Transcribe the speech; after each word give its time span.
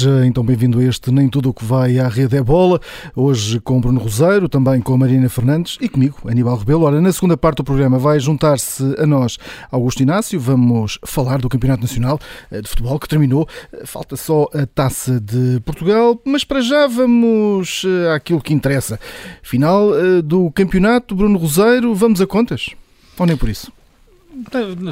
seja 0.00 0.24
então 0.24 0.42
bem-vindo 0.42 0.78
a 0.78 0.84
este 0.84 1.10
Nem 1.10 1.28
Tudo 1.28 1.50
o 1.50 1.54
que 1.54 1.62
vai 1.62 1.98
à 1.98 2.08
rede 2.08 2.34
é 2.34 2.42
bola. 2.42 2.80
Hoje 3.14 3.60
com 3.60 3.78
Bruno 3.82 4.00
Roseiro, 4.00 4.48
também 4.48 4.80
com 4.80 4.94
a 4.94 4.96
Marina 4.96 5.28
Fernandes 5.28 5.76
e 5.78 5.90
comigo, 5.90 6.16
Aníbal 6.26 6.56
Rebelo. 6.56 6.84
Ora, 6.84 7.02
na 7.02 7.12
segunda 7.12 7.36
parte 7.36 7.58
do 7.58 7.64
programa 7.64 7.98
vai 7.98 8.18
juntar-se 8.18 8.82
a 8.98 9.06
nós 9.06 9.36
Augusto 9.70 10.02
Inácio. 10.02 10.40
Vamos 10.40 10.98
falar 11.04 11.38
do 11.38 11.50
Campeonato 11.50 11.82
Nacional 11.82 12.18
eh, 12.50 12.62
de 12.62 12.68
Futebol 12.68 12.98
que 12.98 13.08
terminou. 13.08 13.46
Eh, 13.74 13.84
falta 13.84 14.16
só 14.16 14.48
a 14.54 14.64
Taça 14.64 15.20
de 15.20 15.60
Portugal, 15.66 16.18
mas 16.24 16.44
para 16.44 16.62
já 16.62 16.86
vamos 16.86 17.82
eh, 17.84 18.14
àquilo 18.14 18.40
que 18.40 18.54
interessa. 18.54 18.98
Final 19.42 19.90
do 20.24 20.50
campeonato, 20.52 21.14
Bruno 21.14 21.38
Roseiro, 21.38 21.94
vamos 21.94 22.22
a 22.22 22.26
contas? 22.26 22.70
Ou 23.18 23.26
nem 23.26 23.36
por 23.36 23.50
isso? 23.50 23.70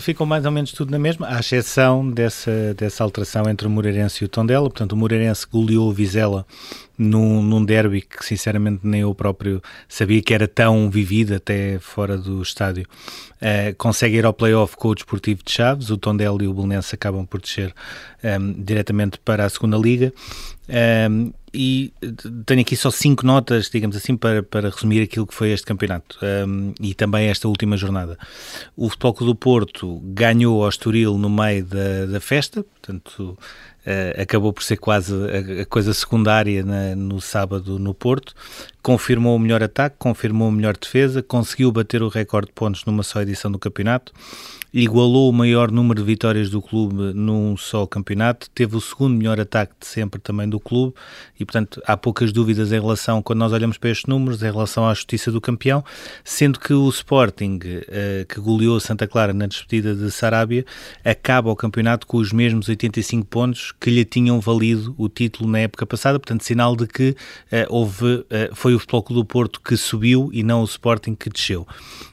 Ficam 0.01 0.27
mais 0.27 0.45
ou 0.45 0.51
menos 0.51 0.73
tudo 0.73 0.91
na 0.91 0.99
mesma, 0.99 1.29
à 1.29 1.39
exceção 1.39 2.11
dessa, 2.11 2.75
dessa 2.75 3.05
alteração 3.05 3.49
entre 3.49 3.67
o 3.67 3.71
Moreirense 3.71 4.25
e 4.25 4.27
o 4.27 4.29
Tondela. 4.29 4.69
Portanto, 4.69 4.93
o 4.93 4.97
Moreirense 4.97 5.47
goleou 5.51 5.89
o 5.89 5.93
Vizela 5.93 6.45
num, 6.99 7.41
num 7.41 7.65
derby 7.65 8.03
que, 8.03 8.25
sinceramente, 8.25 8.81
nem 8.83 9.03
eu 9.03 9.15
próprio 9.15 9.63
sabia 9.89 10.21
que 10.21 10.35
era 10.35 10.49
tão 10.49 10.91
vivido 10.91 11.35
até 11.35 11.79
fora 11.79 12.19
do 12.19 12.43
estádio. 12.43 12.87
Uh, 13.37 13.75
consegue 13.77 14.17
ir 14.17 14.27
ao 14.27 14.33
play-off 14.33 14.77
com 14.77 14.89
o 14.89 14.95
Desportivo 14.95 15.43
de 15.45 15.53
Chaves. 15.53 15.91
O 15.91 15.97
Tondela 15.97 16.43
e 16.43 16.49
o 16.49 16.53
Belenense 16.53 16.95
acabam 16.97 17.25
por 17.25 17.41
descer 17.41 17.73
um, 18.25 18.27
ehm, 18.27 18.55
diretamente 18.59 19.19
para 19.25 19.45
a 19.45 19.49
segunda 19.49 19.77
Liga. 19.77 20.13
Um, 20.69 20.75
ehm, 20.75 21.33
e 21.61 21.93
tenho 22.47 22.61
aqui 22.61 22.77
só 22.77 22.89
cinco 22.89 23.27
notas, 23.27 23.69
digamos 23.69 23.97
assim, 23.97 24.17
para, 24.17 24.45
para 24.45 24.71
resumir 24.71 25.03
aquilo 25.03 25.27
que 25.27 25.35
foi 25.35 25.51
este 25.51 25.67
campeonato 25.67 26.17
um, 26.47 26.73
e 26.81 26.95
também 26.95 27.27
esta 27.27 27.49
última 27.49 27.77
jornada. 27.77 28.17
O 28.77 28.89
Futebol 28.89 29.13
Clube 29.13 29.33
do 29.33 29.35
Porto 29.35 30.01
ganhou 30.05 30.63
ao 30.63 30.69
Estoril 30.69 31.19
no 31.19 31.29
meio 31.29 31.65
da, 31.65 32.07
da 32.07 32.21
festa, 32.21 32.63
portanto 32.63 33.37
uh, 33.85 34.23
acabou 34.23 34.53
por 34.53 34.63
ser 34.63 34.77
quase 34.77 35.13
a, 35.13 35.63
a 35.63 35.67
coisa 35.67 35.93
secundária 35.93 36.63
na, 36.63 36.95
no 36.95 37.21
sábado 37.21 37.77
no 37.77 37.93
Porto, 37.93 38.37
confirmou 38.83 39.37
o 39.37 39.39
melhor 39.39 39.63
ataque, 39.63 39.97
confirmou 39.99 40.49
a 40.49 40.53
melhor 40.53 40.77
defesa, 40.77 41.23
conseguiu 41.23 41.71
bater 41.71 42.03
o 42.03 42.09
recorde 42.09 42.49
de 42.49 42.53
pontos 42.53 42.85
numa 42.85 43.03
só 43.03 43.21
edição 43.21 43.51
do 43.51 43.59
campeonato, 43.59 44.13
igualou 44.73 45.31
o 45.31 45.33
maior 45.33 45.71
número 45.71 46.01
de 46.01 46.07
vitórias 46.07 46.51
do 46.51 46.61
clube 46.61 47.13
num 47.15 47.57
só 47.57 47.87
campeonato, 47.87 48.49
teve 48.51 48.77
o 48.77 48.81
segundo 48.81 49.17
melhor 49.17 49.41
ataque 49.41 49.73
de 49.81 49.87
sempre 49.87 50.21
também 50.21 50.49
do 50.49 50.61
clube 50.61 50.95
e, 51.39 51.45
portanto, 51.45 51.83
há 51.87 51.97
poucas 51.97 52.33
dúvidas 52.33 52.71
em 52.71 52.81
relação, 52.81 53.23
quando 53.23 53.39
nós 53.39 53.53
olhamos 53.53 53.79
para 53.79 53.91
estes 53.91 54.07
números, 54.07 54.43
em 54.43 54.51
relação 54.51 54.87
à 54.87 54.93
justiça 54.93 55.33
do 55.33 55.41
campeão, 55.41 55.85
sendo 56.23 56.61
que 56.61 56.73
o 56.73 56.89
Sporting, 56.89 57.59
uh, 57.59 58.27
que 58.27 58.41
goleou 58.41 58.79
Santa 58.79 59.07
Clara 59.07 59.33
na 59.33 59.47
despedida 59.47 59.95
de 59.95 60.11
Sarabia, 60.11 60.65
acaba 61.05 61.51
o 61.51 61.57
campeonato 61.57 62.07
com 62.07 62.19
os 62.19 62.33
mesmos 62.33 62.69
85 62.69 63.27
pontos 63.27 63.73
que 63.73 63.91
lhe 63.91 64.05
tinham 64.05 64.41
valido 64.41 64.95
o 64.99 65.09
título 65.09 65.51
na 65.51 65.61
época 65.61 65.87
passada, 65.87 66.19
portanto, 66.19 66.45
sinal 66.45 66.77
de 66.77 66.87
que 66.87 67.11
uh, 67.11 67.17
houve, 67.69 68.05
uh, 68.05 68.27
foi 68.69 68.75
o 68.75 68.79
Futebol 68.79 69.03
Clube 69.03 69.21
do 69.23 69.25
Porto 69.25 69.61
que 69.63 69.79
subiu 69.79 70.29
e 70.31 70.43
não 70.43 70.61
o 70.61 70.65
Sporting 70.65 71.15
que 71.15 71.31
desceu. 71.31 71.67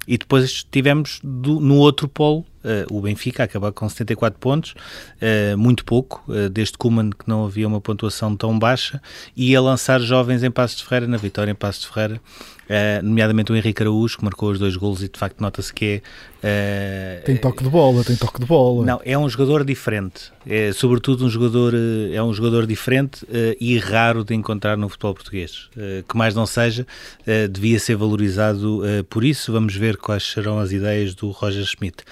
E 0.07 0.17
depois 0.17 0.63
tivemos 0.71 1.19
do, 1.21 1.59
no 1.59 1.75
outro 1.75 2.07
polo 2.07 2.45
o 2.91 3.01
Benfica 3.01 3.43
acabar 3.43 3.71
com 3.71 3.87
74 3.87 4.39
pontos, 4.39 4.73
uh, 4.73 5.57
muito 5.57 5.85
pouco, 5.85 6.23
uh, 6.27 6.49
desde 6.49 6.77
Kuman 6.77 7.11
que 7.11 7.27
não 7.27 7.45
havia 7.45 7.67
uma 7.67 7.81
pontuação 7.81 8.35
tão 8.35 8.57
baixa, 8.57 9.01
e 9.35 9.55
a 9.55 9.61
lançar 9.61 9.99
jovens 9.99 10.43
em 10.43 10.51
Passos 10.51 10.77
de 10.77 10.83
Ferreira, 10.85 11.07
na 11.07 11.17
vitória 11.17 11.51
em 11.51 11.55
Passos 11.55 11.81
de 11.81 11.87
Ferreira, 11.87 12.21
Uh, 12.65 13.03
nomeadamente 13.03 13.51
o 13.51 13.55
Henrique 13.55 13.83
Araújo, 13.83 14.17
que 14.17 14.23
marcou 14.23 14.49
os 14.49 14.57
dois 14.57 14.75
golos 14.75 15.03
e 15.03 15.07
de 15.07 15.19
facto 15.19 15.39
nota-se 15.39 15.71
que 15.71 16.01
é. 16.43 17.21
Uh, 17.21 17.25
tem 17.25 17.37
toque 17.37 17.63
de 17.63 17.69
bola, 17.69 18.03
tem 18.03 18.15
toque 18.15 18.39
de 18.39 18.45
bola. 18.45 18.83
Não, 18.83 18.99
é 19.05 19.15
um 19.15 19.29
jogador 19.29 19.63
diferente. 19.63 20.31
É, 20.47 20.71
sobretudo 20.73 21.25
um 21.25 21.29
jogador, 21.29 21.73
é 22.11 22.21
um 22.23 22.33
jogador 22.33 22.65
diferente 22.65 23.23
uh, 23.25 23.55
e 23.59 23.77
raro 23.77 24.23
de 24.23 24.33
encontrar 24.33 24.77
no 24.77 24.89
futebol 24.89 25.13
português. 25.13 25.69
que 26.07 26.17
mais 26.17 26.33
não 26.33 26.45
seja, 26.45 26.87
devia 27.51 27.79
ser 27.79 27.95
valorizado 27.95 28.81
por 29.09 29.23
isso. 29.23 29.51
Vamos 29.51 29.75
ver 29.75 29.97
quais 29.97 30.23
serão 30.23 30.59
as 30.59 30.71
ideias 30.71 31.13
do 31.13 31.29
Roger 31.29 31.65
Schmidt. 31.65 32.03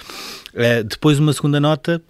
Depois, 0.84 1.20
uma 1.20 1.34
segunda 1.34 1.60
nota 1.60 2.02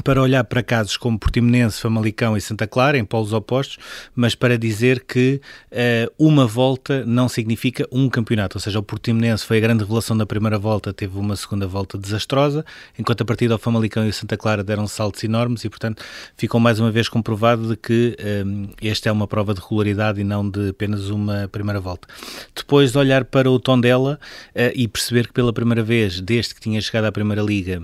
para 0.00 0.22
olhar 0.22 0.44
para 0.44 0.62
casos 0.62 0.96
como 0.96 1.18
Portimonense, 1.18 1.80
Famalicão 1.80 2.36
e 2.36 2.40
Santa 2.40 2.66
Clara, 2.66 2.96
em 2.96 3.04
polos 3.04 3.32
opostos, 3.32 3.78
mas 4.14 4.34
para 4.34 4.56
dizer 4.56 5.04
que 5.04 5.40
uh, 5.70 6.12
uma 6.18 6.46
volta 6.46 7.04
não 7.04 7.28
significa 7.28 7.86
um 7.92 8.08
campeonato, 8.08 8.56
ou 8.56 8.60
seja, 8.60 8.78
o 8.78 8.82
Portimonense 8.82 9.44
foi 9.44 9.58
a 9.58 9.60
grande 9.60 9.82
revelação 9.82 10.16
da 10.16 10.24
primeira 10.24 10.58
volta, 10.58 10.92
teve 10.92 11.18
uma 11.18 11.36
segunda 11.36 11.66
volta 11.66 11.98
desastrosa, 11.98 12.64
enquanto 12.98 13.20
a 13.20 13.24
partida 13.24 13.54
ao 13.54 13.58
Famalicão 13.58 14.06
e 14.06 14.08
o 14.08 14.12
Santa 14.12 14.36
Clara 14.36 14.64
deram 14.64 14.86
saltos 14.86 15.22
enormes 15.24 15.64
e, 15.64 15.68
portanto, 15.68 16.02
ficou 16.36 16.58
mais 16.58 16.80
uma 16.80 16.90
vez 16.90 17.08
comprovado 17.08 17.68
de 17.68 17.76
que 17.76 18.16
um, 18.46 18.68
eh, 18.80 18.88
esta 18.88 19.08
é 19.08 19.12
uma 19.12 19.26
prova 19.26 19.52
de 19.52 19.60
regularidade 19.60 20.20
e 20.20 20.24
não 20.24 20.48
de 20.48 20.70
apenas 20.70 21.10
uma 21.10 21.48
primeira 21.48 21.80
volta. 21.80 22.08
Depois 22.54 22.92
de 22.92 22.98
olhar 22.98 23.24
para 23.24 23.50
o 23.50 23.58
Tondela 23.58 24.18
uh, 24.54 24.72
e 24.74 24.88
perceber 24.88 25.26
que 25.26 25.32
pela 25.32 25.52
primeira 25.52 25.82
vez, 25.82 26.20
desde 26.20 26.54
que 26.54 26.60
tinha 26.60 26.80
chegado 26.80 27.04
à 27.04 27.12
Primeira 27.12 27.42
Liga, 27.42 27.82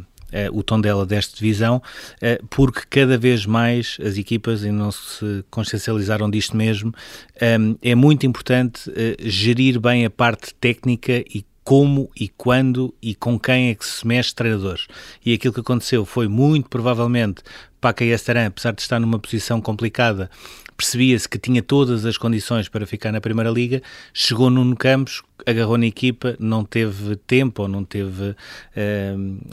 o 0.52 0.62
tom 0.62 0.80
dela 0.80 1.06
desta 1.06 1.36
divisão, 1.36 1.76
uh, 1.76 2.46
porque 2.48 2.82
cada 2.88 3.16
vez 3.16 3.46
mais 3.46 3.96
as 4.04 4.16
equipas, 4.16 4.62
e 4.64 4.70
não 4.70 4.90
se 4.90 5.44
consciencializaram 5.50 6.30
disto 6.30 6.56
mesmo, 6.56 6.92
ehm, 7.40 7.74
é 7.82 7.94
muito 7.94 8.26
importante 8.26 8.90
gerir 9.20 9.80
bem 9.80 10.04
a 10.04 10.10
parte 10.10 10.54
técnica 10.54 11.12
e 11.12 11.44
como 11.68 12.10
e 12.18 12.28
quando 12.30 12.94
e 13.02 13.14
com 13.14 13.38
quem 13.38 13.68
é 13.68 13.74
que 13.74 13.84
se 13.84 14.06
mexe 14.06 14.34
treinadores. 14.34 14.86
E 15.22 15.34
aquilo 15.34 15.52
que 15.52 15.60
aconteceu 15.60 16.06
foi 16.06 16.26
muito 16.26 16.66
provavelmente 16.66 17.42
Paca 17.78 18.06
Estaran, 18.06 18.46
apesar 18.46 18.72
de 18.72 18.80
estar 18.80 18.98
numa 18.98 19.18
posição 19.18 19.60
complicada, 19.60 20.30
percebia-se 20.78 21.28
que 21.28 21.38
tinha 21.38 21.62
todas 21.62 22.06
as 22.06 22.16
condições 22.16 22.70
para 22.70 22.86
ficar 22.86 23.12
na 23.12 23.20
Primeira 23.20 23.50
Liga, 23.50 23.82
chegou 24.14 24.48
Nuno 24.48 24.74
Campos, 24.74 25.22
agarrou 25.44 25.76
na 25.76 25.84
equipa, 25.84 26.34
não 26.40 26.64
teve 26.64 27.16
tempo 27.16 27.60
ou 27.60 27.68
não 27.68 27.84
teve 27.84 28.30
uh, 28.30 28.34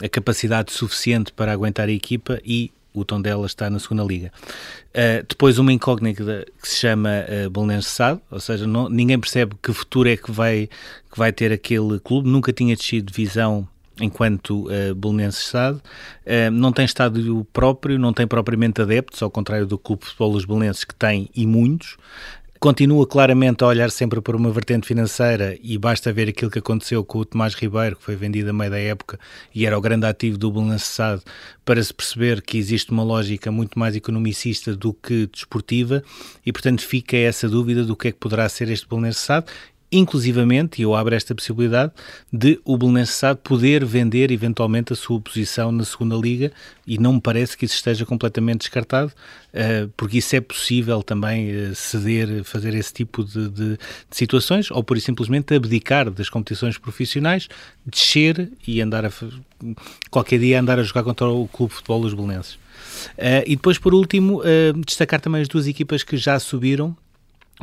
a 0.02 0.08
capacidade 0.08 0.72
suficiente 0.72 1.34
para 1.34 1.52
aguentar 1.52 1.86
a 1.86 1.92
equipa 1.92 2.40
e 2.42 2.72
o 3.00 3.04
tom 3.04 3.20
dela 3.20 3.46
está 3.46 3.68
na 3.70 3.78
segunda 3.78 4.02
liga. 4.02 4.32
Uh, 4.90 5.26
depois 5.28 5.58
uma 5.58 5.72
incógnita 5.72 6.46
que 6.60 6.68
se 6.68 6.76
chama 6.76 7.10
uh, 7.10 7.50
Belenenses 7.50 7.90
Sado, 7.90 8.20
ou 8.30 8.40
seja, 8.40 8.66
não, 8.66 8.88
ninguém 8.88 9.18
percebe 9.18 9.54
que 9.62 9.72
futuro 9.72 10.08
é 10.08 10.16
que 10.16 10.30
vai, 10.30 10.68
que 11.10 11.18
vai 11.18 11.32
ter 11.32 11.52
aquele 11.52 11.98
clube, 12.00 12.28
nunca 12.28 12.52
tinha 12.52 12.74
descido 12.74 13.12
divisão 13.12 13.68
enquanto 14.00 14.66
uh, 14.66 14.94
Belenenses 14.94 15.46
Sado, 15.46 15.78
uh, 15.78 16.50
não 16.50 16.72
tem 16.72 16.84
estádio 16.84 17.46
próprio, 17.52 17.98
não 17.98 18.12
tem 18.12 18.26
propriamente 18.26 18.80
adeptos, 18.80 19.22
ao 19.22 19.30
contrário 19.30 19.66
do 19.66 19.78
Clube 19.78 20.02
de 20.02 20.08
Futebol 20.08 20.32
dos 20.32 20.44
Belenenses, 20.44 20.84
que 20.84 20.94
tem 20.94 21.30
e 21.34 21.46
muitos, 21.46 21.96
continua 22.58 23.06
claramente 23.06 23.62
a 23.62 23.66
olhar 23.66 23.90
sempre 23.90 24.20
por 24.20 24.34
uma 24.34 24.50
vertente 24.50 24.86
financeira 24.86 25.56
e 25.62 25.76
basta 25.78 26.12
ver 26.12 26.28
aquilo 26.28 26.50
que 26.50 26.58
aconteceu 26.58 27.04
com 27.04 27.18
o 27.18 27.24
Tomás 27.24 27.54
Ribeiro, 27.54 27.96
que 27.96 28.02
foi 28.02 28.16
vendido 28.16 28.50
a 28.50 28.52
meio 28.52 28.70
da 28.70 28.78
época 28.78 29.18
e 29.54 29.66
era 29.66 29.76
o 29.76 29.80
grande 29.80 30.06
ativo 30.06 30.38
do 30.38 30.50
Belenenses 30.50 31.22
para 31.64 31.82
se 31.82 31.92
perceber 31.92 32.42
que 32.42 32.58
existe 32.58 32.90
uma 32.90 33.02
lógica 33.02 33.50
muito 33.50 33.78
mais 33.78 33.96
economicista 33.96 34.74
do 34.74 34.94
que 34.94 35.26
desportiva. 35.26 36.02
E, 36.44 36.52
portanto, 36.52 36.82
fica 36.82 37.16
essa 37.16 37.48
dúvida 37.48 37.84
do 37.84 37.96
que 37.96 38.08
é 38.08 38.12
que 38.12 38.18
poderá 38.18 38.48
ser 38.48 38.70
este 38.70 38.88
Belenenses 38.88 39.28
inclusivamente, 39.90 40.80
e 40.80 40.82
eu 40.82 40.94
abro 40.94 41.14
esta 41.14 41.34
possibilidade, 41.34 41.92
de 42.32 42.60
o 42.64 42.76
Belenenses 42.76 43.20
poder 43.42 43.84
vender 43.84 44.30
eventualmente 44.30 44.92
a 44.92 44.96
sua 44.96 45.20
posição 45.20 45.70
na 45.70 45.84
segunda 45.84 46.16
Liga 46.16 46.52
e 46.86 46.98
não 46.98 47.14
me 47.14 47.20
parece 47.20 47.56
que 47.56 47.64
isso 47.64 47.74
esteja 47.74 48.04
completamente 48.04 48.60
descartado, 48.60 49.12
uh, 49.54 49.88
porque 49.96 50.18
isso 50.18 50.34
é 50.34 50.40
possível 50.40 51.02
também 51.02 51.50
uh, 51.50 51.74
ceder, 51.74 52.42
fazer 52.44 52.74
esse 52.74 52.92
tipo 52.92 53.24
de, 53.24 53.48
de, 53.48 53.70
de, 53.72 53.78
situações, 54.10 54.70
ou 54.70 54.82
por 54.82 55.00
simplesmente 55.00 55.54
abdicar 55.54 56.10
das 56.10 56.28
competições 56.28 56.78
profissionais, 56.78 57.48
descer 57.84 58.50
e 58.66 58.80
andar 58.80 59.04
a, 59.04 59.10
qualquer 60.10 60.38
dia 60.38 60.60
andar 60.60 60.78
a 60.78 60.82
jogar 60.82 61.04
contra 61.04 61.28
o 61.28 61.46
Clube 61.48 61.70
de 61.70 61.76
Futebol 61.76 62.02
dos 62.02 62.14
Belenenses. 62.14 62.54
Uh, 62.54 63.42
e 63.46 63.56
depois, 63.56 63.78
por 63.78 63.94
último, 63.94 64.42
destacar 64.84 65.20
também 65.20 65.42
as 65.42 65.48
duas 65.48 65.66
equipas 65.66 66.02
que 66.02 66.16
já 66.16 66.38
subiram, 66.38 66.96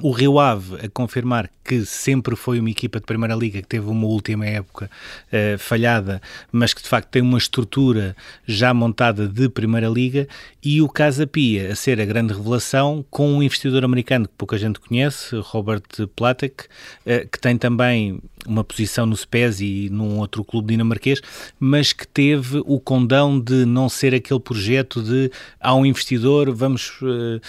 o 0.01 0.11
Rio 0.11 0.39
Ave 0.39 0.85
a 0.85 0.89
confirmar 0.89 1.49
que 1.63 1.85
sempre 1.85 2.35
foi 2.35 2.59
uma 2.59 2.69
equipa 2.69 2.99
de 2.99 3.05
Primeira 3.05 3.35
Liga 3.35 3.61
que 3.61 3.67
teve 3.67 3.87
uma 3.87 4.07
última 4.07 4.45
época 4.45 4.89
uh, 5.31 5.57
falhada, 5.57 6.21
mas 6.51 6.73
que 6.73 6.81
de 6.81 6.89
facto 6.89 7.09
tem 7.09 7.21
uma 7.21 7.37
estrutura 7.37 8.15
já 8.45 8.73
montada 8.73 9.27
de 9.27 9.47
Primeira 9.49 9.87
Liga, 9.87 10.27
e 10.63 10.81
o 10.81 10.89
Casa 10.89 11.27
Pia 11.27 11.71
a 11.71 11.75
ser 11.75 12.01
a 12.01 12.05
grande 12.05 12.33
revelação 12.33 13.05
com 13.09 13.33
um 13.33 13.43
investidor 13.43 13.85
americano 13.85 14.27
que 14.27 14.33
pouca 14.35 14.57
gente 14.57 14.79
conhece, 14.79 15.35
Robert 15.37 15.83
Platek, 16.15 16.63
uh, 16.63 17.27
que 17.29 17.39
tem 17.39 17.57
também 17.57 18.19
uma 18.47 18.63
posição 18.63 19.05
no 19.05 19.15
SPES 19.15 19.61
e 19.61 19.89
num 19.91 20.19
outro 20.19 20.43
clube 20.43 20.69
dinamarquês, 20.69 21.21
mas 21.59 21.93
que 21.93 22.07
teve 22.07 22.61
o 22.65 22.79
condão 22.79 23.39
de 23.39 23.65
não 23.65 23.89
ser 23.89 24.13
aquele 24.13 24.39
projeto 24.39 25.01
de 25.01 25.31
há 25.59 25.73
um 25.75 25.85
investidor, 25.85 26.53
vamos 26.53 27.01
uh, 27.01 27.39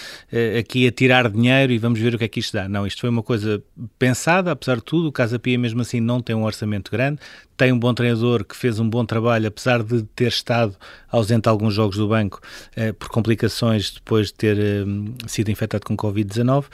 aqui 0.59 0.87
a 0.87 0.91
tirar 0.91 1.29
dinheiro 1.29 1.71
e 1.73 1.77
vamos 1.77 1.99
ver 1.99 2.15
o 2.15 2.17
que 2.17 2.23
é 2.23 2.27
que 2.27 2.39
isto 2.39 2.53
dá. 2.53 2.67
Não, 2.67 2.85
isto 2.85 3.01
foi 3.01 3.09
uma 3.09 3.23
coisa 3.23 3.63
pensada, 3.97 4.51
apesar 4.51 4.77
de 4.77 4.83
tudo, 4.83 5.07
o 5.07 5.11
Casa 5.11 5.39
Pia 5.39 5.57
mesmo 5.57 5.81
assim 5.81 5.99
não 5.99 6.21
tem 6.21 6.35
um 6.35 6.43
orçamento 6.43 6.91
grande, 6.91 7.19
tem 7.57 7.71
um 7.71 7.79
bom 7.79 7.93
treinador 7.93 8.43
que 8.43 8.55
fez 8.55 8.79
um 8.79 8.89
bom 8.89 9.05
trabalho, 9.05 9.47
apesar 9.47 9.81
de 9.81 10.03
ter 10.15 10.27
estado 10.27 10.75
ausente 11.09 11.47
alguns 11.47 11.73
jogos 11.73 11.97
do 11.97 12.07
banco 12.07 12.41
uh, 12.77 12.93
por 12.95 13.07
complicações 13.09 13.91
depois 13.91 14.27
de 14.27 14.33
ter 14.33 14.57
uh, 14.57 15.13
sido 15.27 15.49
infectado 15.49 15.85
com 15.85 15.95
Covid-19 15.95 16.63
uh, 16.63 16.67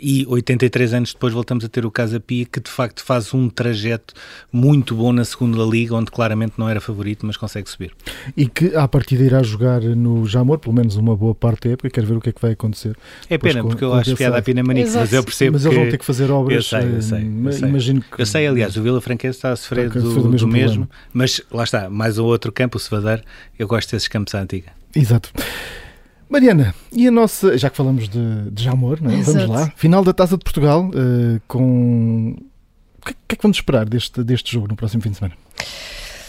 e 0.00 0.24
83 0.26 0.94
anos 0.94 1.12
depois 1.12 1.34
voltamos 1.34 1.64
a 1.64 1.68
ter 1.68 1.84
o 1.84 1.90
Casa 1.90 2.18
Pia 2.18 2.46
que 2.46 2.60
de 2.60 2.70
facto 2.70 3.04
faz 3.04 3.34
um 3.34 3.48
trajeto 3.48 4.14
muito 4.50 4.94
bom 4.94 5.12
na 5.12 5.24
segunda 5.24 5.62
liga 5.62 5.94
onde 5.94 6.10
claramente 6.10 6.54
não 6.56 6.68
era 6.68 6.80
favorito 6.80 7.26
mas 7.26 7.36
consegue 7.36 7.68
subir. 7.68 7.92
E 8.36 8.46
que 8.46 8.74
à 8.74 8.88
partida 8.88 9.22
irá 9.22 9.42
jogar 9.42 9.82
no 9.82 10.26
Jamor 10.26 10.58
pelo 10.58 10.74
menos 10.74 10.96
uma 10.96 11.14
boa 11.14 11.34
parte 11.34 11.68
da 11.68 11.74
época, 11.74 11.90
quero 11.90 12.06
ver 12.06 12.16
o 12.16 12.20
que 12.20 12.30
é 12.30 12.32
que 12.32 12.40
vai 12.40 12.52
acontecer. 12.52 12.96
É 13.28 13.36
pena 13.36 13.62
com, 13.62 13.68
porque 13.68 13.84
eu 13.84 13.92
acho 13.92 14.16
piada 14.16 14.38
a 14.38 14.42
Pina 14.42 14.62
Manique, 14.62 14.90
mas 14.90 15.12
eu 15.12 15.22
percebo 15.22 15.52
mas 15.54 15.62
que... 15.62 15.68
eles 15.68 15.78
vão 15.78 15.90
ter 15.90 15.98
que 15.98 16.04
fazer 16.04 16.30
obras. 16.30 16.56
Eu 16.56 16.62
sei, 16.62 16.96
eu 16.96 17.02
sei. 17.02 17.30
Eu 17.44 17.52
sei, 17.52 17.68
Imagino 17.68 18.00
que... 18.00 18.22
eu 18.22 18.26
sei 18.26 18.46
aliás, 18.46 18.76
o 18.76 18.82
Vila 18.82 19.00
Franquense 19.00 19.36
está 19.36 19.52
a 19.52 19.56
sofrer 19.56 19.90
do, 19.90 20.13
do, 20.22 20.28
mesmo, 20.28 20.48
do 20.48 20.52
mesmo 20.52 20.90
mas 21.12 21.40
lá 21.50 21.64
está, 21.64 21.90
mais 21.90 22.18
um 22.18 22.24
outro 22.24 22.52
campo, 22.52 22.76
o 22.76 22.80
Cevadeiro, 22.80 23.22
eu 23.58 23.66
gosto 23.66 23.90
desses 23.90 24.08
campos 24.08 24.34
à 24.34 24.40
antiga. 24.40 24.72
Exato. 24.94 25.32
Mariana, 26.28 26.74
e 26.92 27.06
a 27.06 27.10
nossa, 27.10 27.56
já 27.56 27.70
que 27.70 27.76
falamos 27.76 28.08
de, 28.08 28.50
de 28.50 28.62
Jamor, 28.62 28.98
é? 29.04 29.22
vamos 29.22 29.48
lá, 29.48 29.72
final 29.76 30.02
da 30.02 30.12
Taça 30.12 30.36
de 30.36 30.44
Portugal, 30.44 30.88
uh, 30.88 31.40
com. 31.46 32.36
O 33.00 33.06
que, 33.06 33.12
que 33.12 33.34
é 33.34 33.36
que 33.36 33.42
vamos 33.42 33.58
esperar 33.58 33.86
deste, 33.86 34.24
deste 34.24 34.52
jogo 34.52 34.66
no 34.66 34.74
próximo 34.74 35.02
fim 35.02 35.10
de 35.10 35.18
semana? 35.18 35.34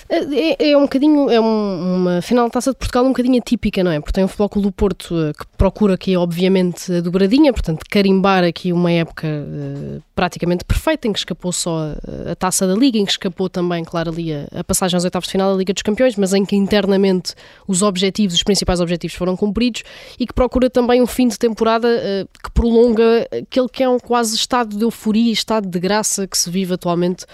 É, 0.07 0.71
é 0.71 0.77
um 0.77 0.81
bocadinho, 0.81 1.29
é 1.31 1.41
um, 1.41 1.95
uma 1.95 2.21
final 2.21 2.45
de 2.45 2.51
taça 2.51 2.71
de 2.71 2.77
Portugal 2.77 3.03
um 3.05 3.09
bocadinho 3.09 3.39
atípica, 3.39 3.83
não 3.83 3.91
é? 3.91 3.99
Porque 3.99 4.11
tem 4.11 4.23
o 4.23 4.27
Futebol 4.27 4.49
Clube 4.49 4.67
do 4.67 4.71
Porto 4.71 5.15
uh, 5.15 5.33
que 5.33 5.45
procura 5.57 5.95
aqui, 5.95 6.15
obviamente, 6.15 6.93
a 6.93 7.01
dobradinha, 7.01 7.51
portanto, 7.51 7.81
carimbar 7.89 8.43
aqui 8.43 8.71
uma 8.71 8.91
época 8.91 9.27
uh, 9.27 10.03
praticamente 10.15 10.63
perfeita, 10.63 11.07
em 11.07 11.13
que 11.13 11.19
escapou 11.19 11.51
só 11.51 11.77
a, 11.77 12.31
a, 12.31 12.35
taça 12.35 12.65
da 12.65 12.73
Liga, 12.73 12.97
em 12.97 13.05
que 13.05 13.11
escapou 13.11 13.49
também, 13.49 13.83
claro, 13.83 14.11
ali 14.11 14.33
a, 14.33 14.47
a, 14.59 14.63
passagem 14.63 14.95
aos 14.95 15.03
oitavos 15.03 15.27
de 15.27 15.33
final 15.33 15.51
da 15.51 15.57
Liga 15.57 15.73
dos 15.73 15.83
Campeões, 15.83 16.15
mas 16.15 16.33
em 16.33 16.45
que 16.45 16.55
internamente 16.55 17.35
os 17.67 17.81
objetivos, 17.81 18.35
os 18.35 18.43
principais 18.43 18.79
objetivos 18.79 19.15
foram 19.15 19.35
cumpridos 19.35 19.83
e 20.19 20.25
que 20.25 20.33
procura 20.33 20.69
também 20.69 21.01
um 21.01 21.07
fim 21.07 21.27
de 21.27 21.37
temporada 21.37 21.87
uh, 21.87 22.29
que 22.41 22.51
prolonga 22.51 23.27
aquele 23.31 23.67
que 23.69 23.83
é 23.83 23.89
um 23.89 23.99
quase 23.99 24.35
estado 24.35 24.75
de 24.75 24.83
euforia, 24.83 25.31
estado 25.31 25.67
de 25.67 25.79
graça 25.79 26.25
que 26.25 26.37
se 26.37 26.49
vive 26.49 26.73
atualmente 26.73 27.25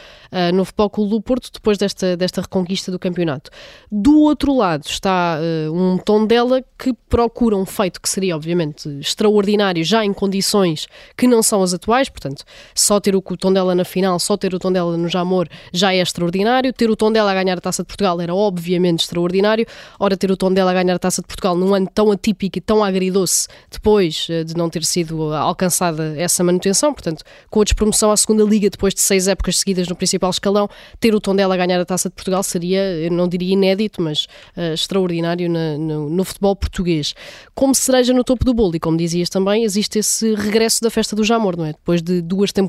no 0.54 0.64
Futebol 0.64 0.90
Clube 0.90 1.10
do 1.12 1.22
Porto, 1.22 1.50
depois 1.52 1.78
desta, 1.78 2.16
desta 2.16 2.42
reconquista 2.42 2.72
conquista 2.72 2.92
do 2.92 3.00
campeonato. 3.00 3.52
Do 3.92 4.20
outro 4.20 4.56
lado 4.56 4.86
está 4.86 5.38
uh, 5.40 5.74
um 5.74 5.98
Tondela 5.98 6.64
que 6.78 6.94
procura 7.10 7.56
um 7.56 7.66
feito 7.66 8.02
que 8.02 8.10
seria, 8.10 8.36
obviamente, 8.36 8.88
extraordinário, 9.00 9.84
já 9.84 10.06
em 10.06 10.14
condições 10.14 10.88
que 11.18 11.28
não 11.28 11.44
são 11.44 11.62
as 11.62 11.74
atuais, 11.74 12.10
portanto, 12.10 12.44
só 12.76 13.00
ter 13.00 13.16
o 13.16 13.22
Tondela 13.22 13.74
na 13.76 13.86
final, 13.86 14.20
só 14.20 14.38
ter 14.38 14.54
o 14.54 14.60
Tondela 14.60 14.98
no 14.98 15.08
Jamor 15.08 15.48
já 15.74 15.94
é 15.94 16.02
extraordinário, 16.02 16.72
ter 16.74 16.90
o 16.90 16.96
Tondela 16.96 17.32
a 17.32 17.34
ganhar 17.34 17.58
a 17.58 17.62
Taça 17.62 17.84
de 17.84 17.88
Portugal 17.88 18.20
era 18.22 18.34
obviamente 18.34 19.02
extraordinário, 19.02 19.66
ora 20.00 20.18
ter 20.18 20.32
o 20.32 20.38
Tondela 20.38 20.72
a 20.72 20.74
ganhar 20.74 20.96
a 20.96 21.00
Taça 21.00 21.22
de 21.22 21.28
Portugal 21.28 21.56
num 21.56 21.74
ano 21.74 21.88
tão 21.94 22.12
atípico 22.12 22.58
e 22.58 22.62
tão 22.62 22.84
agridoce 22.84 23.48
depois 23.70 24.28
uh, 24.30 24.44
de 24.44 24.56
não 24.56 24.70
ter 24.70 24.84
sido 24.84 25.34
alcançada 25.34 26.16
essa 26.18 26.44
manutenção, 26.44 26.94
portanto, 26.94 27.24
com 27.50 27.62
a 27.62 27.64
despromoção 27.64 28.12
à 28.12 28.18
segunda 28.18 28.44
Liga 28.44 28.70
depois 28.70 28.94
de 28.94 29.02
seis 29.02 29.28
épocas 29.28 29.60
seguidas 29.60 29.88
no 29.88 29.96
principal 29.96 30.30
escalão, 30.30 30.70
ter 31.00 31.14
o 31.14 31.22
Tondela 31.22 31.54
a 31.54 31.58
ganhar 31.58 31.80
a 31.80 31.86
Taça 31.86 32.10
de 32.10 32.16
Portugal 32.16 32.44
seria, 32.44 32.82
eu 32.82 33.12
não 33.12 33.28
diria 33.28 33.54
inédito, 33.54 34.02
mas 34.02 34.26
uh, 34.56 34.74
extraordinário 34.74 35.50
na, 35.50 35.78
no, 35.78 36.10
no, 36.10 36.24
futebol 36.24 36.56
português. 36.56 37.14
Como 37.54 37.76
cereja 37.76 38.14
no 38.14 38.24
topo 38.24 38.46
do 38.46 38.54
bolo, 38.54 38.76
e 38.76 38.80
como 38.80 38.98
dizias 38.98 39.30
também, 39.30 39.64
existe 39.64 40.00
esse 40.00 40.34
regresso 40.36 40.82
da 40.82 40.90
festa 40.90 41.16
do 41.16 41.24
Jamor, 41.24 41.58
não 41.58 41.66
é? 41.66 41.74
Depois 41.74 42.02
de 42.02 42.22
duas 42.22 42.52
temporadas 42.52 42.61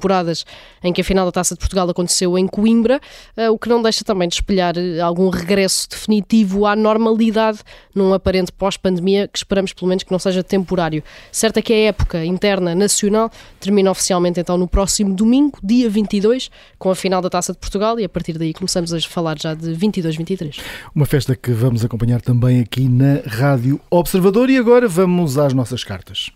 em 0.83 0.93
que 0.93 1.00
a 1.00 1.05
final 1.05 1.25
da 1.25 1.33
Taça 1.33 1.55
de 1.55 1.59
Portugal 1.59 1.89
aconteceu 1.89 2.37
em 2.39 2.47
Coimbra, 2.47 3.00
uh, 3.37 3.53
o 3.53 3.59
que 3.59 3.69
não 3.69 3.83
deixa 3.83 4.05
também 4.05 4.29
de 4.29 4.35
espelhar 4.35 4.75
eh, 4.77 5.00
algum 5.00 5.29
regresso 5.29 5.89
definitivo 5.89 6.67
à 6.67 6.75
normalidade 6.77 7.61
num 7.94 8.12
aparente 8.12 8.53
pós-pandemia 8.53 9.29
que 9.29 9.39
esperamos 9.39 9.73
pelo 9.73 9.89
menos 9.89 10.03
que 10.03 10.12
não 10.12 10.19
seja 10.19 10.43
temporário. 10.43 11.03
Certo 11.31 11.59
é 11.59 11.62
que 11.62 11.73
a 11.73 11.77
época 11.77 12.25
interna 12.25 12.75
nacional 12.75 13.31
termina 13.61 13.91
oficialmente 13.91 14.41
então 14.41 14.56
no 14.56 14.67
próximo 14.67 15.15
domingo, 15.15 15.59
dia 15.62 15.89
22, 15.89 16.50
com 16.79 16.91
a 16.91 16.94
final 16.94 17.21
da 17.21 17.31
Taça 17.31 17.53
de 17.53 17.59
Portugal 17.59 17.99
e 17.99 18.05
a 18.05 18.09
partir 18.09 18.39
daí 18.39 18.53
começamos 18.53 18.93
a 18.93 19.00
falar 19.00 19.39
já 19.39 19.55
de 19.55 19.71
22-23. 19.71 20.61
Uma 20.94 21.06
festa 21.06 21.37
que 21.37 21.53
vamos 21.53 21.85
acompanhar 21.85 22.21
também 22.21 22.61
aqui 22.61 22.89
na 22.89 23.21
Rádio 23.27 23.81
Observador 23.91 24.50
e 24.50 24.56
agora 24.56 24.89
vamos 24.89 25.39
às 25.39 25.53
nossas 25.53 25.85
cartas. 25.85 26.31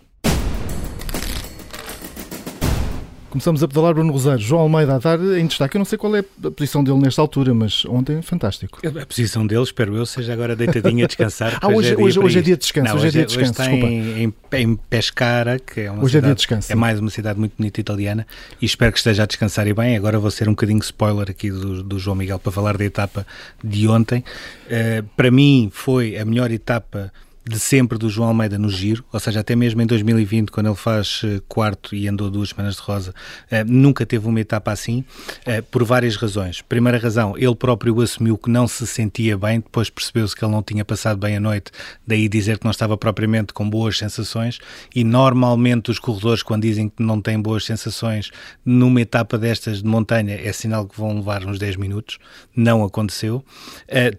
Começamos 3.37 3.61
a 3.61 3.67
pedalar 3.67 3.93
Bruno 3.93 4.11
Rosário. 4.11 4.41
João 4.41 4.63
Almeida 4.63 4.95
a 4.95 4.97
dar 4.97 5.19
em 5.19 5.45
destaque. 5.45 5.77
Eu 5.77 5.79
não 5.79 5.85
sei 5.85 5.95
qual 5.95 6.15
é 6.15 6.23
a 6.43 6.49
posição 6.49 6.83
dele 6.83 6.97
nesta 6.97 7.21
altura, 7.21 7.53
mas 7.53 7.85
ontem 7.85 8.19
fantástico. 8.23 8.79
A 8.83 9.05
posição 9.05 9.45
dele, 9.45 9.61
espero 9.61 9.95
eu, 9.95 10.07
seja 10.07 10.33
agora 10.33 10.55
deitadinho 10.55 11.05
a 11.05 11.07
descansar. 11.07 11.55
ah, 11.61 11.67
hoje, 11.67 11.93
é, 11.93 11.97
hoje, 11.97 12.19
hoje 12.19 12.39
é 12.39 12.41
dia 12.41 12.55
de 12.55 12.61
descanso. 12.61 12.87
Não, 12.87 12.95
hoje, 12.95 13.07
é 13.07 13.11
dia 13.11 13.25
de 13.27 13.37
descanso, 13.37 13.51
está 13.51 13.71
em, 13.71 14.33
em, 14.51 14.75
Pescara, 14.89 15.59
que 15.59 15.81
é 15.81 15.91
uma 15.91 16.03
hoje 16.03 16.13
cidade, 16.13 16.17
é 16.17 16.27
dia 16.29 16.33
de 16.33 16.37
descanso. 16.39 16.71
É 16.71 16.75
mais 16.75 16.99
uma 16.99 17.11
cidade 17.11 17.37
muito 17.37 17.53
bonita 17.55 17.79
italiana 17.79 18.25
e 18.59 18.65
espero 18.65 18.91
que 18.91 18.97
esteja 18.97 19.21
a 19.21 19.25
descansar 19.27 19.67
e 19.67 19.73
bem. 19.73 19.95
Agora 19.95 20.17
vou 20.17 20.31
ser 20.31 20.49
um 20.49 20.53
bocadinho 20.53 20.79
spoiler 20.79 21.29
aqui 21.29 21.51
do, 21.51 21.83
do 21.83 21.99
João 21.99 22.15
Miguel 22.15 22.39
para 22.39 22.51
falar 22.51 22.75
da 22.75 22.85
etapa 22.85 23.23
de 23.63 23.87
ontem. 23.87 24.23
Uh, 24.65 25.03
para 25.15 25.29
mim 25.29 25.69
foi 25.71 26.17
a 26.17 26.25
melhor 26.25 26.49
etapa 26.49 27.13
de 27.47 27.59
sempre 27.59 27.97
do 27.97 28.09
João 28.09 28.29
Almeida 28.29 28.57
no 28.57 28.69
giro, 28.69 29.03
ou 29.11 29.19
seja, 29.19 29.39
até 29.39 29.55
mesmo 29.55 29.81
em 29.81 29.85
2020, 29.85 30.51
quando 30.51 30.67
ele 30.67 30.75
faz 30.75 31.21
eh, 31.23 31.41
quarto 31.47 31.95
e 31.95 32.07
andou 32.07 32.29
duas 32.29 32.49
semanas 32.49 32.75
de 32.75 32.81
rosa, 32.81 33.13
eh, 33.49 33.63
nunca 33.63 34.05
teve 34.05 34.27
uma 34.27 34.39
etapa 34.39 34.71
assim, 34.71 35.03
eh, 35.45 35.61
por 35.61 35.83
várias 35.83 36.15
razões. 36.15 36.61
Primeira 36.61 36.97
razão, 36.97 37.37
ele 37.37 37.55
próprio 37.55 37.99
assumiu 38.01 38.37
que 38.37 38.49
não 38.49 38.67
se 38.67 38.85
sentia 38.85 39.37
bem, 39.37 39.59
depois 39.59 39.89
percebeu-se 39.89 40.35
que 40.35 40.43
ele 40.43 40.51
não 40.51 40.61
tinha 40.61 40.83
passado 40.83 41.19
bem 41.19 41.37
a 41.37 41.39
noite, 41.39 41.71
daí 42.05 42.27
dizer 42.27 42.57
que 42.57 42.65
não 42.65 42.71
estava 42.71 42.97
propriamente 42.97 43.53
com 43.53 43.69
boas 43.69 43.97
sensações, 43.97 44.59
e 44.93 45.03
normalmente 45.03 45.89
os 45.89 45.99
corredores, 45.99 46.43
quando 46.43 46.63
dizem 46.63 46.89
que 46.89 47.01
não 47.01 47.21
têm 47.21 47.39
boas 47.39 47.63
sensações 47.63 48.31
numa 48.65 49.01
etapa 49.01 49.37
destas 49.37 49.81
de 49.81 49.87
montanha, 49.87 50.35
é 50.35 50.51
sinal 50.51 50.85
que 50.85 50.97
vão 50.97 51.15
levar 51.15 51.45
uns 51.45 51.57
10 51.57 51.77
minutos, 51.77 52.17
não 52.55 52.83
aconteceu. 52.83 53.43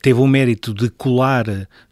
Teve 0.00 0.20
o 0.20 0.26
mérito 0.26 0.72
de 0.72 0.88
colar 0.88 1.46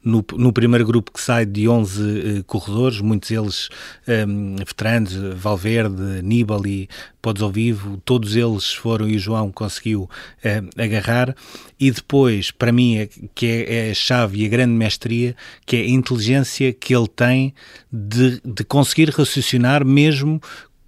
no, 0.07 0.25
no 0.35 0.53
primeiro 0.53 0.87
grupo 0.87 1.11
que 1.13 1.21
sai 1.27 1.45
de 1.45 1.69
11 1.69 2.03
uh, 2.03 2.45
corredores, 2.45 3.01
muitos 3.01 3.31
deles 3.31 3.69
um, 4.07 4.13
ehm, 4.13 4.57
veteranos, 4.59 5.13
Valverde, 5.35 6.23
Nibali, 6.23 6.89
Podes 7.21 7.43
ao 7.43 7.51
Vivo, 7.51 8.01
todos 8.05 8.37
eles 8.37 8.73
foram 8.73 9.09
e 9.09 9.17
o 9.17 9.19
João 9.19 9.51
conseguiu 9.51 10.03
uh, 10.03 10.81
agarrar. 10.81 11.35
E 11.81 11.91
depois, 11.91 12.53
para 12.53 12.71
mim, 12.71 12.99
é, 12.99 13.09
que 13.35 13.47
é, 13.47 13.89
é, 13.89 13.91
a 13.91 13.95
chave 13.95 14.41
e 14.41 14.47
a 14.47 14.49
grande 14.49 14.73
mestria, 14.73 15.35
que 15.67 15.77
é 15.77 15.81
a 15.81 15.89
inteligência 15.89 16.73
que 16.73 16.95
ele 16.95 17.09
tem 17.09 17.53
de, 17.93 18.41
de 18.45 18.63
conseguir 18.63 19.11
raciocinar 19.11 19.85
mesmo 19.85 20.41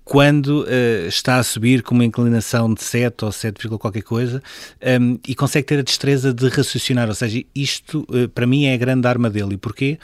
quando 0.08 0.62
uh, 0.62 1.06
está 1.06 1.36
a 1.36 1.42
subir 1.42 1.82
com 1.82 1.94
uma 1.94 2.04
inclinação 2.04 2.72
de 2.72 2.82
7 2.82 3.26
ou 3.26 3.30
7, 3.30 3.68
qualquer 3.68 4.02
coisa 4.02 4.42
um, 4.82 4.88
ehm, 4.88 5.16
e 5.28 5.34
consegue 5.34 5.66
ter 5.66 5.80
a 5.80 5.82
destreza 5.82 6.32
de 6.32 6.48
raciocinar. 6.48 7.08
Ou 7.08 7.14
seja, 7.14 7.44
isto 7.54 8.06
uh, 8.08 8.26
para 8.30 8.46
mim 8.46 8.64
é 8.64 8.72
a 8.72 8.76
grande 8.78 9.06
arma 9.06 9.28
dele. 9.28 9.54
E 9.54 9.56
porquê? 9.58 9.98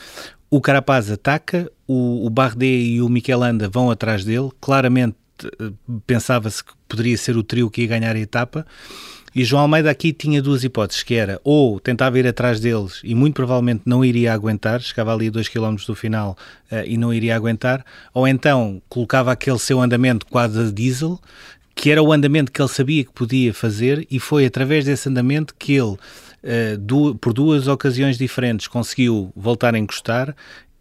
O 0.50 0.60
Carapaz 0.60 1.10
ataca, 1.10 1.70
o, 1.86 2.26
o 2.26 2.30
Bardet 2.30 2.94
e 2.94 3.02
o 3.02 3.08
Miquelanda 3.08 3.68
vão 3.68 3.90
atrás 3.90 4.24
dele. 4.24 4.50
Claramente 4.60 5.16
uh, 5.44 6.00
pensava-se 6.06 6.62
que 6.62 6.72
poderia 6.88 7.16
ser 7.16 7.36
o 7.36 7.42
trio 7.42 7.70
que 7.70 7.82
ia 7.82 7.88
ganhar 7.88 8.14
a 8.14 8.18
etapa. 8.18 8.66
E 9.34 9.44
João 9.44 9.62
Almeida 9.62 9.90
aqui 9.90 10.12
tinha 10.12 10.40
duas 10.40 10.62
hipóteses, 10.62 11.02
que 11.02 11.14
era 11.14 11.40
ou 11.42 11.80
tentava 11.80 12.16
ir 12.20 12.26
atrás 12.26 12.60
deles 12.60 13.00
e 13.02 13.16
muito 13.16 13.34
provavelmente 13.34 13.82
não 13.84 14.04
iria 14.04 14.32
aguentar, 14.32 14.80
chegava 14.80 15.12
ali 15.12 15.26
a 15.26 15.30
2 15.30 15.48
km 15.48 15.74
do 15.86 15.94
final 15.96 16.38
uh, 16.70 16.86
e 16.86 16.96
não 16.96 17.12
iria 17.12 17.34
aguentar, 17.34 17.84
ou 18.12 18.28
então 18.28 18.80
colocava 18.88 19.32
aquele 19.32 19.58
seu 19.58 19.80
andamento 19.80 20.24
quase 20.26 20.60
a 20.60 20.70
diesel, 20.70 21.18
que 21.74 21.90
era 21.90 22.00
o 22.00 22.12
andamento 22.12 22.52
que 22.52 22.62
ele 22.62 22.68
sabia 22.68 23.04
que 23.04 23.12
podia 23.12 23.52
fazer 23.52 24.06
e 24.08 24.20
foi 24.20 24.46
através 24.46 24.84
desse 24.84 25.08
andamento 25.08 25.52
que 25.58 25.72
ele, 25.72 25.96
uh, 26.44 26.78
du 26.78 27.14
por 27.16 27.32
duas 27.32 27.66
ocasiões 27.66 28.16
diferentes, 28.16 28.68
conseguiu 28.68 29.32
voltar 29.34 29.74
a 29.74 29.78
encostar, 29.78 30.36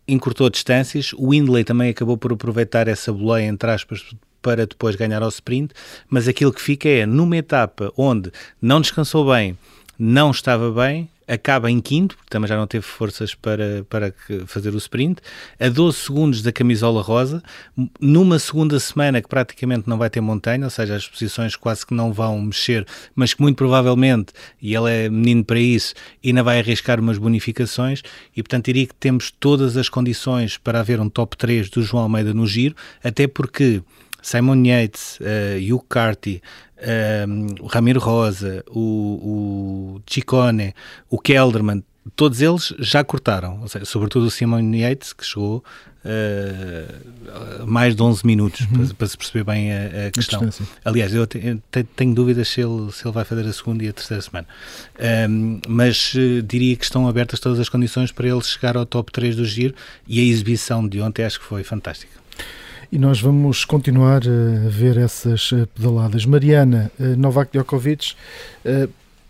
encurtou 0.08 0.50
distâncias, 0.50 1.14
o 1.14 1.30
Windley 1.30 1.64
também 1.64 1.90
acabou 1.90 2.18
por 2.18 2.34
aproveitar 2.34 2.88
essa 2.88 3.12
boleia, 3.12 3.48
entre 3.48 3.72
aspas, 3.72 4.04
para 4.42 4.68
depois 4.68 4.96
ganhar 4.96 5.24
ao 5.24 5.30
sprint, 5.30 5.74
mas 6.10 6.28
aquilo 6.28 6.52
que 6.52 6.62
fica 6.62 6.90
é 6.90 7.06
numa 7.06 7.38
etapa 7.38 7.92
onde 7.98 8.30
não 8.62 8.82
descansou 8.82 9.32
bem, 9.32 9.58
não 9.98 10.32
estava 10.32 10.70
bem, 10.70 11.10
acaba 11.28 11.70
em 11.70 11.80
quinto, 11.80 12.16
porque 12.16 12.30
também 12.30 12.48
já 12.48 12.58
não 12.58 12.68
teve 12.68 12.86
forças 12.86 13.34
para, 13.36 13.86
para 13.90 14.14
fazer 14.46 14.74
o 14.74 14.78
sprint, 14.78 15.22
a 15.60 15.70
12 15.70 15.98
segundos 15.98 16.42
da 16.42 16.52
camisola 16.52 17.02
rosa, 17.02 17.42
numa 18.00 18.40
segunda 18.40 18.80
semana 18.80 19.22
que 19.22 19.28
praticamente 19.28 19.88
não 19.88 19.98
vai 19.98 20.10
ter 20.10 20.22
montanha, 20.22 20.64
ou 20.66 20.70
seja, 20.70 20.96
as 20.96 21.08
posições 21.08 21.56
quase 21.56 21.86
que 21.86 21.94
não 21.94 22.12
vão 22.12 22.42
mexer, 22.42 22.86
mas 23.16 23.34
que 23.34 23.42
muito 23.42 23.58
provavelmente, 23.58 24.34
e 24.62 24.76
ele 24.76 24.92
é 24.92 25.10
menino 25.10 25.44
para 25.44 25.60
isso, 25.60 25.94
ainda 26.24 26.44
vai 26.44 26.60
arriscar 26.60 27.00
umas 27.00 27.18
bonificações, 27.18 28.02
e 28.36 28.42
portanto 28.42 28.66
diria 28.66 28.88
que 28.88 28.96
temos 28.96 29.32
todas 29.32 29.78
as 29.78 29.90
condições 29.90 30.58
para 30.58 30.80
haver 30.80 31.00
um 31.00 31.10
top 31.10 31.38
3 31.38 31.70
do 31.70 31.82
João 31.82 32.04
Almeida 32.04 32.34
no 32.34 32.46
giro, 32.48 32.76
até 33.04 33.28
porque 33.28 33.82
Simon 34.24 34.64
Yates, 34.66 35.20
uh, 35.20 35.74
Hugh 35.74 35.86
Carty, 35.88 36.42
o 37.62 37.68
Ramiro 37.68 38.00
Rosa, 38.00 38.64
o, 38.68 39.98
o 39.98 40.02
Ciccone, 40.06 40.74
o 41.10 41.18
Kelderman, 41.18 41.84
todos 42.16 42.42
eles 42.42 42.74
já 42.80 43.04
cortaram, 43.04 43.66
seja, 43.68 43.86
sobretudo 43.86 44.26
o 44.26 44.32
Simon 44.32 44.74
Yates, 44.74 45.14
que 45.14 45.26
chegou 45.26 45.64
uh, 46.04 47.66
mais 47.66 47.96
de 47.96 48.04
11 48.04 48.26
minutos, 48.26 48.62
uhum. 48.62 48.86
para, 48.86 48.94
para, 48.96 49.08
se 49.08 49.18
perceber 49.18 49.44
bem 49.44 49.72
a, 49.72 50.08
a 50.08 50.12
questão. 50.12 50.42
A 50.44 50.90
Aliás, 50.90 51.14
eu 51.14 51.26
tenho, 51.26 51.62
tenho, 51.96 52.14
dúvidas 52.14 52.48
se 52.50 52.62
ele, 52.62 52.92
se 52.92 53.06
ele 53.06 53.14
vai 53.14 53.24
fazer 53.24 53.48
a 53.48 53.54
segunda 53.54 53.84
e 53.84 53.88
a 53.88 53.94
terceira 53.94 54.22
semana. 54.22 54.48
Um, 55.30 55.60
mas 55.68 56.14
uh, 56.14 56.42
diria 56.42 56.76
que 56.76 56.84
estão 56.84 57.08
abertas 57.08 57.40
todas 57.40 57.60
as 57.60 57.70
condições 57.70 58.12
para 58.12 58.28
ele 58.28 58.42
chegar 58.42 58.76
ao 58.76 58.86
top 58.86 59.12
3 59.12 59.36
do 59.36 59.46
giro 59.46 59.74
e 60.08 60.20
a 60.20 60.24
exibição 60.24 60.88
de 60.88 61.02
ontem 61.02 61.24
acho 61.24 61.40
que 61.40 61.46
foi 61.46 61.64
fantástica. 61.64 62.23
E 62.94 63.00
nós 63.00 63.20
vamos 63.20 63.66
continuar 63.66 64.22
a 64.22 64.70
ver 64.70 64.98
essas 64.98 65.50
eh, 65.52 65.66
pedaladas. 65.66 66.28
Mariana, 66.28 66.92
Novak 67.18 67.52
Djokovic, 67.52 68.14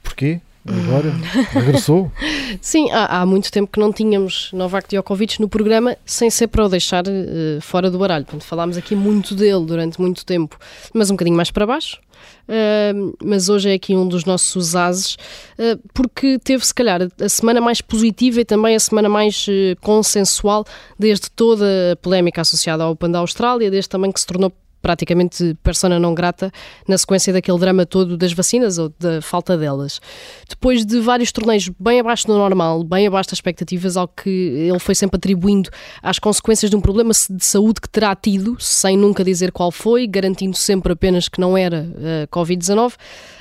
porquê? 0.04 0.42
Agora 0.66 1.14
regressou? 1.52 2.10
Sim, 2.62 2.90
há, 2.92 3.22
há, 3.22 3.26
muito 3.26 3.52
tempo 3.52 3.70
que 3.70 3.80
não 3.80 3.92
tínhamos 3.92 4.50
Novak 4.54 4.88
Djokovic 4.88 5.42
no 5.42 5.50
programa, 5.50 5.98
sem 6.06 6.30
ser 6.30 6.48
para 6.48 6.66
o 6.66 6.70
deixar 6.70 7.04
uh, 7.06 7.60
fora 7.62 7.92
do 7.92 8.00
baralho. 8.00 8.24
Portanto, 8.24 8.48
falámos 8.48 8.78
aqui 8.78 8.96
muito 8.96 9.36
dele 9.36 9.66
durante 9.66 10.00
muito 10.00 10.26
tempo, 10.26 10.58
mas 10.94 11.10
um 11.10 11.16
bocadinho 11.16 11.36
mais 11.36 11.52
para 11.52 11.66
baixo. 11.66 12.00
Uh, 12.48 13.14
mas 13.22 13.50
hoje 13.50 13.72
é 13.72 13.74
aqui 13.74 13.94
um 13.94 14.08
dos 14.08 14.24
nossos 14.24 14.74
ases, 14.74 15.16
uh, 15.60 15.78
porque 15.94 16.40
teve, 16.40 16.66
se 16.66 16.74
calhar, 16.74 17.02
a 17.20 17.30
semana 17.30 17.60
mais 17.60 17.82
positiva 17.82 18.40
e 18.40 18.46
também 18.46 18.74
a 18.74 18.80
semana 18.80 19.10
mais 19.10 19.46
consensual 19.82 20.66
desde 20.98 21.30
toda 21.30 21.66
a 21.92 21.96
polémica 21.98 22.40
associada 22.40 22.86
ao 22.86 22.92
Open 22.92 23.12
da 23.12 23.20
Austrália, 23.20 23.70
desde 23.70 23.90
também 23.90 24.14
que 24.14 24.20
se 24.20 24.26
tornou 24.26 24.52
praticamente 24.84 25.58
persona 25.64 25.98
não 25.98 26.14
grata 26.14 26.52
na 26.86 26.98
sequência 26.98 27.32
daquele 27.32 27.58
drama 27.58 27.86
todo 27.86 28.18
das 28.18 28.34
vacinas 28.34 28.78
ou 28.78 28.94
da 29.00 29.22
falta 29.22 29.58
delas. 29.58 30.02
Depois 30.48 30.86
de 30.86 31.00
vários 31.00 31.32
torneios 31.32 31.70
bem 31.80 32.02
abaixo 32.02 32.28
do 32.28 32.34
normal, 32.34 32.84
bem 32.84 33.08
abaixo 33.08 33.30
das 33.30 33.38
expectativas, 33.38 33.96
ao 33.96 34.10
que 34.10 34.30
ele 34.30 34.80
foi 34.80 34.94
sempre 34.94 35.16
atribuindo 35.16 35.70
às 36.02 36.20
consequências 36.20 36.70
de 36.70 36.76
um 36.76 36.82
problema 36.82 37.14
de 37.30 37.46
saúde 37.46 37.80
que 37.80 37.90
terá 37.90 38.14
tido, 38.14 38.58
sem 38.60 38.98
nunca 38.98 39.24
dizer 39.24 39.54
qual 39.54 39.72
foi, 39.72 40.06
garantindo 40.06 40.58
sempre 40.58 40.92
apenas 40.92 41.30
que 41.30 41.40
não 41.40 41.58
era 41.58 41.88
uh, 41.88 42.28
Covid-19, 42.28 42.94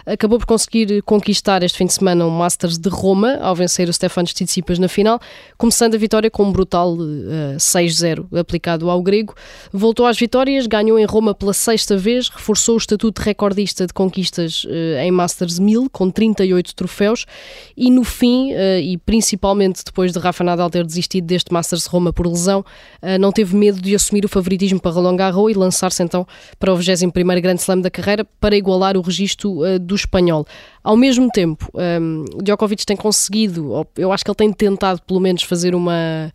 acabou 0.06 0.38
por 0.38 0.46
conseguir 0.46 1.02
conquistar 1.02 1.62
este 1.62 1.78
fim 1.78 1.86
de 1.86 1.92
semana 1.92 2.24
um 2.24 2.30
Masters 2.30 2.78
de 2.78 2.88
Roma, 2.88 3.38
ao 3.40 3.54
vencer 3.54 3.88
o 3.88 3.92
Stefanos 3.92 4.32
Tsitsipas 4.32 4.78
na 4.78 4.88
final, 4.88 5.20
começando 5.58 5.94
a 5.94 5.98
vitória 5.98 6.30
com 6.30 6.44
um 6.44 6.52
brutal 6.52 6.94
uh, 6.94 7.54
eh, 7.54 7.56
6-0 7.56 8.38
aplicado 8.38 8.88
ao 8.88 9.02
grego. 9.02 9.34
Voltou 9.72 10.06
às 10.06 10.18
vitórias, 10.18 10.66
ganhou 10.66 10.98
em 10.98 11.04
Roma 11.04 11.31
pela 11.34 11.52
sexta 11.52 11.96
vez, 11.96 12.28
reforçou 12.28 12.74
o 12.74 12.78
estatuto 12.78 13.20
recordista 13.20 13.86
de 13.86 13.92
conquistas 13.92 14.64
uh, 14.64 15.00
em 15.00 15.10
Masters 15.10 15.58
1000, 15.58 15.88
com 15.90 16.10
38 16.10 16.74
troféus, 16.74 17.26
e 17.76 17.90
no 17.90 18.04
fim, 18.04 18.52
uh, 18.52 18.80
e 18.80 18.98
principalmente 18.98 19.84
depois 19.84 20.12
de 20.12 20.18
Rafa 20.18 20.44
Nadal 20.44 20.70
ter 20.70 20.84
desistido 20.84 21.26
deste 21.26 21.52
Masters 21.52 21.86
Roma 21.86 22.12
por 22.12 22.26
lesão, 22.26 22.64
não 23.20 23.32
teve 23.32 23.56
medo 23.56 23.80
de 23.80 23.94
assumir 23.94 24.24
o 24.24 24.28
favoritismo 24.28 24.80
para 24.80 24.90
Roland 24.90 25.16
Garros 25.16 25.50
e 25.50 25.54
lançar-se 25.54 26.02
então 26.02 26.26
para 26.58 26.72
o 26.72 26.78
21º 26.78 27.40
Grande 27.40 27.60
Slam 27.60 27.80
da 27.80 27.90
carreira 27.90 28.24
para 28.40 28.56
igualar 28.56 28.96
o 28.96 29.00
registro 29.00 29.60
do 29.80 29.94
espanhol. 29.94 30.46
Ao 30.82 30.96
mesmo 30.96 31.28
tempo, 31.30 31.70
Djokovic 32.42 32.86
tem 32.86 32.96
conseguido, 32.96 33.86
eu 33.96 34.12
acho 34.12 34.24
que 34.24 34.30
ele 34.30 34.36
tem 34.36 34.52
tentado 34.52 35.02
pelo 35.02 35.20
menos 35.20 35.42
fazer 35.42 35.74
uma 35.74 36.32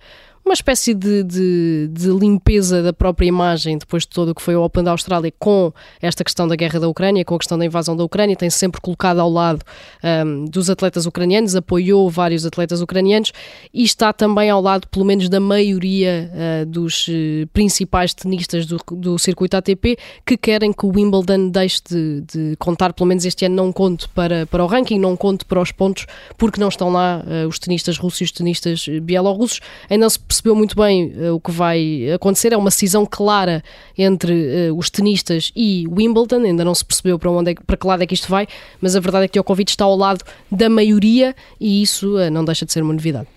uma 0.47 0.53
espécie 0.53 0.93
de, 0.93 1.23
de, 1.23 1.89
de, 1.91 2.07
limpeza 2.09 2.81
da 2.81 2.93
própria 2.93 3.27
imagem 3.27 3.77
depois 3.77 4.03
de 4.03 4.09
todo 4.09 4.29
o 4.29 4.35
que 4.35 4.41
foi 4.41 4.55
o 4.55 4.63
Open 4.63 4.83
da 4.83 4.91
Austrália 4.91 5.31
com 5.37 5.73
esta 6.01 6.23
questão 6.23 6.47
da 6.47 6.55
guerra 6.55 6.79
da 6.79 6.87
Ucrânia, 6.87 7.23
com 7.25 7.35
a 7.35 7.37
questão 7.37 7.57
da 7.57 7.65
invasão 7.65 7.95
da 7.95 8.03
Ucrânia, 8.03 8.35
tem 8.35 8.49
-se 8.49 8.57
sempre 8.57 8.79
colocado 8.81 9.19
ao 9.19 9.29
lado 9.29 9.61
um, 10.03 10.45
dos 10.45 10.69
atletas 10.69 11.05
ucranianos, 11.05 11.55
apoiou 11.55 12.09
vários 12.09 12.45
atletas 12.45 12.81
ucranianos 12.81 13.33
e 13.73 13.83
está 13.83 14.13
também 14.13 14.49
ao 14.49 14.61
lado, 14.61 14.87
pelo 14.87 15.05
menos, 15.05 15.27
da 15.27 15.39
maioria 15.39 16.31
uh, 16.33 16.65
dos 16.65 17.07
uh, 17.07 17.47
principais 17.51 18.13
tenistas 18.13 18.65
do, 18.65 18.77
do 18.91 19.19
circuito 19.19 19.57
ATP 19.57 19.97
que 20.25 20.37
querem 20.37 20.71
que 20.71 20.85
o 20.85 20.91
Wimbledon 20.95 21.49
deixe 21.49 21.81
de, 21.89 22.21
de, 22.21 22.55
contar, 22.57 22.93
pelo 22.93 23.07
menos 23.07 23.25
este 23.25 23.45
ano 23.45 23.55
não 23.55 23.71
conte 23.73 24.07
para, 24.09 24.45
para 24.45 24.63
o 24.63 24.67
ranking, 24.67 24.97
não 24.97 25.17
conte 25.17 25.43
para 25.43 25.61
os 25.61 25.71
pontos, 25.71 26.05
porque 26.37 26.59
não 26.59 26.69
estão 26.69 26.89
lá 26.89 27.21
uh, 27.25 27.47
os 27.47 27.59
tenistas 27.59 27.97
russos 27.97 28.21
e 28.21 28.23
os 28.23 28.31
tenistas 28.31 28.85
bielorrussos. 29.01 29.59
Ainda 29.89 30.09
se 30.09 30.19
percebeu 30.37 30.55
muito 30.55 30.75
bem 30.75 31.13
uh, 31.15 31.35
o 31.35 31.39
que 31.39 31.51
vai 31.51 32.11
acontecer. 32.13 32.53
É 32.53 32.57
uma 32.57 32.71
cisão 32.71 33.05
clara 33.05 33.63
entre 33.97 34.69
uh, 34.69 34.77
os 34.77 34.89
tenistas 34.89 35.51
e 35.55 35.87
Wimbledon. 35.89 36.43
Ainda 36.43 36.63
não 36.63 36.75
se 36.75 36.85
percebeu 36.85 37.17
para, 37.17 37.29
onde 37.31 37.51
é, 37.51 37.55
para 37.55 37.77
que 37.77 37.87
lado 37.87 38.03
é 38.03 38.07
que 38.07 38.13
isto 38.13 38.29
vai, 38.29 38.47
mas 38.81 38.95
a 38.95 38.99
verdade 38.99 39.25
é 39.25 39.27
que 39.27 39.33
Djokovic 39.33 39.71
está 39.71 39.85
ao 39.85 39.95
lado 39.95 40.23
da 40.51 40.69
maioria 40.69 41.35
e 41.59 41.81
isso 41.81 42.17
uh, 42.17 42.29
não 42.29 42.45
deixa 42.45 42.65
de 42.65 42.71
ser 42.71 42.81
uma 42.81 42.93
novidade 42.93 43.27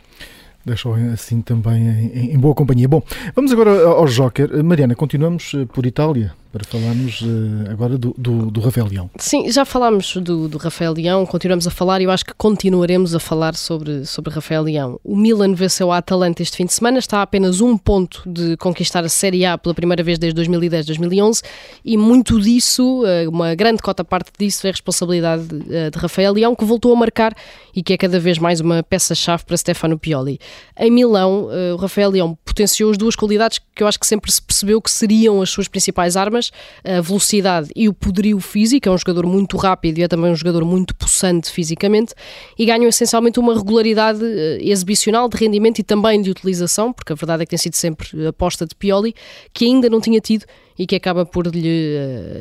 deixou 0.62 0.94
assim 0.94 1.40
também 1.40 1.88
em, 1.88 2.34
em, 2.34 2.38
boa 2.38 2.54
companhia. 2.54 2.86
Bom, 2.86 3.02
vamos 3.34 3.50
agora 3.50 3.82
ao 3.82 4.04
Joker. 4.04 4.62
Mariana, 4.62 4.94
continuamos 4.94 5.52
por 5.72 5.86
Itália 5.86 6.34
para 6.52 6.64
falarmos 6.64 7.20
uh, 7.22 7.70
agora 7.70 7.96
do, 7.96 8.14
do, 8.18 8.50
do, 8.50 8.60
Rafael 8.60 8.86
Leão. 8.86 9.10
Sim, 9.16 9.50
já 9.50 9.64
falámos 9.64 10.16
do, 10.16 10.48
do 10.48 10.58
Rafael 10.58 10.92
Leão, 10.92 11.24
continuamos 11.24 11.66
a 11.66 11.70
falar 11.70 12.00
e 12.00 12.04
eu 12.04 12.10
acho 12.10 12.24
que 12.24 12.34
continuaremos 12.34 13.14
a 13.14 13.20
falar 13.20 13.54
sobre, 13.54 14.04
sobre 14.04 14.32
Rafael 14.32 14.62
Leão. 14.62 15.00
O 15.04 15.16
Milan 15.16 15.54
venceu 15.54 15.92
a 15.92 15.98
Atalanta 15.98 16.42
este 16.42 16.56
fim 16.56 16.66
de 16.66 16.72
semana, 16.72 16.98
está 16.98 17.18
a 17.18 17.22
apenas 17.22 17.60
um 17.60 17.76
ponto 17.76 18.22
de 18.26 18.56
conquistar 18.56 19.04
a 19.04 19.08
Série 19.08 19.44
A 19.44 19.56
pela 19.56 19.74
primeira 19.74 20.02
vez 20.02 20.18
desde 20.18 20.40
2010-2011 20.42 21.42
e 21.84 21.96
muito 21.96 22.40
disso, 22.40 23.04
eh, 23.06 23.28
uma 23.28 23.54
grande 23.54 23.80
cota 23.82 24.04
parte 24.04 24.32
disso 24.38 24.66
é 24.66 24.70
a 24.70 24.72
responsabilidade 24.72 25.46
de, 25.46 25.74
eh, 25.74 25.90
de 25.90 25.98
Rafael 25.98 26.32
Leão, 26.32 26.54
que 26.56 26.64
voltou 26.64 26.92
a 26.92 26.96
marcar 26.96 27.34
e 27.74 27.82
que 27.82 27.92
é 27.92 27.96
cada 27.96 28.18
vez 28.18 28.38
mais 28.38 28.60
uma 28.60 28.82
peça-chave 28.82 29.44
para 29.44 29.56
Stefano 29.56 29.98
Pioli. 29.98 30.40
Em 30.78 30.90
Milão, 30.90 31.48
o 31.74 31.76
Rafael 31.76 32.10
Leão 32.10 32.36
potenciou 32.44 32.90
as 32.90 32.98
duas 32.98 33.14
qualidades 33.14 33.60
que 33.74 33.82
eu 33.82 33.86
acho 33.86 33.98
que 33.98 34.06
sempre 34.06 34.30
se 34.30 34.42
percebeu 34.42 34.80
que 34.80 34.90
seriam 34.90 35.40
as 35.40 35.50
suas 35.50 35.68
principais 35.68 36.16
armas, 36.16 36.39
a 36.84 37.00
velocidade 37.00 37.70
e 37.74 37.88
o 37.88 37.94
poderio 37.94 38.38
físico, 38.40 38.88
é 38.88 38.92
um 38.92 38.98
jogador 38.98 39.26
muito 39.26 39.56
rápido 39.56 39.98
e 39.98 40.02
é 40.02 40.08
também 40.08 40.30
um 40.30 40.36
jogador 40.36 40.64
muito 40.64 40.94
possante 40.94 41.50
fisicamente, 41.50 42.14
e 42.58 42.64
ganham 42.64 42.88
essencialmente 42.88 43.38
uma 43.38 43.54
regularidade 43.54 44.20
eh, 44.22 44.58
exibicional 44.60 45.28
de 45.28 45.36
rendimento 45.36 45.78
e 45.78 45.82
também 45.82 46.20
de 46.20 46.30
utilização, 46.30 46.92
porque 46.92 47.12
a 47.12 47.16
verdade 47.16 47.42
é 47.42 47.46
que 47.46 47.50
tem 47.50 47.58
sido 47.58 47.74
sempre 47.74 48.26
aposta 48.26 48.66
de 48.66 48.74
Pioli, 48.74 49.14
que 49.52 49.64
ainda 49.64 49.88
não 49.88 50.00
tinha 50.00 50.20
tido 50.20 50.44
e 50.80 50.86
que 50.86 50.96
acaba 50.96 51.26
por 51.26 51.46
lhe 51.46 51.94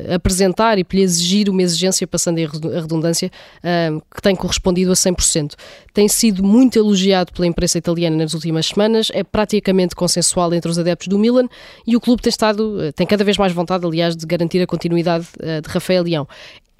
uh, 0.08 0.14
apresentar 0.14 0.78
e 0.78 0.82
por 0.82 0.96
lhe 0.96 1.02
exigir 1.02 1.50
uma 1.50 1.60
exigência, 1.60 2.06
passando 2.06 2.38
a 2.38 2.80
redundância, 2.80 3.30
uh, 3.58 4.02
que 4.14 4.22
tem 4.22 4.34
correspondido 4.34 4.90
a 4.90 4.94
100%. 4.94 5.52
Tem 5.92 6.08
sido 6.08 6.42
muito 6.42 6.78
elogiado 6.78 7.34
pela 7.34 7.46
imprensa 7.46 7.76
italiana 7.76 8.16
nas 8.16 8.32
últimas 8.32 8.64
semanas, 8.64 9.10
é 9.12 9.22
praticamente 9.22 9.94
consensual 9.94 10.54
entre 10.54 10.70
os 10.70 10.78
adeptos 10.78 11.06
do 11.08 11.18
Milan 11.18 11.48
e 11.86 11.94
o 11.94 12.00
clube 12.00 12.22
tem 12.22 12.30
estado, 12.30 12.78
uh, 12.78 12.90
tem 12.94 13.06
cada 13.06 13.22
vez 13.22 13.36
mais 13.36 13.52
vontade, 13.52 13.84
aliás, 13.84 14.16
de 14.16 14.24
garantir 14.24 14.62
a 14.62 14.66
continuidade 14.66 15.26
de 15.62 15.68
Rafael 15.68 16.02
Leão 16.02 16.26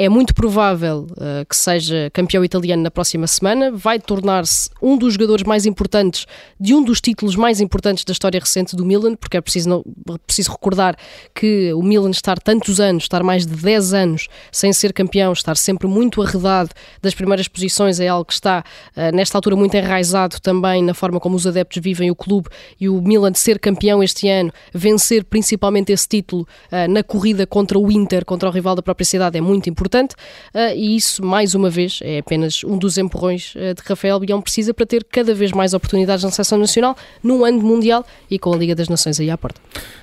é 0.00 0.08
muito 0.08 0.34
provável 0.34 1.06
uh, 1.10 1.44
que 1.46 1.54
seja 1.54 2.08
campeão 2.14 2.42
italiano 2.42 2.82
na 2.82 2.90
próxima 2.90 3.26
semana, 3.26 3.70
vai 3.70 3.98
tornar-se 3.98 4.70
um 4.80 4.96
dos 4.96 5.12
jogadores 5.12 5.44
mais 5.44 5.66
importantes 5.66 6.24
de 6.58 6.74
um 6.74 6.82
dos 6.82 7.02
títulos 7.02 7.36
mais 7.36 7.60
importantes 7.60 8.02
da 8.02 8.12
história 8.12 8.40
recente 8.40 8.74
do 8.74 8.82
Milan, 8.82 9.14
porque 9.14 9.36
é 9.36 9.42
preciso, 9.42 9.84
preciso 10.26 10.52
recordar 10.52 10.96
que 11.34 11.74
o 11.74 11.82
Milan 11.82 12.08
estar 12.08 12.38
tantos 12.38 12.80
anos, 12.80 13.02
estar 13.02 13.22
mais 13.22 13.44
de 13.44 13.54
10 13.54 13.92
anos 13.92 14.28
sem 14.50 14.72
ser 14.72 14.94
campeão, 14.94 15.34
estar 15.34 15.54
sempre 15.54 15.86
muito 15.86 16.22
arredado 16.22 16.70
das 17.02 17.14
primeiras 17.14 17.46
posições, 17.46 18.00
é 18.00 18.08
algo 18.08 18.24
que 18.24 18.32
está 18.32 18.64
uh, 18.96 19.14
nesta 19.14 19.36
altura 19.36 19.54
muito 19.54 19.74
enraizado 19.74 20.40
também 20.40 20.82
na 20.82 20.94
forma 20.94 21.20
como 21.20 21.36
os 21.36 21.46
adeptos 21.46 21.82
vivem 21.82 22.10
o 22.10 22.16
clube 22.16 22.48
e 22.80 22.88
o 22.88 23.02
Milan 23.02 23.34
ser 23.34 23.58
campeão 23.58 24.02
este 24.02 24.30
ano, 24.30 24.50
vencer 24.72 25.24
principalmente 25.24 25.92
esse 25.92 26.08
título 26.08 26.48
uh, 26.72 26.90
na 26.90 27.02
corrida 27.02 27.46
contra 27.46 27.78
o 27.78 27.92
Inter, 27.92 28.24
contra 28.24 28.48
o 28.48 28.52
rival 28.52 28.74
da 28.74 28.80
própria 28.80 29.04
cidade, 29.04 29.36
é 29.36 29.42
muito 29.42 29.68
importante 29.68 29.89
importante 29.90 30.14
uh, 30.54 30.74
e 30.76 30.96
isso, 30.96 31.24
mais 31.24 31.54
uma 31.54 31.68
vez, 31.68 31.98
é 32.02 32.18
apenas 32.18 32.62
um 32.62 32.78
dos 32.78 32.96
empurrões 32.96 33.54
uh, 33.56 33.74
de 33.74 33.82
Rafael 33.84 34.20
Bião 34.20 34.40
precisa 34.40 34.72
para 34.72 34.86
ter 34.86 35.04
cada 35.04 35.34
vez 35.34 35.50
mais 35.50 35.74
oportunidades 35.74 36.24
na 36.24 36.30
seleção 36.30 36.58
nacional 36.58 36.96
num 37.22 37.44
ano 37.44 37.60
mundial 37.60 38.06
e 38.30 38.38
com 38.38 38.54
a 38.54 38.56
Liga 38.56 38.74
das 38.74 38.88
Nações 38.88 39.18
aí 39.18 39.30
à 39.30 39.36
porta. 39.36 39.60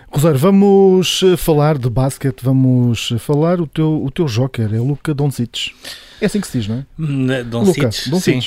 Rosário, 0.09 0.39
vamos 0.39 1.21
eh, 1.21 1.35
falar 1.35 1.77
de 1.77 1.89
basquete, 1.89 2.41
vamos 2.41 3.13
falar 3.19 3.59
o 3.59 3.67
teu, 3.67 4.03
o 4.03 4.09
teu 4.09 4.25
joker, 4.25 4.73
é 4.73 4.79
Luca 4.79 5.13
Doncic. 5.13 5.73
É 6.21 6.25
assim 6.25 6.39
que 6.39 6.47
se 6.47 6.59
diz, 6.59 6.67
não 6.67 6.77
é? 6.77 6.85
Hum, 6.97 7.27
Doncic, 7.49 7.91
sim. 7.91 8.39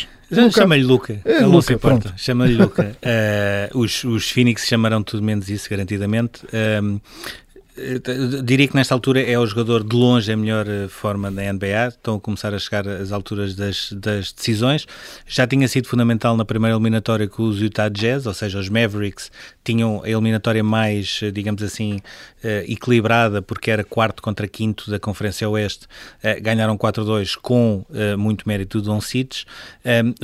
Chama-lhe 0.52 0.82
Luca, 0.82 1.20
é, 1.24 1.40
não 1.40 1.60
se 1.60 1.74
importa. 1.74 2.14
Chama-lhe 2.16 2.54
Luca. 2.54 2.96
Uh, 3.74 3.78
os, 3.78 4.04
os 4.04 4.30
Phoenix 4.30 4.66
chamarão 4.66 5.02
tudo 5.02 5.22
menos 5.22 5.50
isso, 5.50 5.68
garantidamente. 5.68 6.44
Uh, 6.46 7.00
diria 8.42 8.68
que 8.68 8.74
nesta 8.74 8.94
altura 8.94 9.22
é 9.22 9.38
o 9.38 9.46
jogador 9.46 9.82
de 9.82 9.96
longe 9.96 10.30
a 10.30 10.36
melhor 10.36 10.66
eh, 10.68 10.88
forma 10.88 11.30
da 11.30 11.52
NBA. 11.52 11.88
Estão 11.88 12.16
a 12.16 12.20
começar 12.20 12.54
a 12.54 12.58
chegar 12.58 12.86
às 12.86 13.12
alturas 13.12 13.54
das, 13.54 13.92
das 13.92 14.32
decisões. 14.32 14.86
Já 15.26 15.46
tinha 15.46 15.66
sido 15.68 15.88
fundamental 15.88 16.36
na 16.36 16.44
primeira 16.44 16.76
eliminatória 16.76 17.28
com 17.28 17.44
os 17.44 17.60
Utah 17.60 17.88
Jazz, 17.88 18.26
ou 18.26 18.34
seja, 18.34 18.58
os 18.58 18.68
Mavericks 18.68 19.30
tinham 19.64 20.02
a 20.02 20.08
eliminatória 20.08 20.62
mais, 20.62 21.20
eh, 21.22 21.30
digamos 21.30 21.62
assim, 21.62 22.00
equilibrada, 22.66 23.42
porque 23.42 23.70
era 23.70 23.84
quarto 23.84 24.22
contra 24.22 24.48
quinto 24.48 24.90
da 24.90 24.98
Conferência 24.98 25.46
Oeste. 25.46 25.86
Ganharam 26.40 26.76
4-2 26.78 27.36
com 27.36 27.84
muito 28.18 28.48
mérito 28.48 28.80
do 28.80 28.86
Don 28.86 28.98
Cites. 28.98 29.44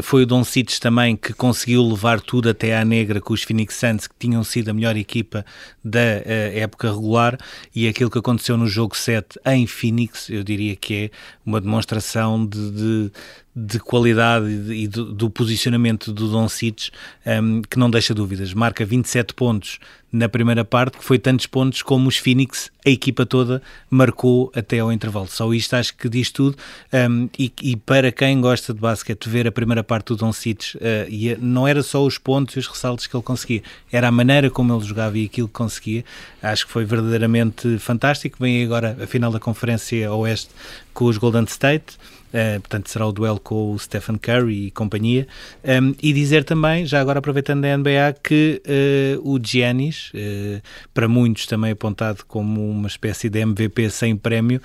Foi 0.02 0.22
o 0.22 0.26
Don 0.26 0.42
Cites 0.42 0.78
também 0.78 1.14
que 1.14 1.34
conseguiu 1.34 1.86
levar 1.86 2.22
tudo 2.22 2.48
até 2.48 2.78
à 2.78 2.86
negra 2.86 3.20
com 3.20 3.34
os 3.34 3.42
Phoenix 3.42 3.74
Suns, 3.74 4.06
que 4.06 4.14
tinham 4.18 4.42
sido 4.42 4.70
a 4.70 4.72
melhor 4.72 4.96
equipa 4.96 5.44
da 5.84 6.00
época 6.00 6.90
regular 6.90 7.38
e 7.74 7.88
aquilo 7.88 8.10
que 8.10 8.18
aconteceu 8.18 8.56
no 8.56 8.66
jogo 8.66 8.96
7 8.96 9.38
em 9.46 9.66
Phoenix, 9.66 10.28
eu 10.30 10.42
diria 10.42 10.76
que 10.76 10.94
é 10.94 11.10
uma 11.44 11.60
demonstração 11.60 12.46
de, 12.46 12.70
de 12.70 13.12
de 13.58 13.80
qualidade 13.80 14.46
e 14.70 14.86
do, 14.86 15.14
do, 15.14 15.30
posicionamento 15.30 16.12
do 16.12 16.28
Don 16.28 16.46
um, 16.46 17.62
que 17.62 17.78
não 17.78 17.88
deixa 17.88 18.12
dúvidas. 18.12 18.52
Marca 18.52 18.84
27 18.84 19.32
pontos 19.32 19.78
na 20.16 20.28
primeira 20.28 20.64
parte, 20.64 20.98
que 20.98 21.04
foi 21.04 21.18
tantos 21.18 21.46
pontos 21.46 21.82
como 21.82 22.08
os 22.08 22.16
Phoenix, 22.16 22.70
a 22.84 22.90
equipa 22.90 23.26
toda, 23.26 23.60
marcou 23.90 24.50
até 24.54 24.78
ao 24.78 24.92
intervalo. 24.92 25.26
Só 25.26 25.52
isto 25.52 25.74
acho 25.74 25.96
que 25.96 26.08
diz 26.08 26.30
tudo. 26.30 26.56
Um, 26.92 27.28
e, 27.38 27.52
e, 27.62 27.76
para 27.76 28.10
quem 28.10 28.40
gosta 28.40 28.72
de 28.72 28.80
basquete, 28.80 29.28
ver 29.28 29.46
a 29.46 29.52
primeira 29.52 29.84
parte 29.84 30.08
do 30.08 30.16
Don 30.16 30.32
Cic, 30.32 30.76
uh, 30.76 30.78
e 31.08 31.36
não 31.40 31.66
era 31.66 31.82
só 31.82 32.04
os 32.04 32.16
pontos 32.18 32.56
e 32.56 32.58
os 32.58 32.66
ressaltos 32.66 33.06
que 33.06 33.16
ele 33.16 33.22
conseguia, 33.22 33.62
era 33.92 34.08
a 34.08 34.12
maneira 34.12 34.48
como 34.50 34.74
ele 34.74 34.84
jogava 34.84 35.18
e 35.18 35.26
aquilo 35.26 35.48
que 35.48 35.54
conseguia. 35.54 36.04
Acho 36.42 36.66
que 36.66 36.72
foi 36.72 36.84
verdadeiramente 36.84 37.78
fantástico. 37.78 38.38
Vem 38.40 38.64
agora 38.64 38.96
a 39.02 39.06
final 39.06 39.30
da 39.30 39.40
Conferência 39.40 40.12
Oeste 40.12 40.50
com 40.96 41.04
os 41.04 41.18
Golden 41.18 41.44
State. 41.44 41.98
Uh, 42.28 42.60
portanto, 42.60 42.90
será 42.90 43.06
o 43.06 43.12
duelo 43.12 43.38
com 43.38 43.72
o 43.72 43.78
Stephen 43.78 44.16
Curry 44.16 44.66
e 44.66 44.70
companhia. 44.70 45.28
Um, 45.62 45.94
e 46.02 46.12
dizer 46.12 46.42
também, 46.42 46.84
já 46.84 47.00
agora 47.00 47.18
aproveitando 47.18 47.64
a 47.64 47.76
NBA, 47.76 48.16
que 48.22 48.60
uh, 48.66 49.30
o 49.34 49.38
Giannis, 49.40 50.10
uh, 50.14 50.60
para 50.92 51.06
muitos 51.06 51.46
também 51.46 51.70
apontado 51.70 52.24
como 52.26 52.68
uma 52.68 52.88
espécie 52.88 53.28
de 53.28 53.40
MVP 53.40 53.90
sem 53.90 54.16
prémio, 54.16 54.60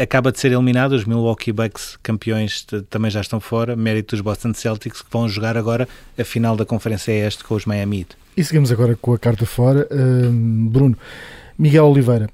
acaba 0.00 0.30
de 0.30 0.38
ser 0.38 0.52
eliminado. 0.52 0.92
Os 0.92 1.04
Milwaukee 1.04 1.52
Bucks, 1.52 1.98
campeões, 2.02 2.64
também 2.88 3.10
já 3.10 3.20
estão 3.20 3.40
fora, 3.40 3.74
mérito 3.74 4.14
dos 4.14 4.20
Boston 4.20 4.54
Celtics, 4.54 5.02
que 5.02 5.10
vão 5.10 5.28
jogar 5.28 5.56
agora 5.56 5.88
a 6.18 6.24
final 6.24 6.54
da 6.54 6.64
Conferência 6.64 7.12
Este 7.12 7.42
com 7.44 7.54
os 7.54 7.64
Miami. 7.64 8.06
E 8.36 8.44
seguimos 8.44 8.70
agora 8.70 8.96
com 9.00 9.12
a 9.12 9.18
carta 9.18 9.46
fora. 9.46 9.88
Bruno, 10.70 10.96
Miguel 11.58 11.86
Oliveira, 11.86 12.28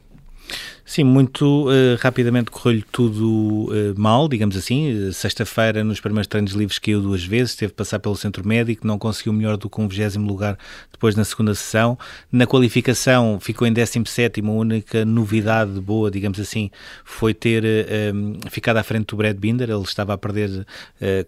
Sim, 0.89 1.05
muito 1.05 1.69
uh, 1.69 1.99
rapidamente 2.01 2.51
correu-lhe 2.51 2.83
tudo 2.91 3.67
uh, 3.67 3.95
mal, 3.95 4.27
digamos 4.27 4.57
assim. 4.57 5.13
Sexta-feira, 5.13 5.85
nos 5.85 6.01
primeiros 6.01 6.27
treinos 6.27 6.53
livres, 6.53 6.79
caiu 6.79 7.03
duas 7.03 7.23
vezes, 7.23 7.55
teve 7.55 7.73
de 7.73 7.77
passar 7.77 7.99
pelo 7.99 8.17
centro 8.17 8.49
médico, 8.49 8.87
não 8.87 8.99
conseguiu 8.99 9.35
melhor 9.35 9.59
do 9.59 9.69
que 9.69 9.79
um 9.83 9.87
vigésimo 9.87 10.27
lugar 10.27 10.57
depois 10.91 11.15
na 11.15 11.27
segunda 11.27 11.55
sessão. 11.55 11.99
Na 12.33 12.47
qualificação, 12.47 13.39
ficou 13.39 13.69
em 13.69 13.73
17, 13.73 14.41
a 14.41 14.51
única 14.51 15.05
novidade 15.05 15.79
boa, 15.79 16.11
digamos 16.11 16.41
assim, 16.41 16.71
foi 17.05 17.35
ter 17.35 17.65
uh, 17.65 18.51
ficado 18.51 18.79
à 18.79 18.83
frente 18.83 19.09
do 19.09 19.17
Brad 19.19 19.37
Binder. 19.37 19.69
Ele 19.69 19.83
estava 19.83 20.15
a 20.15 20.19
perder 20.19 20.67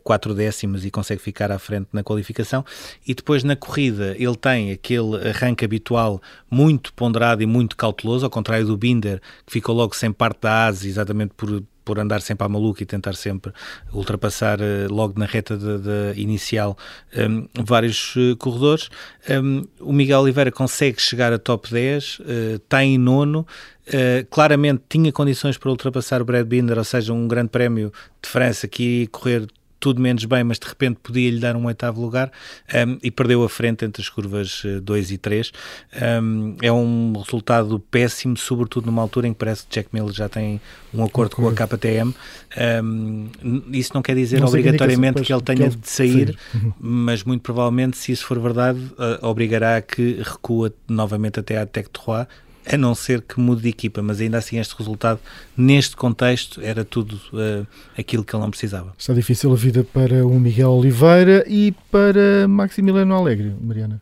quatro 0.02 0.32
décimos 0.34 0.86
e 0.86 0.90
consegue 0.90 1.20
ficar 1.20 1.52
à 1.52 1.58
frente 1.58 1.88
na 1.92 2.02
qualificação. 2.02 2.64
E 3.06 3.12
depois 3.12 3.44
na 3.44 3.54
corrida, 3.54 4.16
ele 4.18 4.36
tem 4.36 4.72
aquele 4.72 5.28
arranque 5.28 5.66
habitual 5.66 6.22
muito 6.50 6.94
ponderado 6.94 7.42
e 7.42 7.46
muito 7.46 7.76
cauteloso, 7.76 8.24
ao 8.24 8.30
contrário 8.30 8.66
do 8.66 8.74
Binder 8.74 9.20
que 9.50 9.54
ficou 9.54 9.74
logo 9.74 9.96
sem 9.96 10.12
parte 10.12 10.42
da 10.42 10.66
asa, 10.66 10.86
exatamente 10.86 11.32
por, 11.36 11.60
por 11.84 11.98
andar 11.98 12.20
sempre 12.20 12.46
à 12.46 12.48
maluca 12.48 12.84
e 12.84 12.86
tentar 12.86 13.14
sempre 13.14 13.52
ultrapassar 13.92 14.60
uh, 14.60 14.92
logo 14.92 15.18
na 15.18 15.26
reta 15.26 15.56
de, 15.58 15.78
de 15.78 16.20
inicial 16.20 16.78
um, 17.16 17.48
vários 17.64 18.14
uh, 18.14 18.36
corredores. 18.38 18.88
Um, 19.28 19.66
o 19.80 19.92
Miguel 19.92 20.20
Oliveira 20.20 20.52
consegue 20.52 21.02
chegar 21.02 21.32
a 21.32 21.38
top 21.38 21.68
10, 21.68 22.20
uh, 22.20 22.22
está 22.54 22.84
em 22.84 22.96
nono. 22.96 23.44
Uh, 23.88 24.24
claramente 24.30 24.84
tinha 24.88 25.10
condições 25.10 25.58
para 25.58 25.68
ultrapassar 25.68 26.22
o 26.22 26.24
Brad 26.24 26.46
Binder, 26.46 26.78
ou 26.78 26.84
seja, 26.84 27.12
um 27.12 27.26
grande 27.26 27.48
prémio 27.48 27.92
de 28.22 28.28
França 28.28 28.68
que 28.68 29.00
ia 29.00 29.08
correr 29.08 29.48
tudo 29.80 30.00
menos 30.00 30.24
bem, 30.26 30.44
mas 30.44 30.58
de 30.58 30.68
repente 30.68 31.00
podia-lhe 31.02 31.40
dar 31.40 31.56
um 31.56 31.64
oitavo 31.64 32.00
lugar 32.00 32.30
um, 32.86 32.98
e 33.02 33.10
perdeu 33.10 33.42
a 33.42 33.48
frente 33.48 33.84
entre 33.84 34.02
as 34.02 34.08
curvas 34.08 34.62
2 34.82 35.10
eh, 35.10 35.14
e 35.14 35.18
3. 35.18 35.52
Um, 36.22 36.56
é 36.60 36.70
um 36.70 37.14
resultado 37.16 37.80
péssimo, 37.90 38.36
sobretudo 38.36 38.86
numa 38.86 39.00
altura 39.00 39.26
em 39.26 39.32
que 39.32 39.38
parece 39.38 39.66
que 39.66 39.74
Jack 39.74 39.88
Miller 39.92 40.12
já 40.12 40.28
tem 40.28 40.60
um 40.92 41.02
acordo 41.02 41.34
com 41.34 41.48
a 41.48 41.54
KTM. 41.54 42.14
Um, 42.84 43.28
isso 43.72 43.92
não 43.94 44.02
quer 44.02 44.14
dizer 44.14 44.40
não 44.40 44.48
obrigatoriamente 44.48 45.22
que 45.22 45.32
ele 45.32 45.42
tenha 45.42 45.70
de 45.70 45.88
sair, 45.88 46.36
uhum. 46.54 46.72
mas 46.78 47.24
muito 47.24 47.40
provavelmente, 47.40 47.96
se 47.96 48.12
isso 48.12 48.26
for 48.26 48.38
verdade, 48.38 48.78
uh, 48.78 49.26
obrigará 49.26 49.76
a 49.76 49.82
que 49.82 50.20
recua 50.22 50.72
novamente 50.86 51.40
até 51.40 51.56
à 51.56 51.64
Tech 51.64 51.88
Trois 51.88 52.26
a 52.66 52.76
não 52.76 52.94
ser 52.94 53.22
que 53.22 53.40
mude 53.40 53.62
de 53.62 53.68
equipa, 53.68 54.02
mas 54.02 54.20
ainda 54.20 54.38
assim 54.38 54.58
este 54.58 54.74
resultado, 54.76 55.20
neste 55.56 55.96
contexto, 55.96 56.60
era 56.62 56.84
tudo 56.84 57.20
uh, 57.32 57.66
aquilo 57.98 58.24
que 58.24 58.34
ele 58.34 58.42
não 58.42 58.50
precisava. 58.50 58.94
Está 58.98 59.12
difícil 59.12 59.52
a 59.52 59.56
vida 59.56 59.84
para 59.84 60.26
o 60.26 60.38
Miguel 60.38 60.70
Oliveira 60.70 61.44
e 61.48 61.72
para 61.90 62.46
Maximiliano 62.48 63.14
Alegre, 63.14 63.54
Mariana. 63.60 64.00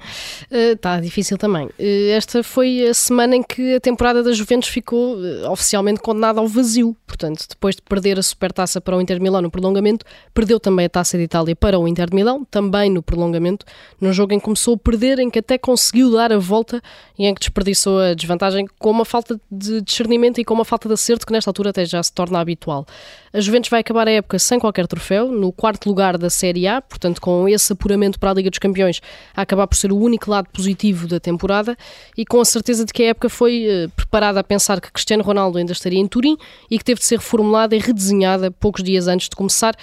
Está 0.50 1.00
difícil 1.00 1.36
também. 1.36 1.66
Uh, 1.66 2.10
esta 2.12 2.42
foi 2.42 2.86
a 2.86 2.94
semana 2.94 3.36
em 3.36 3.42
que 3.42 3.74
a 3.74 3.80
temporada 3.80 4.22
da 4.22 4.32
Juventus 4.32 4.68
ficou 4.68 5.16
uh, 5.16 5.50
oficialmente 5.50 6.00
condenada 6.00 6.40
ao 6.40 6.48
vazio. 6.48 6.96
Portanto, 7.06 7.46
depois 7.48 7.76
de 7.76 7.82
perder 7.82 8.18
a 8.18 8.22
supertaça 8.22 8.80
para 8.80 8.96
o 8.96 9.00
Inter 9.00 9.16
de 9.16 9.22
Milão 9.22 9.42
no 9.42 9.50
prolongamento, 9.50 10.04
perdeu 10.32 10.60
também 10.60 10.86
a 10.86 10.88
taça 10.90 11.16
de 11.16 11.24
Itália 11.24 11.56
para 11.56 11.78
o 11.78 11.88
Inter 11.88 12.08
de 12.08 12.14
Milão, 12.14 12.44
também 12.50 12.90
no 12.90 13.02
prolongamento, 13.02 13.64
num 14.00 14.12
jogo 14.12 14.32
em 14.32 14.38
que 14.38 14.44
começou 14.44 14.74
a 14.74 14.78
perder, 14.78 15.18
em 15.18 15.30
que 15.30 15.38
até 15.38 15.58
conseguiu 15.58 16.12
dar 16.12 16.32
a 16.32 16.38
volta 16.38 16.80
e 17.18 17.26
em 17.26 17.34
que 17.34 17.40
desperdiçou 17.40 17.95
a 17.98 18.14
desvantagem 18.14 18.66
com 18.78 18.90
uma 18.90 19.04
falta 19.04 19.40
de 19.50 19.80
discernimento 19.80 20.40
e 20.40 20.44
com 20.44 20.54
uma 20.54 20.64
falta 20.64 20.88
de 20.88 20.94
acerto 20.94 21.26
que 21.26 21.32
nesta 21.32 21.50
altura 21.50 21.70
até 21.70 21.84
já 21.84 22.02
se 22.02 22.12
torna 22.12 22.40
habitual. 22.40 22.86
A 23.32 23.40
Juventus 23.40 23.68
vai 23.68 23.80
acabar 23.80 24.08
a 24.08 24.10
época 24.10 24.38
sem 24.38 24.58
qualquer 24.58 24.86
troféu, 24.86 25.30
no 25.30 25.52
quarto 25.52 25.86
lugar 25.88 26.16
da 26.16 26.30
Série 26.30 26.66
A, 26.66 26.80
portanto 26.80 27.20
com 27.20 27.48
esse 27.48 27.72
apuramento 27.72 28.18
para 28.18 28.30
a 28.30 28.34
Liga 28.34 28.48
dos 28.48 28.58
Campeões 28.58 29.00
a 29.34 29.42
acabar 29.42 29.66
por 29.66 29.76
ser 29.76 29.92
o 29.92 29.98
único 29.98 30.30
lado 30.30 30.48
positivo 30.50 31.06
da 31.06 31.20
temporada 31.20 31.76
e 32.16 32.24
com 32.24 32.40
a 32.40 32.44
certeza 32.44 32.84
de 32.84 32.92
que 32.92 33.02
a 33.02 33.08
época 33.08 33.28
foi 33.28 33.66
uh, 33.66 33.90
preparada 33.90 34.40
a 34.40 34.44
pensar 34.44 34.80
que 34.80 34.90
Cristiano 34.90 35.22
Ronaldo 35.22 35.58
ainda 35.58 35.72
estaria 35.72 35.98
em 35.98 36.06
Turim 36.06 36.36
e 36.70 36.78
que 36.78 36.84
teve 36.84 37.00
de 37.00 37.06
ser 37.06 37.18
reformulada 37.18 37.76
e 37.76 37.78
redesenhada 37.78 38.50
poucos 38.50 38.82
dias 38.82 39.06
antes 39.06 39.28
de 39.28 39.36
começar, 39.36 39.74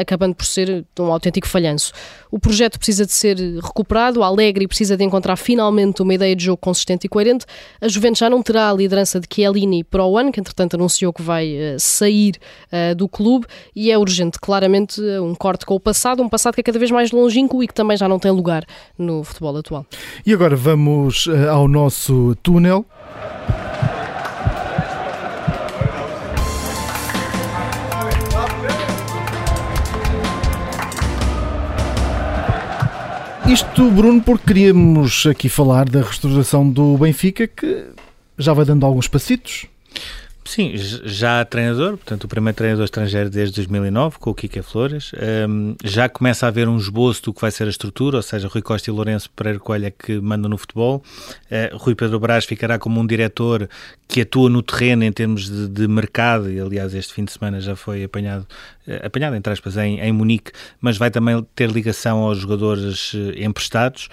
acabando 0.00 0.34
por 0.34 0.44
ser 0.44 0.84
um 0.98 1.12
autêntico 1.12 1.48
falhanço. 1.48 1.92
O 2.30 2.38
projeto 2.38 2.78
precisa 2.78 3.06
de 3.06 3.12
ser 3.12 3.36
recuperado, 3.62 4.22
a 4.22 4.26
Alegre 4.26 4.68
precisa 4.68 4.96
de 4.96 5.04
encontrar 5.04 5.36
finalmente 5.36 6.02
uma 6.02 6.14
ideia 6.14 6.36
de 6.36 6.44
jogo 6.44 6.58
consistente 6.58 7.06
e 7.06 7.08
coerente, 7.08 7.46
a 7.80 7.88
Juventus 7.88 8.18
já 8.18 8.30
não 8.30 8.42
terá 8.42 8.70
a 8.70 8.72
liderança 8.72 9.18
de 9.18 9.26
Chiellini 9.32 9.82
para 9.82 10.04
o 10.04 10.16
ano, 10.16 10.30
que 10.30 10.40
entretanto 10.40 10.74
anunciou 10.74 11.12
que 11.12 11.22
vai 11.22 11.54
uh, 11.54 11.78
sair 11.78 12.34
uh, 12.72 12.94
do 12.94 13.08
clube, 13.08 13.46
e 13.74 13.90
é 13.90 13.98
urgente, 13.98 14.38
claramente, 14.38 15.00
um 15.00 15.34
corte 15.34 15.64
com 15.64 15.74
o 15.74 15.80
passado, 15.80 16.22
um 16.22 16.28
passado 16.28 16.54
que 16.54 16.60
é 16.60 16.64
cada 16.64 16.78
vez 16.78 16.90
mais 16.90 17.10
longínquo 17.10 17.62
e 17.62 17.66
que 17.66 17.74
também 17.74 17.96
já 17.96 18.08
não 18.08 18.18
tem 18.18 18.30
lugar 18.30 18.64
no 18.98 19.24
futebol 19.24 19.56
atual. 19.56 19.86
E 20.24 20.32
agora 20.32 20.56
vamos 20.56 21.26
ao 21.50 21.66
nosso 21.66 22.36
túnel. 22.42 22.84
Isto, 33.50 33.90
Bruno, 33.90 34.22
porque 34.22 34.46
queríamos 34.46 35.26
aqui 35.26 35.48
falar 35.48 35.88
da 35.88 36.02
restauração 36.02 36.70
do 36.70 36.96
Benfica, 36.96 37.48
que 37.48 37.84
já 38.38 38.52
vai 38.52 38.64
dando 38.64 38.86
alguns 38.86 39.08
passitos. 39.08 39.66
Sim, 40.44 40.72
já 40.76 41.44
treinador, 41.44 41.90
portanto, 41.90 42.24
o 42.24 42.28
primeiro 42.28 42.56
treinador 42.56 42.84
estrangeiro 42.84 43.28
desde 43.28 43.54
2009, 43.56 44.18
com 44.18 44.30
o 44.30 44.34
Kika 44.34 44.62
Flores. 44.62 45.12
Um, 45.48 45.76
já 45.84 46.08
começa 46.08 46.46
a 46.46 46.48
haver 46.48 46.68
um 46.68 46.76
esboço 46.76 47.22
do 47.24 47.34
que 47.34 47.40
vai 47.40 47.50
ser 47.50 47.64
a 47.64 47.70
estrutura, 47.70 48.16
ou 48.16 48.22
seja, 48.22 48.48
Rui 48.48 48.62
Costa 48.62 48.90
e 48.90 48.92
Lourenço 48.92 49.30
Pereira 49.30 49.58
Coelho 49.58 49.86
é 49.86 49.90
que 49.90 50.18
mandam 50.18 50.48
no 50.48 50.56
futebol. 50.56 51.02
Uh, 51.50 51.76
Rui 51.76 51.94
Pedro 51.94 52.18
Brás 52.18 52.46
ficará 52.46 52.78
como 52.78 52.98
um 53.00 53.06
diretor 53.06 53.68
que 54.08 54.22
atua 54.22 54.50
no 54.50 54.60
terreno 54.60 55.04
em 55.04 55.12
termos 55.12 55.48
de, 55.48 55.68
de 55.68 55.86
mercado, 55.86 56.50
e 56.50 56.58
aliás, 56.58 56.94
este 56.94 57.14
fim 57.14 57.24
de 57.24 57.30
semana 57.32 57.60
já 57.60 57.76
foi 57.76 58.02
apanhado, 58.02 58.44
uh, 58.88 59.06
apanhado 59.06 59.36
entre 59.36 59.52
aspas, 59.52 59.76
em, 59.76 60.00
em 60.00 60.10
Munique, 60.10 60.52
mas 60.80 60.96
vai 60.96 61.10
também 61.10 61.46
ter 61.54 61.70
ligação 61.70 62.18
aos 62.18 62.38
jogadores 62.38 63.12
uh, 63.12 63.32
emprestados. 63.36 64.08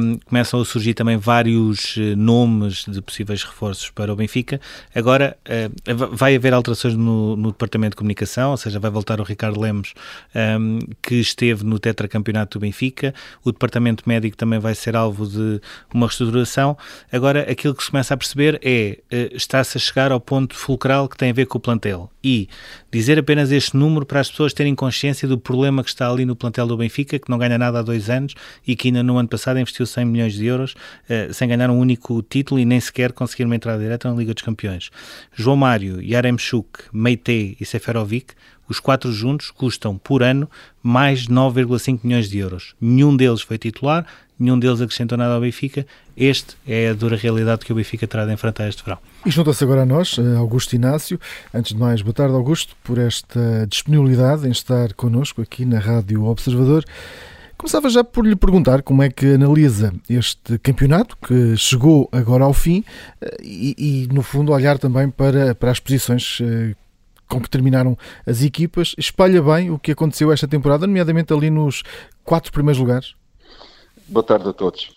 Um, 0.00 0.18
começam 0.18 0.60
a 0.60 0.64
surgir 0.64 0.94
também 0.94 1.16
vários 1.16 1.96
nomes 2.16 2.84
de 2.86 3.00
possíveis 3.00 3.42
reforços 3.42 3.90
para 3.90 4.12
o 4.12 4.16
Benfica. 4.16 4.60
Agora, 4.94 5.36
vai 6.12 6.36
haver 6.36 6.54
alterações 6.54 6.94
no, 6.94 7.36
no, 7.36 7.50
Departamento 7.50 7.90
de 7.90 7.96
Comunicação, 7.96 8.52
ou 8.52 8.56
seja, 8.56 8.78
vai 8.78 8.90
voltar 8.90 9.20
o 9.20 9.24
Ricardo 9.24 9.60
Lemos, 9.60 9.94
um, 10.34 10.78
que 11.02 11.16
esteve 11.16 11.64
no 11.64 11.78
tetracampeonato 11.78 12.58
do 12.58 12.62
Benfica. 12.62 13.14
O 13.44 13.52
Departamento 13.52 14.04
Médico 14.06 14.36
também 14.36 14.58
vai 14.58 14.74
ser 14.74 14.96
alvo 14.96 15.26
de 15.26 15.60
uma 15.92 16.06
reestruturação. 16.06 16.76
Agora, 17.10 17.50
aquilo 17.50 17.74
que 17.74 17.82
se 17.82 17.90
começa 17.90 18.14
a 18.14 18.16
perceber 18.16 18.60
é, 18.62 18.98
uh, 19.12 19.36
está-se 19.36 19.76
a 19.76 19.80
chegar 19.80 20.12
ao 20.12 20.20
ponto 20.20 20.54
fulcral 20.54 21.08
que 21.08 21.16
tem 21.16 21.30
a 21.30 21.34
ver 21.34 21.46
com 21.46 21.58
o 21.58 21.60
plantel. 21.60 22.10
E 22.24 22.48
dizer 22.90 23.18
apenas 23.18 23.50
este 23.50 23.76
número 23.76 24.06
para 24.06 24.20
as 24.20 24.30
pessoas 24.30 24.52
terem 24.52 24.74
consciência 24.74 25.26
do 25.26 25.36
problema 25.36 25.82
que 25.82 25.88
está 25.88 26.08
ali 26.08 26.24
no 26.24 26.36
plantel 26.36 26.66
do 26.66 26.76
Benfica, 26.76 27.18
que 27.18 27.28
não 27.28 27.36
ganha 27.36 27.58
nada 27.58 27.80
há 27.80 27.82
dois 27.82 28.08
anos 28.08 28.34
e 28.66 28.76
que 28.76 28.88
ainda 28.88 29.02
no 29.02 29.18
ano 29.18 29.28
passado 29.28 29.58
investiu 29.58 29.84
100 29.84 30.04
milhões 30.04 30.34
de 30.34 30.46
euros 30.46 30.72
uh, 30.72 31.32
sem 31.32 31.48
ganhar 31.48 31.68
um 31.70 31.78
único 31.78 32.22
título 32.22 32.60
e 32.60 32.64
nem 32.64 32.78
sequer 32.78 33.12
conseguir 33.12 33.44
uma 33.44 33.56
entrada 33.56 33.82
direta 33.82 34.08
na 34.08 34.16
Liga 34.16 34.32
dos 34.32 34.42
Campeões. 34.42 34.90
João 35.34 35.51
Mário, 35.56 36.02
Yaremchuk, 36.02 36.84
Meite 36.92 37.56
e 37.60 37.64
Seferovic, 37.64 38.34
os 38.68 38.80
quatro 38.80 39.12
juntos 39.12 39.50
custam 39.50 39.98
por 39.98 40.22
ano 40.22 40.48
mais 40.82 41.20
de 41.20 41.28
9,5 41.28 42.00
milhões 42.02 42.28
de 42.28 42.38
euros. 42.38 42.74
Nenhum 42.80 43.16
deles 43.16 43.42
foi 43.42 43.58
titular, 43.58 44.06
nenhum 44.38 44.58
deles 44.58 44.80
acrescentou 44.80 45.18
nada 45.18 45.34
ao 45.34 45.40
Benfica. 45.40 45.86
Este 46.16 46.56
é 46.66 46.88
a 46.88 46.94
dura 46.94 47.16
realidade 47.16 47.64
que 47.64 47.72
o 47.72 47.74
Benfica 47.74 48.06
terá 48.06 48.24
de 48.24 48.32
enfrentar 48.32 48.68
este 48.68 48.82
verão. 48.82 48.98
E 49.26 49.30
junta-se 49.30 49.62
agora 49.62 49.82
a 49.82 49.86
nós, 49.86 50.16
eh, 50.18 50.36
Augusto 50.36 50.74
Inácio. 50.74 51.20
Antes 51.52 51.74
de 51.74 51.78
mais, 51.78 52.02
boa 52.02 52.14
tarde, 52.14 52.34
Augusto, 52.34 52.74
por 52.82 52.98
esta 52.98 53.66
disponibilidade 53.68 54.46
em 54.46 54.50
estar 54.50 54.94
connosco 54.94 55.42
aqui 55.42 55.64
na 55.64 55.78
Rádio 55.78 56.24
Observador. 56.24 56.84
Começava 57.62 57.88
já 57.88 58.02
por 58.02 58.26
lhe 58.26 58.34
perguntar 58.34 58.82
como 58.82 59.04
é 59.04 59.08
que 59.08 59.34
analisa 59.34 59.94
este 60.10 60.58
campeonato 60.58 61.16
que 61.16 61.56
chegou 61.56 62.08
agora 62.10 62.42
ao 62.42 62.52
fim 62.52 62.82
eh, 63.20 63.36
e, 63.40 63.74
e 63.78 64.12
no 64.12 64.20
fundo, 64.20 64.50
olhar 64.50 64.80
também 64.80 65.08
para, 65.08 65.54
para 65.54 65.70
as 65.70 65.78
posições 65.78 66.40
eh, 66.42 66.74
com 67.28 67.40
que 67.40 67.48
terminaram 67.48 67.96
as 68.26 68.42
equipas. 68.42 68.96
Espalha 68.98 69.40
bem 69.40 69.70
o 69.70 69.78
que 69.78 69.92
aconteceu 69.92 70.32
esta 70.32 70.48
temporada, 70.48 70.88
nomeadamente 70.88 71.32
ali 71.32 71.50
nos 71.50 71.84
quatro 72.24 72.50
primeiros 72.50 72.80
lugares? 72.80 73.14
Boa 74.08 74.26
tarde 74.26 74.48
a 74.48 74.52
todos. 74.52 74.90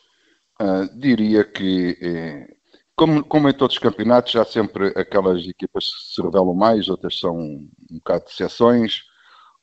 Uh, 0.59 0.89
diria 0.99 1.43
que, 1.43 1.95
eh, 2.01 2.47
como, 2.95 3.23
como, 3.23 3.47
em 3.47 3.53
todos 3.53 3.75
os 3.75 3.79
campeonatos, 3.79 4.35
há 4.37 4.43
sempre 4.43 4.87
aquelas 4.95 5.45
equipas 5.45 5.85
que 5.85 6.15
se 6.15 6.19
revelam 6.19 6.55
mais, 6.55 6.89
outras 6.89 7.19
são 7.19 7.37
um 7.37 7.69
bocado 7.91 8.25
de 8.25 8.31
exceções 8.31 9.03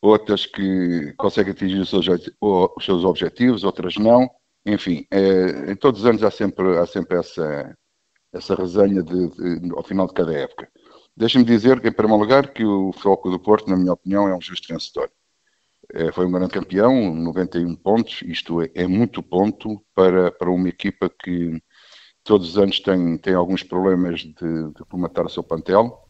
outras 0.03 0.45
que 0.45 1.15
conseguem 1.17 1.53
atingir 1.53 1.79
os 1.79 1.89
seus, 1.89 2.07
os 2.41 2.85
seus 2.85 3.05
objetivos, 3.05 3.63
outras 3.63 3.97
não. 3.97 4.29
Enfim, 4.67 5.07
é, 5.11 5.71
em 5.71 5.77
todos 5.77 6.01
os 6.01 6.07
anos 6.07 6.23
há 6.25 6.31
sempre, 6.31 6.77
há 6.77 6.87
sempre 6.87 7.19
essa, 7.19 7.77
essa 8.33 8.55
resenha 8.55 9.03
de, 9.03 9.29
de, 9.61 9.71
ao 9.73 9.85
final 9.85 10.07
de 10.09 10.13
cada 10.15 10.33
época. 10.33 10.69
Deixa-me 11.17 11.45
dizer, 11.45 11.81
que, 11.81 11.89
em 11.89 11.93
primeiro 11.93 12.21
lugar, 12.21 12.53
que 12.53 12.65
o 12.65 12.93
Foco 12.93 13.31
do 13.31 13.39
Porto, 13.39 13.71
na 13.71 13.77
minha 13.77 13.93
opinião, 13.93 14.29
é 14.29 14.37
um 14.37 14.41
justo 14.41 14.73
vencedor. 14.73 15.11
É, 15.95 16.11
foi 16.11 16.27
um 16.27 16.33
grande 16.33 16.53
campeão, 16.53 17.15
91 17.15 17.75
pontos, 17.77 18.23
isto 18.23 18.63
é, 18.63 18.71
é, 18.75 18.87
muito 18.87 19.23
ponto 19.23 19.85
para, 19.95 20.33
para 20.33 20.51
uma 20.51 20.69
equipa 20.69 21.11
que 21.11 21.63
todos 22.25 22.51
os 22.51 22.59
anos 22.59 22.81
tem, 22.81 23.19
tem 23.19 23.35
alguns 23.35 23.63
problemas 23.63 24.21
de, 24.21 24.33
de 24.33 24.83
o 24.83 25.29
seu 25.29 25.43
plantel 25.43 26.03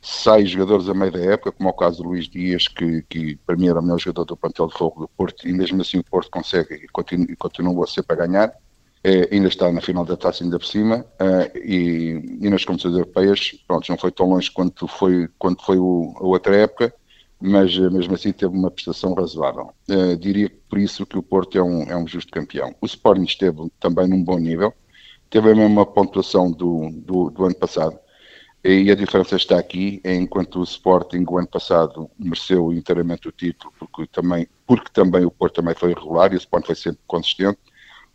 sai 0.00 0.46
jogadores 0.46 0.88
a 0.88 0.94
meio 0.94 1.12
da 1.12 1.20
época, 1.20 1.52
como 1.52 1.68
é 1.68 1.72
o 1.72 1.74
caso 1.74 2.02
do 2.02 2.10
Luís 2.10 2.28
Dias, 2.28 2.68
que, 2.68 3.02
que 3.08 3.36
para 3.46 3.56
mim 3.56 3.68
era 3.68 3.80
o 3.80 3.82
melhor 3.82 3.98
jogador 3.98 4.24
do 4.24 4.36
plantel 4.36 4.68
de 4.68 4.74
fogo 4.74 5.00
do 5.00 5.08
Porto, 5.08 5.48
e 5.48 5.52
mesmo 5.52 5.80
assim 5.80 5.98
o 5.98 6.04
Porto 6.04 6.30
consegue 6.30 6.74
e 6.74 6.88
continua, 6.88 7.26
continua 7.38 7.84
a 7.84 7.86
ser 7.86 8.02
para 8.02 8.26
ganhar. 8.26 8.52
É, 9.04 9.32
ainda 9.32 9.46
está 9.46 9.70
na 9.70 9.80
final 9.80 10.04
da 10.04 10.16
taça 10.16 10.42
ainda 10.42 10.58
por 10.58 10.66
cima 10.66 11.06
uh, 11.20 11.56
e, 11.56 12.38
e, 12.40 12.50
nas 12.50 12.64
competições 12.64 12.94
europeias 12.94 13.54
pronto, 13.66 13.88
não 13.88 13.96
foi 13.96 14.10
tão 14.10 14.28
longe 14.28 14.50
quanto 14.50 14.88
foi, 14.88 15.28
quanto 15.38 15.64
foi 15.64 15.78
o, 15.78 16.12
a 16.16 16.24
outra 16.24 16.56
época 16.56 16.92
mas 17.40 17.78
uh, 17.78 17.92
mesmo 17.92 18.14
assim 18.14 18.32
teve 18.32 18.52
uma 18.52 18.72
prestação 18.72 19.14
razoável 19.14 19.70
uh, 19.88 20.16
diria 20.16 20.50
por 20.68 20.80
isso 20.80 21.06
que 21.06 21.16
o 21.16 21.22
Porto 21.22 21.56
é 21.56 21.62
um, 21.62 21.82
é 21.84 21.96
um 21.96 22.08
justo 22.08 22.32
campeão 22.32 22.74
o 22.80 22.86
Sporting 22.86 23.22
esteve 23.22 23.70
também 23.78 24.08
num 24.08 24.20
bom 24.20 24.36
nível 24.36 24.74
teve 25.30 25.52
a 25.52 25.54
mesma 25.54 25.86
pontuação 25.86 26.50
do, 26.50 26.90
do, 26.90 27.30
do 27.30 27.44
ano 27.44 27.54
passado 27.54 27.96
e 28.64 28.90
a 28.90 28.94
diferença 28.94 29.36
está 29.36 29.58
aqui, 29.58 30.00
é 30.02 30.14
enquanto 30.14 30.58
o 30.58 30.64
Sporting 30.64 31.24
o 31.28 31.38
ano 31.38 31.46
passado 31.46 32.10
mereceu 32.18 32.72
inteiramente 32.72 33.28
o 33.28 33.32
título, 33.32 33.72
porque 33.78 34.06
também, 34.06 34.48
porque 34.66 34.90
também 34.92 35.24
o 35.24 35.30
Porto 35.30 35.54
também 35.54 35.74
foi 35.74 35.94
regular 35.94 36.32
e 36.32 36.36
o 36.36 36.38
Sporting 36.38 36.66
foi 36.66 36.74
sempre 36.74 37.00
consistente. 37.06 37.58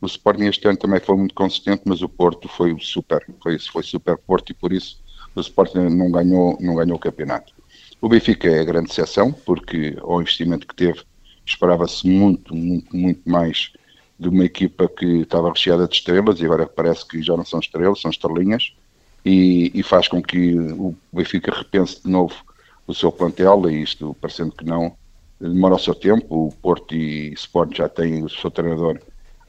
O 0.01 0.05
Sporting 0.05 0.43
este 0.43 0.67
ano 0.67 0.77
também 0.77 0.99
foi 0.99 1.15
muito 1.15 1.33
consistente, 1.33 1.83
mas 1.85 2.01
o 2.01 2.09
Porto 2.09 2.49
foi 2.49 2.75
super, 2.81 3.25
foi, 3.41 3.57
foi 3.57 3.83
super 3.83 4.17
Porto 4.17 4.49
e 4.49 4.53
por 4.53 4.73
isso 4.73 5.01
o 5.33 5.39
Sporting 5.39 5.79
não 5.89 6.11
ganhou, 6.11 6.57
não 6.59 6.75
ganhou 6.75 6.97
o 6.97 6.99
campeonato. 6.99 7.53
O 8.01 8.09
Benfica 8.09 8.49
é 8.49 8.59
a 8.59 8.65
grande 8.65 8.91
exceção, 8.91 9.31
porque 9.31 9.97
ao 10.01 10.21
investimento 10.21 10.67
que 10.67 10.75
teve, 10.75 11.03
esperava-se 11.45 12.05
muito, 12.05 12.53
muito, 12.53 12.95
muito 12.95 13.21
mais 13.27 13.71
de 14.19 14.27
uma 14.27 14.43
equipa 14.43 14.89
que 14.89 15.21
estava 15.21 15.49
recheada 15.49 15.87
de 15.87 15.95
estrelas 15.95 16.39
e 16.41 16.45
agora 16.45 16.67
parece 16.67 17.07
que 17.07 17.23
já 17.23 17.37
não 17.37 17.45
são 17.45 17.61
estrelas, 17.61 18.01
são 18.01 18.11
estrelinhas 18.11 18.73
e, 19.25 19.71
e, 19.73 19.83
faz 19.83 20.07
com 20.07 20.21
que 20.21 20.55
o 20.57 20.95
Benfica 21.11 21.53
repense 21.55 22.01
de 22.03 22.09
novo 22.09 22.35
o 22.85 22.93
seu 22.93 23.11
plantel, 23.11 23.69
e 23.69 23.81
isto 23.81 24.15
parecendo 24.19 24.51
que 24.51 24.65
não, 24.65 24.95
demora 25.39 25.75
o 25.75 25.79
seu 25.79 25.95
tempo. 25.95 26.47
O 26.47 26.51
Porto 26.51 26.93
e 26.93 27.33
Sport 27.33 27.77
já 27.77 27.87
têm 27.87 28.23
o 28.23 28.29
seu 28.29 28.51
treinador 28.51 28.99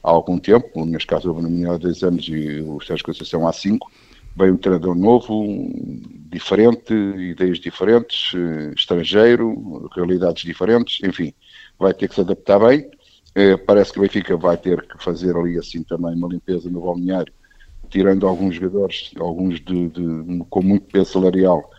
há 0.01 0.09
algum 0.09 0.37
tempo, 0.37 0.85
neste 0.85 1.07
caso 1.07 1.29
houve 1.29 1.41
no 1.41 1.49
mínimo 1.49 1.73
há 1.73 1.77
10 1.77 2.03
anos 2.03 2.27
e 2.27 2.61
o 2.61 2.79
Sérgio 2.81 3.05
Conceição 3.05 3.47
há 3.47 3.51
5. 3.51 3.91
Veio 4.37 4.53
um 4.53 4.57
treinador 4.57 4.95
novo, 4.95 5.69
diferente, 6.29 6.93
ideias 6.93 7.57
diferentes, 7.57 8.33
estrangeiro, 8.75 9.89
realidades 9.95 10.43
diferentes, 10.43 11.01
enfim, 11.03 11.33
vai 11.79 11.93
ter 11.93 12.09
que 12.09 12.15
se 12.15 12.21
adaptar 12.21 12.59
bem. 12.59 12.89
Eh, 13.33 13.57
parece 13.57 13.93
que 13.93 13.99
o 13.99 14.01
Benfica 14.01 14.35
vai 14.35 14.57
ter 14.57 14.81
que 14.87 15.01
fazer 15.01 15.35
ali 15.35 15.57
assim 15.57 15.83
também 15.83 16.15
uma 16.15 16.27
limpeza 16.27 16.69
no 16.69 16.81
balneário 16.81 17.31
tirando 17.89 18.27
alguns 18.27 18.55
jogadores, 18.55 19.11
alguns 19.19 19.59
de, 19.59 19.89
de, 19.89 20.45
com 20.49 20.61
muito 20.61 20.85
peso 20.87 21.13
salarial, 21.13 21.69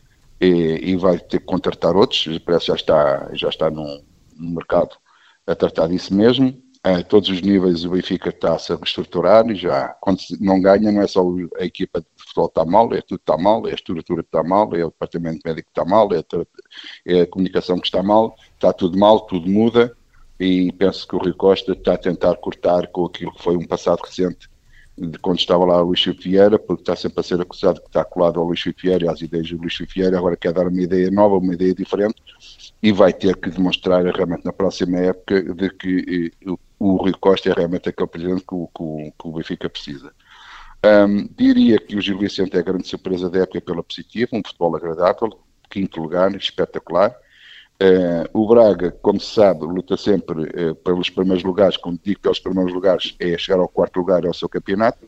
e, 0.40 0.90
e, 0.92 0.96
vai 0.96 1.18
ter 1.18 1.40
que 1.40 1.46
contratar 1.46 1.96
outros, 1.96 2.38
parece 2.40 2.66
que 2.66 2.72
já 2.72 2.74
está, 2.74 3.30
já 3.34 3.48
está 3.48 3.70
no, 3.70 4.02
no 4.36 4.50
mercado 4.50 4.96
a 5.46 5.54
tratar 5.54 5.88
disso 5.88 6.14
mesmo. 6.14 6.62
A 6.82 7.02
todos 7.02 7.28
os 7.28 7.42
níveis 7.42 7.84
o 7.84 7.90
Benfica 7.90 8.28
está-se 8.28 8.72
a 8.72 8.76
reestruturar 8.76 9.44
e 9.50 9.56
já, 9.56 9.88
quando 10.00 10.20
não 10.38 10.60
ganha, 10.60 10.92
não 10.92 11.02
é 11.02 11.06
só 11.08 11.20
a 11.58 11.64
equipa 11.64 12.00
de 12.00 12.06
futebol 12.16 12.48
que 12.48 12.60
está 12.60 12.64
mal, 12.70 12.94
é 12.94 13.00
tudo 13.00 13.18
está 13.18 13.36
mal, 13.36 13.66
é 13.66 13.72
a 13.72 13.74
estrutura 13.74 14.20
está 14.20 14.44
mal, 14.44 14.72
é 14.72 14.84
o 14.84 14.90
departamento 14.90 15.40
médico 15.44 15.68
está 15.68 15.84
mal, 15.84 16.08
é 16.12 16.18
a, 16.18 17.12
é 17.12 17.20
a 17.22 17.26
comunicação 17.26 17.80
que 17.80 17.86
está 17.86 18.04
mal, 18.04 18.36
está 18.54 18.72
tudo 18.72 18.96
mal, 18.96 19.20
tudo 19.22 19.48
muda 19.48 19.96
e 20.38 20.70
penso 20.72 21.08
que 21.08 21.16
o 21.16 21.18
Rio 21.18 21.34
Costa 21.34 21.72
está 21.72 21.94
a 21.94 21.98
tentar 21.98 22.36
cortar 22.36 22.86
com 22.88 23.06
aquilo 23.06 23.32
que 23.32 23.42
foi 23.42 23.56
um 23.56 23.66
passado 23.66 24.02
recente 24.04 24.48
de 24.98 25.18
quando 25.18 25.38
estava 25.38 25.64
lá 25.64 25.82
o 25.82 25.86
Luís 25.86 26.04
Vieira, 26.04 26.58
porque 26.58 26.82
está 26.82 26.96
sempre 26.96 27.20
a 27.20 27.22
ser 27.22 27.40
acusado 27.40 27.80
que 27.80 27.86
está 27.86 28.04
colado 28.04 28.40
ao 28.40 28.46
Luís 28.46 28.64
Vieira 28.80 29.10
às 29.10 29.20
ideias 29.20 29.50
do 29.50 29.58
Luís 29.58 29.76
Vieira, 29.94 30.18
agora 30.18 30.36
quer 30.36 30.52
dar 30.52 30.66
uma 30.66 30.80
ideia 30.80 31.10
nova, 31.10 31.36
uma 31.36 31.54
ideia 31.54 31.74
diferente, 31.74 32.16
e 32.82 32.92
vai 32.92 33.12
ter 33.12 33.36
que 33.36 33.50
demonstrar 33.50 34.04
realmente 34.04 34.44
na 34.44 34.52
próxima 34.52 34.98
época 34.98 35.42
de 35.54 35.70
que 35.70 36.32
eh, 36.40 36.50
o 36.78 36.96
Rui 36.96 37.12
Costa 37.12 37.50
é 37.50 37.52
realmente 37.52 37.88
aquele 37.88 38.08
presidente 38.08 38.44
que 38.46 38.54
o, 38.54 38.68
que 38.68 38.82
o, 38.82 39.12
que 39.18 39.28
o 39.28 39.32
Benfica 39.32 39.68
precisa. 39.68 40.12
Um, 40.84 41.28
diria 41.36 41.78
que 41.78 41.96
o 41.96 42.00
Gil 42.00 42.18
Vicente 42.18 42.56
é 42.56 42.60
a 42.60 42.62
grande 42.62 42.86
surpresa 42.86 43.28
da 43.28 43.40
época 43.40 43.60
pela 43.60 43.82
positiva, 43.82 44.30
um 44.32 44.42
futebol 44.44 44.76
agradável, 44.76 45.38
quinto 45.68 46.00
lugar, 46.00 46.34
espetacular, 46.36 47.14
Uh, 47.78 48.26
o 48.32 48.48
Braga, 48.48 48.90
como 49.02 49.20
se 49.20 49.34
sabe, 49.34 49.66
luta 49.66 49.98
sempre 49.98 50.44
uh, 50.44 50.74
pelos 50.76 51.10
primeiros 51.10 51.44
lugares. 51.44 51.76
Quando 51.76 52.00
digo 52.02 52.20
pelos 52.20 52.38
primeiros 52.38 52.72
lugares, 52.72 53.14
é 53.18 53.36
chegar 53.36 53.60
ao 53.60 53.68
quarto 53.68 53.98
lugar 53.98 54.24
ao 54.24 54.32
seu 54.32 54.48
campeonato. 54.48 55.06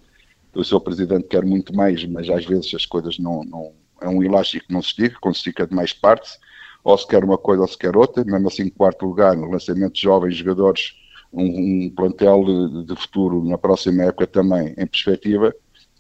O 0.55 0.65
seu 0.65 0.81
presidente 0.81 1.29
quer 1.29 1.45
muito 1.45 1.75
mais, 1.75 2.05
mas 2.05 2.29
às 2.29 2.45
vezes 2.45 2.75
as 2.75 2.85
coisas 2.85 3.19
não. 3.19 3.43
não 3.45 3.73
é 4.01 4.09
um 4.09 4.23
elástico 4.23 4.67
que 4.67 4.73
não 4.73 4.83
se 4.83 4.89
estica, 4.89 5.17
quando 5.21 5.37
se 5.37 5.51
de 5.51 5.75
mais 5.75 5.93
partes. 5.93 6.39
Ou 6.85 6.97
se 6.97 7.07
quer 7.07 7.25
uma 7.25 7.39
coisa 7.39 7.63
ou 7.63 7.69
se 7.69 7.77
quer 7.77 7.97
outra. 7.97 8.23
Mesmo 8.25 8.49
assim, 8.49 8.69
quarto 8.69 9.07
lugar, 9.07 9.35
no 9.35 9.51
lançamento 9.51 9.95
de 9.95 10.03
jovens 10.03 10.37
jogadores, 10.37 10.95
um, 11.33 11.87
um 11.87 11.91
plantel 11.91 12.45
de, 12.45 12.85
de, 12.85 13.01
futuro 13.01 13.43
na 13.45 13.57
próxima 13.57 14.05
época 14.05 14.27
também 14.27 14.75
em 14.77 14.87
perspectiva. 14.87 15.55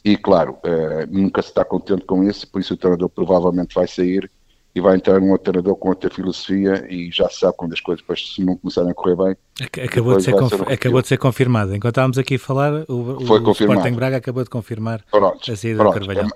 E 0.04 0.16
claro, 0.16 0.52
uh, 0.64 1.06
nunca 1.10 1.42
se 1.42 1.48
está 1.48 1.64
contente 1.64 2.04
com 2.04 2.22
isso, 2.22 2.46
por 2.50 2.60
isso 2.60 2.74
o 2.74 2.76
treinador 2.76 3.08
provavelmente 3.08 3.74
vai 3.74 3.88
sair 3.88 4.30
e 4.78 4.80
vai 4.80 4.96
entrar 4.96 5.20
um 5.20 5.32
outro 5.32 5.52
treinador 5.52 5.74
com 5.76 5.88
outra 5.88 6.08
filosofia 6.08 6.86
e 6.88 7.10
já 7.10 7.28
sabe 7.28 7.54
quando 7.56 7.72
as 7.72 7.80
coisas 7.80 8.00
depois 8.00 8.34
se 8.34 8.44
não 8.44 8.56
começarem 8.56 8.92
a 8.92 8.94
correr 8.94 9.16
bem. 9.16 9.36
Acabou, 9.84 10.16
de 10.16 10.22
ser, 10.22 10.32
conf... 10.32 10.54
ser 10.54 10.72
acabou 10.72 11.02
de 11.02 11.08
ser 11.08 11.18
confirmado. 11.18 11.74
Enquanto 11.74 11.94
estávamos 11.94 12.16
aqui 12.16 12.36
a 12.36 12.38
falar, 12.38 12.84
o, 12.88 13.26
Foi 13.26 13.40
o 13.40 13.50
Sporting 13.50 13.92
Braga 13.92 14.18
acabou 14.18 14.44
de 14.44 14.50
confirmar 14.50 15.04
pronto, 15.10 15.50
a 15.50 15.56
saída 15.56 15.78
pronto, 15.78 15.94
do 15.94 16.06
Carvalhal. 16.06 16.30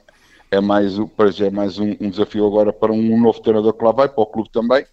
É, 0.50 0.56
é 0.56 0.60
mais, 0.60 0.98
é 1.40 1.50
mais 1.50 1.78
um, 1.78 1.96
um, 2.00 2.10
desafio 2.10 2.44
agora 2.44 2.72
para 2.72 2.92
um 2.92 3.20
novo 3.20 3.40
treinador 3.40 3.72
que 3.74 3.84
lá 3.84 3.92
vai, 3.92 4.08
para 4.08 4.22
o 4.22 4.26
clube 4.26 4.50
também, 4.50 4.84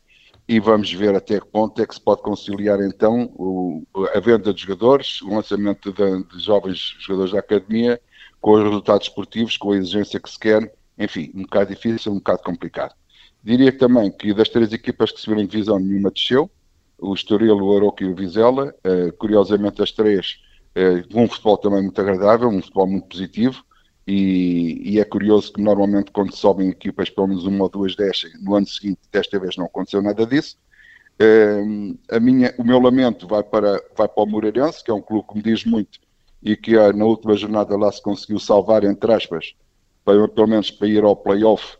e 0.48 0.60
vamos 0.60 0.94
ver 0.94 1.16
até 1.16 1.40
que 1.40 1.48
ponto 1.48 1.82
é 1.82 1.88
que 1.88 1.96
se 1.96 2.02
pode 2.02 2.22
conciliar 2.22 2.80
então 2.82 3.32
o, 3.36 3.84
a 4.14 4.20
venda 4.20 4.54
de 4.54 4.62
jogadores, 4.62 5.24
o 5.24 5.34
lançamento 5.34 5.92
de, 5.92 6.24
de 6.24 6.44
jovens 6.44 6.96
jogadores 7.00 7.34
da 7.34 7.40
academia, 7.40 8.00
com 8.40 8.52
os 8.52 8.64
resultados 8.64 9.08
esportivos, 9.08 9.58
com 9.58 9.72
a 9.72 9.78
exigência 9.78 10.20
que 10.20 10.30
se 10.30 10.38
quer 10.38 10.72
enfim, 11.00 11.32
um 11.34 11.44
bocado 11.44 11.74
difícil, 11.74 12.12
um 12.12 12.16
bocado 12.16 12.44
complicado. 12.44 12.94
Diria 13.44 13.72
também 13.72 14.12
que 14.12 14.34
das 14.34 14.50
três 14.50 14.74
equipas 14.74 15.12
que 15.12 15.22
subiram 15.22 15.42
em 15.42 15.48
divisão, 15.48 15.80
nenhuma 15.80 16.12
desceu, 16.12 16.50
o 16.98 17.14
Estoril, 17.14 17.58
o 17.58 17.76
Aroca 17.76 18.04
e 18.04 18.08
o 18.08 18.16
Vizela, 18.16 18.76
uh, 18.86 19.14
curiosamente 19.14 19.82
as 19.82 19.92
três, 19.92 20.40
uh, 20.76 21.20
um 21.20 21.28
futebol 21.28 21.58
também 21.58 21.82
muito 21.82 22.00
agradável, 22.00 22.50
um 22.50 22.62
futebol 22.62 22.88
muito 22.88 23.08
positivo, 23.08 23.64
e, 24.06 24.82
e, 24.84 25.00
é 25.00 25.06
curioso 25.06 25.54
que 25.54 25.62
normalmente 25.62 26.12
quando 26.12 26.34
sobem 26.34 26.70
equipas 26.70 27.12
pelo 27.12 27.28
menos 27.28 27.46
uma 27.46 27.66
ou 27.66 27.70
duas 27.70 27.96
descem, 27.96 28.32
no 28.42 28.56
ano 28.56 28.66
seguinte 28.66 29.00
desta 29.12 29.40
vez 29.40 29.56
não 29.56 29.66
aconteceu 29.66 30.02
nada 30.02 30.26
disso. 30.26 30.58
Uh, 31.22 31.98
a 32.10 32.20
minha, 32.20 32.54
o 32.58 32.64
meu 32.64 32.80
lamento 32.80 33.28
vai 33.28 33.44
para, 33.44 33.82
vai 33.96 34.08
para 34.08 34.24
o 34.24 34.26
Moreirense, 34.26 34.84
que 34.84 34.90
é 34.90 34.94
um 34.94 35.02
clube 35.02 35.28
que 35.28 35.36
me 35.36 35.44
diz 35.44 35.64
muito 35.64 36.00
e 36.42 36.56
que 36.58 36.76
na 36.94 37.06
última 37.06 37.36
jornada 37.36 37.78
lá 37.78 37.92
se 37.92 38.02
conseguiu 38.02 38.40
salvar, 38.40 38.84
entre 38.84 39.14
aspas, 39.14 39.54
para, 40.04 40.28
pelo 40.28 40.48
menos 40.48 40.72
para 40.72 40.88
ir 40.88 41.04
ao 41.04 41.16
play-off 41.16 41.78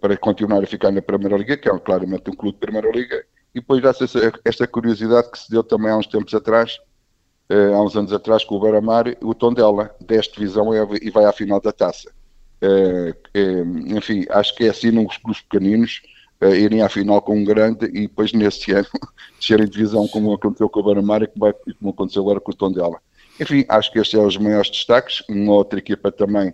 para 0.00 0.16
continuar 0.16 0.62
a 0.62 0.66
ficar 0.66 0.90
na 0.90 1.02
Primeira 1.02 1.36
Liga, 1.36 1.56
que 1.56 1.68
é 1.68 1.78
claramente 1.78 2.30
um 2.30 2.34
clube 2.34 2.54
de 2.54 2.60
Primeira 2.60 2.90
Liga, 2.90 3.24
e 3.54 3.60
depois 3.60 3.82
dá-se 3.82 4.04
esta 4.44 4.66
curiosidade 4.66 5.30
que 5.30 5.38
se 5.38 5.50
deu 5.50 5.62
também 5.62 5.90
há 5.90 5.96
uns 5.96 6.06
tempos 6.06 6.34
atrás, 6.34 6.78
uh, 7.50 7.74
há 7.74 7.82
uns 7.82 7.96
anos 7.96 8.12
atrás, 8.12 8.44
com 8.44 8.56
o 8.56 8.60
Beira-Mar, 8.60 9.04
o 9.22 9.34
Tondela, 9.34 9.94
desta 10.00 10.34
divisão 10.34 10.70
e 10.74 11.10
vai 11.10 11.24
à 11.24 11.32
final 11.32 11.60
da 11.60 11.72
taça. 11.72 12.10
Uh, 12.62 13.10
uh, 13.10 13.96
enfim, 13.96 14.24
acho 14.30 14.54
que 14.56 14.64
é 14.64 14.70
assim 14.70 14.90
nos 14.90 15.16
clubes 15.18 15.42
pequeninos, 15.42 16.02
irem 16.40 16.82
à 16.82 16.88
final 16.88 17.22
com 17.22 17.36
um 17.36 17.44
grande 17.44 17.86
e 17.86 18.08
depois 18.08 18.32
nesse 18.32 18.72
ano 18.72 18.88
descerem 19.38 19.64
divisão 19.64 20.08
como 20.08 20.34
aconteceu 20.34 20.68
com 20.68 20.80
o 20.80 20.82
Beira-Mar 20.82 21.22
e 21.22 21.74
como 21.74 21.90
aconteceu 21.90 22.22
agora 22.22 22.40
com 22.40 22.50
o 22.50 22.54
Tondela. 22.54 23.00
Enfim, 23.40 23.64
acho 23.68 23.92
que 23.92 24.00
estes 24.00 24.18
são 24.18 24.26
os 24.26 24.36
maiores 24.36 24.68
destaques. 24.68 25.22
Uma 25.28 25.52
outra 25.52 25.78
equipa 25.78 26.10
também 26.10 26.52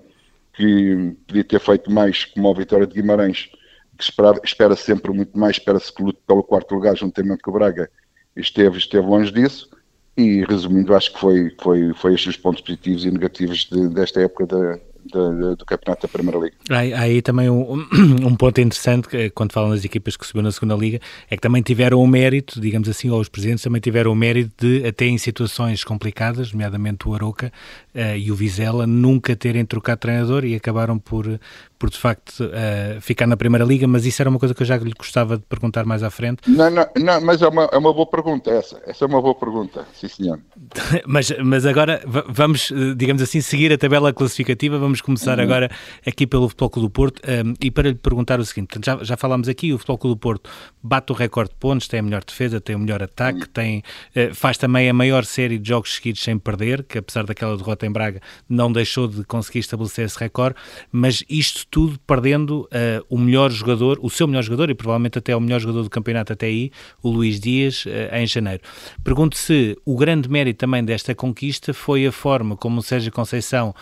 que 0.58 1.16
podia 1.28 1.44
ter 1.44 1.60
feito 1.60 1.88
mais, 1.88 2.24
como 2.24 2.50
a 2.50 2.52
Vitória 2.52 2.84
de 2.84 2.94
Guimarães, 2.94 3.48
que 3.96 4.02
espera, 4.02 4.40
espera 4.42 4.74
sempre 4.74 5.12
muito 5.12 5.38
mais, 5.38 5.56
espera-se 5.56 5.92
que 5.92 6.02
lute 6.02 6.18
pelo 6.26 6.42
quarto 6.42 6.74
lugar 6.74 6.96
juntamente 6.96 7.42
com 7.42 7.52
o 7.52 7.54
Braga, 7.54 7.88
esteve, 8.34 8.76
esteve 8.76 9.06
longe 9.06 9.32
disso. 9.32 9.70
E 10.16 10.44
resumindo, 10.46 10.96
acho 10.96 11.12
que 11.12 11.20
foi, 11.20 11.54
foi, 11.60 11.94
foi 11.94 12.14
estes 12.14 12.34
os 12.34 12.36
pontos 12.36 12.60
positivos 12.60 13.04
e 13.04 13.10
negativos 13.12 13.68
de, 13.70 13.88
desta 13.88 14.20
época 14.20 14.46
da, 14.46 14.80
do, 15.12 15.56
do 15.56 15.64
Campeonato 15.64 16.06
da 16.06 16.12
Primeira 16.12 16.38
Liga. 16.38 16.56
Há, 16.70 17.00
aí 17.00 17.22
também 17.22 17.48
um, 17.48 17.86
um, 18.24 18.36
ponto 18.36 18.60
interessante, 18.60 19.08
quando 19.34 19.52
falam 19.52 19.70
das 19.70 19.84
equipas 19.84 20.16
que 20.16 20.26
subiram 20.26 20.44
na 20.44 20.52
Segunda 20.52 20.74
Liga, 20.74 21.00
é 21.30 21.36
que 21.36 21.42
também 21.42 21.62
tiveram 21.62 22.00
o 22.00 22.06
mérito, 22.06 22.60
digamos 22.60 22.88
assim, 22.88 23.10
ou 23.10 23.20
os 23.20 23.28
presidentes 23.28 23.64
também 23.64 23.80
tiveram 23.80 24.12
o 24.12 24.14
mérito 24.14 24.52
de, 24.58 24.86
até 24.86 25.06
em 25.06 25.18
situações 25.18 25.84
complicadas, 25.84 26.52
nomeadamente 26.52 27.08
o 27.08 27.14
Aroca 27.14 27.52
uh, 27.94 28.16
e 28.16 28.30
o 28.30 28.34
Vizela, 28.34 28.86
nunca 28.86 29.34
terem 29.34 29.64
trocado 29.64 30.00
treinador 30.00 30.44
e 30.44 30.54
acabaram 30.54 30.98
por, 30.98 31.40
por 31.78 31.90
de 31.90 31.98
facto 31.98 32.44
uh, 32.44 33.00
ficar 33.00 33.26
na 33.26 33.36
Primeira 33.36 33.64
Liga, 33.64 33.86
mas 33.86 34.04
isso 34.04 34.20
era 34.22 34.28
uma 34.28 34.38
coisa 34.38 34.54
que 34.54 34.62
eu 34.62 34.66
já 34.66 34.76
lhe 34.76 34.92
gostava 34.96 35.36
de 35.36 35.44
perguntar 35.44 35.84
mais 35.84 36.02
à 36.02 36.10
frente. 36.10 36.42
Não, 36.46 36.70
não, 36.70 36.86
não 36.96 37.20
mas 37.20 37.42
é 37.42 37.48
uma, 37.48 37.64
é 37.72 37.78
uma 37.78 37.92
boa 37.92 38.06
pergunta 38.06 38.50
essa, 38.50 38.80
essa 38.86 39.04
é 39.04 39.08
uma 39.08 39.20
boa 39.20 39.34
pergunta, 39.34 39.86
sim 39.94 40.08
senhor. 40.08 40.40
mas, 41.06 41.32
mas 41.42 41.64
agora 41.64 42.02
vamos, 42.28 42.70
eh, 42.70 42.94
digamos 42.96 43.22
assim, 43.22 43.40
seguir 43.40 43.72
a 43.72 43.78
tabela 43.78 44.12
classificativa, 44.12 44.78
vamos 44.78 44.97
começar 45.00 45.38
uhum. 45.38 45.44
agora 45.44 45.70
aqui 46.06 46.26
pelo 46.26 46.48
Futebol 46.48 46.70
Clube 46.70 46.88
do 46.88 46.90
Porto 46.90 47.22
um, 47.26 47.54
e 47.61 47.70
para 47.70 47.88
lhe 47.88 47.94
perguntar 47.94 48.40
o 48.40 48.44
seguinte, 48.44 48.78
já, 48.84 48.98
já 49.02 49.16
falámos 49.16 49.48
aqui, 49.48 49.72
o 49.72 49.78
Futebol 49.78 49.98
Clube 49.98 50.16
do 50.16 50.20
Porto 50.20 50.50
bate 50.82 51.12
o 51.12 51.14
recorde 51.14 51.50
de 51.50 51.56
pontos, 51.56 51.88
tem 51.88 52.00
a 52.00 52.02
melhor 52.02 52.24
defesa, 52.24 52.61
tem 52.61 52.76
o 52.76 52.78
melhor 52.78 53.02
ataque, 53.02 53.40
uhum. 53.40 53.46
tem, 53.52 53.82
uh, 54.16 54.34
faz 54.34 54.56
também 54.58 54.88
a 54.88 54.92
maior 54.92 55.24
série 55.24 55.58
de 55.58 55.68
jogos 55.68 55.94
seguidos 55.94 56.22
sem 56.22 56.38
perder, 56.38 56.82
que 56.82 56.98
apesar 56.98 57.24
daquela 57.24 57.56
derrota 57.56 57.87
em 57.87 57.90
Braga 57.90 58.20
não 58.48 58.72
deixou 58.72 59.08
de 59.08 59.24
conseguir 59.24 59.61
estabelecer 59.61 60.04
esse 60.04 60.18
recorde, 60.18 60.56
mas 60.90 61.24
isto 61.28 61.66
tudo 61.70 61.98
perdendo 62.06 62.62
uh, 62.62 63.04
o 63.08 63.18
melhor 63.18 63.50
jogador, 63.50 63.98
o 64.02 64.11
seu 64.11 64.26
melhor 64.26 64.42
jogador 64.42 64.70
e 64.70 64.74
provavelmente 64.74 65.18
até 65.18 65.37
o 65.37 65.40
melhor 65.40 65.61
jogador 65.61 65.82
do 65.82 65.90
campeonato 65.90 66.32
até 66.32 66.46
aí, 66.46 66.70
o 67.02 67.11
Luís 67.11 67.38
Dias, 67.40 67.84
uh, 67.87 68.14
em 68.14 68.26
janeiro. 68.26 68.62
Pergunto 69.02 69.37
se 69.37 69.76
o 69.84 69.96
grande 69.96 70.28
mérito 70.28 70.58
também 70.58 70.84
desta 70.84 71.14
conquista 71.14 71.74
foi 71.74 72.06
a 72.06 72.12
forma 72.12 72.56
como 72.56 72.80
o 72.80 72.82
Sérgio 72.82 73.12
Conceição, 73.12 73.74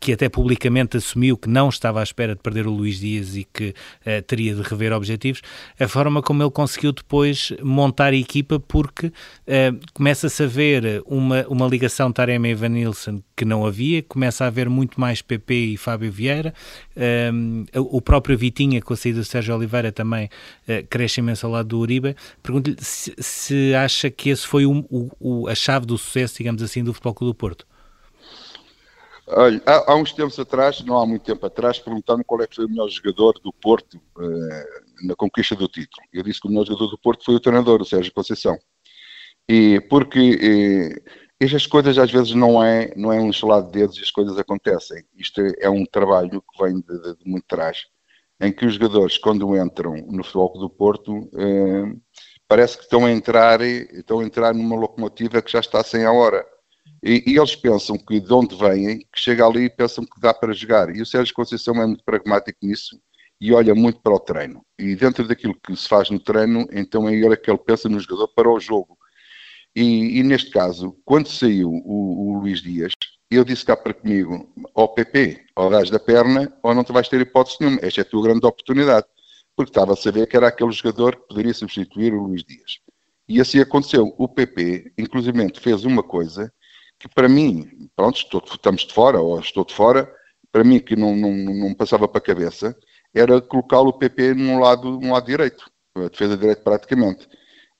que 0.00 0.12
até 0.12 0.28
publicamente 0.46 0.96
assumiu 0.96 1.36
que 1.36 1.48
não 1.48 1.68
estava 1.68 1.98
à 1.98 2.02
espera 2.04 2.36
de 2.36 2.40
perder 2.40 2.68
o 2.68 2.70
Luís 2.70 3.00
Dias 3.00 3.34
e 3.36 3.42
que 3.42 3.74
teria 4.28 4.54
de 4.54 4.62
rever 4.62 4.92
objetivos, 4.92 5.42
a 5.78 5.88
forma 5.88 6.22
como 6.22 6.40
ele 6.40 6.50
conseguiu 6.50 6.92
depois 6.92 7.52
montar 7.60 8.12
a 8.12 8.16
equipa, 8.16 8.60
porque 8.60 9.12
começa-se 9.92 10.44
a 10.44 10.46
ver 10.46 11.02
uma, 11.04 11.44
uma 11.48 11.66
ligação 11.66 12.12
Taremi 12.12 12.50
e 12.50 12.54
Van 12.54 12.68
Nilsson 12.68 13.20
que 13.36 13.44
não 13.44 13.66
havia, 13.66 14.02
começa 14.02 14.44
a 14.44 14.46
haver 14.46 14.68
muito 14.68 15.00
mais 15.00 15.20
PP 15.20 15.54
e 15.54 15.76
Fábio 15.76 16.10
Vieira, 16.10 16.54
um, 17.32 17.64
o 17.74 18.00
próprio 18.00 18.36
Vitinha, 18.38 18.80
com 18.80 18.94
a 18.94 18.96
saída 18.96 19.18
do 19.18 19.24
Sérgio 19.24 19.54
Oliveira, 19.54 19.92
também 19.92 20.26
uh, 20.26 20.86
cresce 20.88 21.20
imenso 21.20 21.46
ao 21.46 21.52
lado 21.52 21.68
do 21.68 21.78
Uribe. 21.78 22.16
Pergunto-lhe 22.42 22.76
se, 22.80 23.14
se, 23.18 23.74
acha 23.74 24.10
que 24.10 24.30
esse 24.30 24.46
foi 24.46 24.64
o, 24.64 24.86
o, 25.20 25.48
a 25.48 25.54
chave 25.54 25.84
do 25.84 25.98
sucesso, 25.98 26.38
digamos 26.38 26.62
assim, 26.62 26.82
do 26.82 26.94
Futebol 26.94 27.14
Clube 27.14 27.32
do 27.32 27.34
Porto. 27.34 27.66
Olha, 29.28 29.60
há, 29.66 29.92
há, 29.92 29.96
uns 29.96 30.12
tempos 30.12 30.38
atrás, 30.38 30.80
não 30.84 30.98
há 30.98 31.04
muito 31.04 31.22
tempo 31.22 31.44
atrás, 31.44 31.78
perguntaram 31.78 32.22
qual 32.22 32.42
é 32.42 32.46
que 32.46 32.54
foi 32.54 32.66
o 32.66 32.68
melhor 32.68 32.88
jogador 32.88 33.32
do 33.42 33.52
Porto 33.52 34.00
uh, 34.16 35.06
na 35.06 35.16
conquista 35.16 35.56
do 35.56 35.66
título. 35.66 36.06
Eu 36.12 36.22
disse 36.22 36.40
que 36.40 36.46
o 36.46 36.50
melhor 36.50 36.66
jogador 36.66 36.86
do 36.88 36.98
Porto 36.98 37.24
foi 37.24 37.34
o 37.34 37.40
treinador, 37.40 37.82
o 37.82 37.84
Sérgio 37.84 38.12
Conceição. 38.12 38.56
E 39.48 39.80
porque 39.88 40.38
eh, 40.42 41.12
estas 41.38 41.66
coisas 41.66 41.98
às 41.98 42.10
vezes 42.10 42.34
não 42.34 42.62
é, 42.62 42.92
não 42.96 43.12
é 43.12 43.20
um 43.20 43.30
estalar 43.30 43.62
de 43.62 43.72
dedos 43.72 43.96
e 43.98 44.02
as 44.02 44.10
coisas 44.10 44.38
acontecem. 44.38 45.04
Isto 45.16 45.40
é 45.60 45.68
um 45.70 45.84
trabalho 45.84 46.42
que 46.42 46.64
vem 46.64 46.80
de, 46.80 47.02
de, 47.02 47.16
de 47.16 47.30
muito 47.30 47.46
trás, 47.46 47.84
em 48.40 48.52
que 48.52 48.66
os 48.66 48.74
jogadores, 48.74 49.18
quando 49.18 49.56
entram 49.56 49.94
no 50.08 50.24
futebol 50.24 50.58
do 50.58 50.70
Porto, 50.70 51.30
eh, 51.36 51.96
parece 52.48 52.76
que 52.76 52.84
estão 52.84 53.06
a, 53.06 53.10
entrar, 53.10 53.60
estão 53.60 54.20
a 54.20 54.24
entrar 54.24 54.54
numa 54.54 54.76
locomotiva 54.76 55.42
que 55.42 55.50
já 55.50 55.60
está 55.60 55.82
sem 55.82 56.04
a 56.04 56.12
hora. 56.12 56.44
E, 57.02 57.22
e, 57.26 57.38
eles 57.38 57.54
pensam 57.54 57.96
que 57.96 58.18
de 58.18 58.32
onde 58.32 58.56
vêm, 58.56 58.98
que 58.98 59.20
chega 59.20 59.46
ali 59.46 59.64
e 59.64 59.70
pensam 59.70 60.04
que 60.04 60.20
dá 60.20 60.34
para 60.34 60.52
jogar. 60.52 60.94
E 60.94 61.00
o 61.00 61.06
Sérgio 61.06 61.34
Conceição 61.34 61.80
é 61.80 61.86
muito 61.86 62.04
pragmático 62.04 62.58
nisso 62.62 63.00
e 63.40 63.52
olha 63.52 63.74
muito 63.74 64.00
para 64.00 64.14
o 64.14 64.20
treino. 64.20 64.64
E 64.78 64.94
dentro 64.96 65.26
daquilo 65.26 65.54
que 65.54 65.76
se 65.76 65.88
faz 65.88 66.10
no 66.10 66.18
treino, 66.18 66.66
então 66.72 67.08
é 67.08 67.14
ele 67.14 67.36
que 67.36 67.50
ele 67.50 67.58
pensa 67.58 67.88
no 67.88 68.00
jogador 68.00 68.28
para 68.28 68.50
o 68.50 68.58
jogo. 68.58 68.96
E, 69.74 70.18
e, 70.18 70.22
neste 70.22 70.50
caso, 70.50 70.96
quando 71.04 71.28
saiu 71.28 71.70
o, 71.70 72.30
o, 72.30 72.40
Luís 72.40 72.62
Dias, 72.62 72.92
eu 73.30 73.44
disse 73.44 73.64
cá 73.64 73.76
para 73.76 73.92
comigo, 73.92 74.50
ó 74.74 74.86
PP, 74.86 75.44
ou 75.54 75.68
dás 75.68 75.90
da 75.90 75.98
perna, 75.98 76.50
ou 76.62 76.74
não 76.74 76.82
te 76.82 76.92
vais 76.92 77.08
ter 77.08 77.20
hipótese 77.20 77.58
nenhuma. 77.60 77.78
Esta 77.82 78.00
é 78.00 78.02
a 78.02 78.04
tua 78.04 78.22
grande 78.22 78.46
oportunidade. 78.46 79.06
Porque 79.54 79.70
estava 79.70 79.92
a 79.92 79.96
saber 79.96 80.26
que 80.26 80.36
era 80.36 80.48
aquele 80.48 80.72
jogador 80.72 81.16
que 81.16 81.28
poderia 81.28 81.52
substituir 81.54 82.14
o 82.14 82.22
Luís 82.22 82.42
Dias. 82.42 82.78
E 83.28 83.40
assim 83.40 83.60
aconteceu. 83.60 84.14
O 84.16 84.28
PP, 84.28 84.92
inclusive, 84.96 85.52
fez 85.60 85.84
uma 85.84 86.02
coisa 86.02 86.52
que 86.98 87.08
para 87.08 87.28
mim, 87.28 87.88
pronto, 87.94 88.16
estou, 88.16 88.42
estamos 88.46 88.82
de 88.82 88.92
fora, 88.92 89.20
ou 89.20 89.38
estou 89.40 89.64
de 89.64 89.74
fora, 89.74 90.10
para 90.50 90.64
mim 90.64 90.78
que 90.80 90.96
não, 90.96 91.14
não, 91.14 91.32
não 91.32 91.74
passava 91.74 92.08
para 92.08 92.18
a 92.18 92.24
cabeça, 92.24 92.76
era 93.14 93.40
colocá-lo 93.40 93.88
o 93.88 93.98
PP 93.98 94.34
num 94.34 94.58
lado, 94.58 95.00
num 95.00 95.12
lado 95.12 95.26
direito, 95.26 95.70
a 95.94 96.08
defesa 96.08 96.36
direita 96.36 96.62
praticamente. 96.62 97.28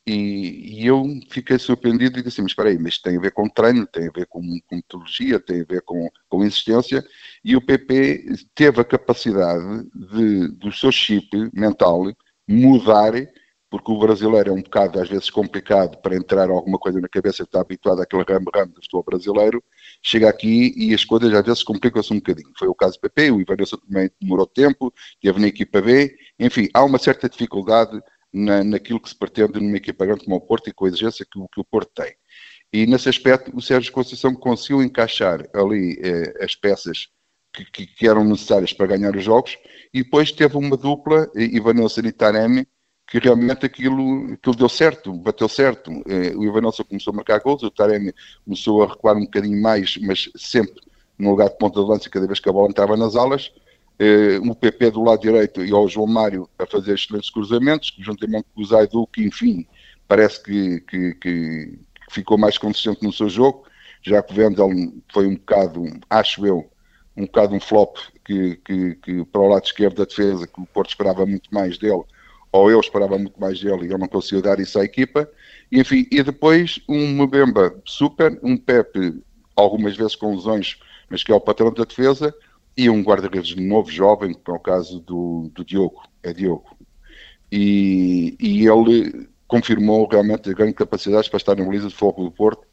E, 0.06 0.82
e, 0.82 0.86
eu 0.86 1.04
fiquei 1.30 1.58
surpreendido 1.58 2.18
e 2.18 2.22
disse 2.22 2.36
assim, 2.36 2.42
mas 2.42 2.52
espera 2.52 2.68
aí, 2.68 2.78
mas 2.78 2.98
tem 2.98 3.16
a 3.16 3.20
ver 3.20 3.32
com 3.32 3.48
treino, 3.48 3.84
tem 3.88 4.06
a 4.06 4.12
ver 4.12 4.26
com, 4.26 4.40
com 4.40 4.76
metodologia, 4.76 5.40
tem 5.40 5.62
a 5.62 5.64
ver 5.64 5.82
com, 5.82 6.08
com 6.28 6.44
insistência, 6.44 7.04
e 7.44 7.56
o 7.56 7.60
PP 7.60 8.24
teve 8.54 8.80
a 8.80 8.84
capacidade 8.84 9.84
de, 10.12 10.48
do 10.48 10.70
seu 10.70 10.92
chip 10.92 11.28
mental 11.52 12.04
mudar, 12.46 13.14
porque 13.76 13.92
o 13.92 13.98
brasileiro 13.98 14.48
é 14.50 14.52
um 14.52 14.62
bocado 14.62 14.98
às 14.98 15.08
vezes 15.08 15.28
complicado 15.28 15.98
para 15.98 16.16
entrar 16.16 16.48
alguma 16.48 16.78
coisa 16.78 16.98
na 16.98 17.08
cabeça 17.08 17.42
está 17.42 17.60
habituado 17.60 18.00
àquele 18.00 18.22
ramo-ramo 18.22 18.72
do 18.72 18.80
futebol 18.80 19.04
brasileiro, 19.04 19.62
chega 20.02 20.28
aqui 20.28 20.72
e 20.76 20.94
as 20.94 21.04
coisas 21.04 21.32
às 21.34 21.44
vezes 21.44 21.62
complicam-se 21.62 22.12
um 22.12 22.16
bocadinho. 22.16 22.50
Foi 22.58 22.68
o 22.68 22.74
caso 22.74 22.94
do 22.94 23.00
PP, 23.00 23.30
o 23.32 23.40
Ivanilson 23.40 23.76
também 23.76 24.10
demorou 24.20 24.46
tempo, 24.46 24.92
teve 25.20 25.38
na 25.38 25.48
equipa 25.48 25.82
B, 25.82 26.16
enfim, 26.38 26.68
há 26.72 26.82
uma 26.84 26.98
certa 26.98 27.28
dificuldade 27.28 28.00
na, 28.32 28.64
naquilo 28.64 28.98
que 28.98 29.10
se 29.10 29.18
pretende 29.18 29.60
numa 29.60 29.76
equipa 29.76 30.06
grande 30.06 30.24
como 30.24 30.36
o 30.36 30.40
Porto 30.40 30.70
e 30.70 30.72
com 30.72 30.86
a 30.86 30.88
exigência 30.88 31.26
que, 31.30 31.38
que 31.38 31.60
o 31.60 31.64
Porto 31.64 31.90
tem. 31.94 32.14
E 32.72 32.86
nesse 32.86 33.10
aspecto, 33.10 33.54
o 33.54 33.60
Sérgio 33.60 33.92
Conceição 33.92 34.34
conseguiu 34.34 34.82
encaixar 34.82 35.46
ali 35.54 35.98
eh, 36.02 36.44
as 36.44 36.54
peças 36.54 37.08
que, 37.52 37.64
que, 37.64 37.86
que, 37.86 38.08
eram 38.08 38.24
necessárias 38.24 38.72
para 38.72 38.86
ganhar 38.86 39.14
os 39.14 39.24
jogos 39.24 39.56
e 39.92 40.02
depois 40.02 40.32
teve 40.32 40.56
uma 40.56 40.76
dupla, 40.76 41.30
Ivanilson 41.34 42.00
e 42.00 42.12
Taremi, 42.12 42.66
que 43.06 43.18
realmente 43.18 43.64
aquilo, 43.64 44.32
aquilo 44.32 44.56
deu 44.56 44.68
certo, 44.68 45.12
bateu 45.12 45.48
certo. 45.48 45.90
Eh, 46.06 46.34
o 46.36 46.44
Ivanilson 46.44 46.84
começou 46.84 47.12
a 47.12 47.16
marcar 47.16 47.40
gols, 47.40 47.62
o 47.62 47.70
Taremi 47.70 48.12
começou 48.44 48.82
a 48.82 48.88
recuar 48.88 49.16
um 49.16 49.24
bocadinho 49.24 49.60
mais, 49.62 49.96
mas 49.98 50.28
sempre 50.36 50.82
no 51.18 51.30
lugar 51.30 51.48
de 51.48 51.56
ponta 51.56 51.80
de 51.80 51.86
lança 51.86 52.10
cada 52.10 52.26
vez 52.26 52.40
que 52.40 52.48
a 52.48 52.52
bola 52.52 52.68
entrava 52.68 52.96
nas 52.96 53.14
alas. 53.14 53.52
Eh, 53.98 54.38
um 54.40 54.52
PP 54.52 54.90
do 54.90 55.04
lado 55.04 55.20
direito 55.20 55.64
e 55.64 55.72
ao 55.72 55.88
João 55.88 56.06
Mário 56.06 56.48
a 56.58 56.66
fazer 56.66 56.94
excelentes 56.94 57.30
cruzamentos, 57.30 57.94
juntamente 57.98 58.46
com 58.54 58.60
o 58.60 58.64
Zaidu, 58.64 59.06
que 59.06 59.24
enfim, 59.24 59.66
parece 60.08 60.42
que, 60.42 60.80
que, 60.80 61.14
que, 61.14 61.78
ficou 62.10 62.36
mais 62.38 62.58
consistente 62.58 63.02
no 63.02 63.12
seu 63.12 63.28
jogo, 63.28 63.64
já 64.02 64.22
que 64.22 64.32
o 64.32 64.36
Vendel 64.36 64.68
foi 65.12 65.26
um 65.26 65.34
bocado, 65.34 65.84
acho 66.10 66.46
eu, 66.46 66.68
um 67.16 67.24
bocado 67.24 67.54
um 67.54 67.60
flop 67.60 67.96
que, 68.24 68.56
que, 68.56 68.94
que, 68.96 69.24
para 69.24 69.40
o 69.40 69.48
lado 69.48 69.64
esquerdo 69.64 69.96
da 69.96 70.04
defesa, 70.04 70.46
que 70.46 70.60
o 70.60 70.66
Porto 70.66 70.90
esperava 70.90 71.24
muito 71.24 71.48
mais 71.52 71.78
dele, 71.78 72.04
ou 72.56 72.70
eu 72.70 72.80
esperava 72.80 73.18
muito 73.18 73.40
mais 73.40 73.60
dele 73.60 73.82
e 73.82 73.86
ele 73.86 73.98
não 73.98 74.08
conseguiu 74.08 74.42
dar 74.42 74.58
isso 74.60 74.78
à 74.78 74.84
equipa. 74.84 75.28
Enfim, 75.70 76.06
e 76.10 76.22
depois 76.22 76.80
um 76.88 77.22
Mbemba 77.22 77.74
super, 77.84 78.38
um 78.42 78.56
Pepe, 78.56 79.22
algumas 79.54 79.96
vezes 79.96 80.14
com 80.14 80.34
lesões, 80.34 80.78
mas 81.08 81.22
que 81.22 81.32
é 81.32 81.34
o 81.34 81.40
patrão 81.40 81.72
da 81.72 81.84
defesa, 81.84 82.34
e 82.76 82.90
um 82.90 83.02
guarda-redes 83.02 83.56
novo, 83.56 83.90
jovem, 83.90 84.34
que 84.34 84.50
é 84.50 84.54
o 84.54 84.58
caso 84.58 85.00
do, 85.00 85.50
do 85.54 85.64
Diogo, 85.64 86.02
é 86.22 86.32
Diogo. 86.32 86.76
E, 87.50 88.36
e 88.38 88.66
ele 88.66 89.28
confirmou 89.46 90.06
realmente 90.08 90.48
as 90.48 90.54
grandes 90.54 90.76
capacidades 90.76 91.28
para 91.28 91.38
estar 91.38 91.56
na 91.56 91.64
baliza 91.64 91.88
de 91.88 91.94
fogo 91.94 92.24
do 92.24 92.30
Porto, 92.30 92.66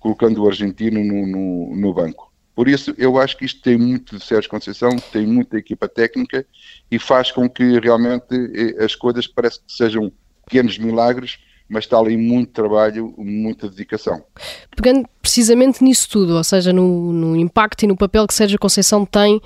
colocando 0.00 0.42
o 0.42 0.48
argentino 0.48 1.04
no, 1.04 1.26
no, 1.26 1.76
no, 1.76 1.94
banco. 1.94 2.32
Por 2.54 2.68
isso, 2.68 2.94
eu 2.96 3.18
acho 3.18 3.36
que 3.36 3.44
isto 3.44 3.60
tem 3.60 3.76
muito 3.76 4.16
de 4.16 4.24
Sérgio 4.24 4.50
Conceição, 4.50 4.90
tem 5.12 5.26
muita 5.26 5.58
equipa 5.58 5.88
técnica 5.88 6.46
e 6.90 6.98
faz 6.98 7.32
com 7.32 7.48
que 7.48 7.80
realmente 7.80 8.34
eh, 8.54 8.84
as 8.84 8.94
coisas 8.94 9.26
parecem 9.26 9.62
que 9.66 9.72
sejam 9.72 10.12
pequenos 10.44 10.78
milagres 10.78 11.38
mas 11.68 11.84
está 11.84 11.98
ali 11.98 12.16
muito 12.16 12.52
trabalho, 12.52 13.14
muita 13.16 13.68
dedicação. 13.68 14.24
Pegando 14.76 15.08
precisamente 15.24 15.82
nisso 15.82 16.06
tudo, 16.10 16.36
ou 16.36 16.44
seja, 16.44 16.70
no, 16.70 17.10
no 17.10 17.34
impacto 17.34 17.82
e 17.84 17.86
no 17.86 17.96
papel 17.96 18.26
que 18.26 18.34
Sérgio 18.34 18.58
Conceição 18.58 19.06
tem 19.06 19.36
uh, 19.36 19.40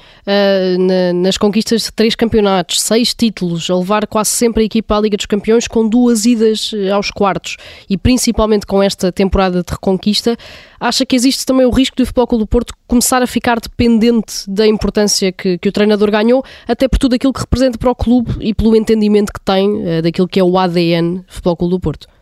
na, 0.76 1.12
nas 1.12 1.38
conquistas 1.38 1.82
de 1.82 1.92
três 1.92 2.16
campeonatos, 2.16 2.82
seis 2.82 3.14
títulos, 3.14 3.70
a 3.70 3.76
levar 3.76 4.04
quase 4.08 4.30
sempre 4.30 4.64
a 4.64 4.66
equipa 4.66 4.96
à 4.96 5.00
Liga 5.00 5.16
dos 5.16 5.26
Campeões 5.26 5.68
com 5.68 5.88
duas 5.88 6.26
idas 6.26 6.72
eh, 6.74 6.90
aos 6.90 7.12
quartos 7.12 7.56
e 7.88 7.96
principalmente 7.96 8.66
com 8.66 8.82
esta 8.82 9.12
temporada 9.12 9.62
de 9.62 9.70
reconquista, 9.70 10.36
acha 10.80 11.06
que 11.06 11.14
existe 11.14 11.46
também 11.46 11.64
o 11.64 11.70
risco 11.70 11.96
do 11.96 12.04
Futebol 12.04 12.26
Clube 12.26 12.44
do 12.44 12.48
Porto 12.48 12.74
começar 12.88 13.22
a 13.22 13.26
ficar 13.28 13.60
dependente 13.60 14.50
da 14.50 14.66
importância 14.66 15.30
que, 15.30 15.58
que 15.58 15.68
o 15.68 15.72
treinador 15.72 16.10
ganhou, 16.10 16.44
até 16.66 16.88
por 16.88 16.98
tudo 16.98 17.14
aquilo 17.14 17.32
que 17.32 17.40
representa 17.40 17.78
para 17.78 17.90
o 17.90 17.94
clube 17.94 18.34
e 18.40 18.52
pelo 18.52 18.74
entendimento 18.74 19.32
que 19.32 19.40
tem 19.40 19.70
uh, 19.70 20.02
daquilo 20.02 20.26
que 20.26 20.40
é 20.40 20.42
o 20.42 20.58
ADN 20.58 21.22
Futebol 21.28 21.56
Clube 21.56 21.70
do 21.70 21.80
Porto? 21.80 22.17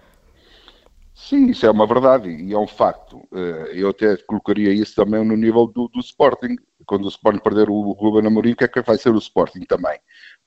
Sim, 1.27 1.47
isso 1.51 1.67
é 1.67 1.71
uma 1.73 1.89
verdade 1.89 2.29
e 2.31 2.53
é 2.53 2.57
um 2.59 2.69
facto. 2.69 3.21
Eh, 3.35 3.73
eu 3.75 3.89
até 3.89 4.17
colocaria 4.17 4.73
isso 4.73 4.95
também 4.95 5.25
no 5.25 5.37
nível 5.37 5.67
do, 5.67 5.89
do 5.89 5.99
Sporting. 5.99 6.55
Quando 6.87 7.07
o 7.07 7.09
Sporting 7.09 7.41
perder 7.41 7.69
o 7.69 7.91
Ruben 7.95 8.29
Amorim, 8.29 8.53
o 8.53 8.57
que 8.57 8.63
é 8.63 8.69
que 8.69 8.81
vai 8.81 8.97
ser 8.97 9.11
o 9.11 9.19
Sporting 9.19 9.63
também? 9.63 9.99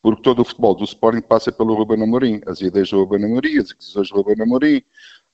Porque 0.02 0.22
todo 0.22 0.39
o 0.42 0.46
futebol 0.46 0.74
do 0.74 0.86
Sporting 0.86 1.20
passa 1.20 1.52
pelo 1.52 1.76
Ruben 1.76 2.02
Amorim. 2.02 2.39
As 2.48 2.62
ideias 2.62 2.92
do 2.92 3.04
Ruben 3.04 3.26
Amorim, 3.26 3.58
as 3.58 3.72
aquisições 3.72 4.08
do 4.10 4.22
Ruben 4.22 4.42
Amorim, 4.42 4.82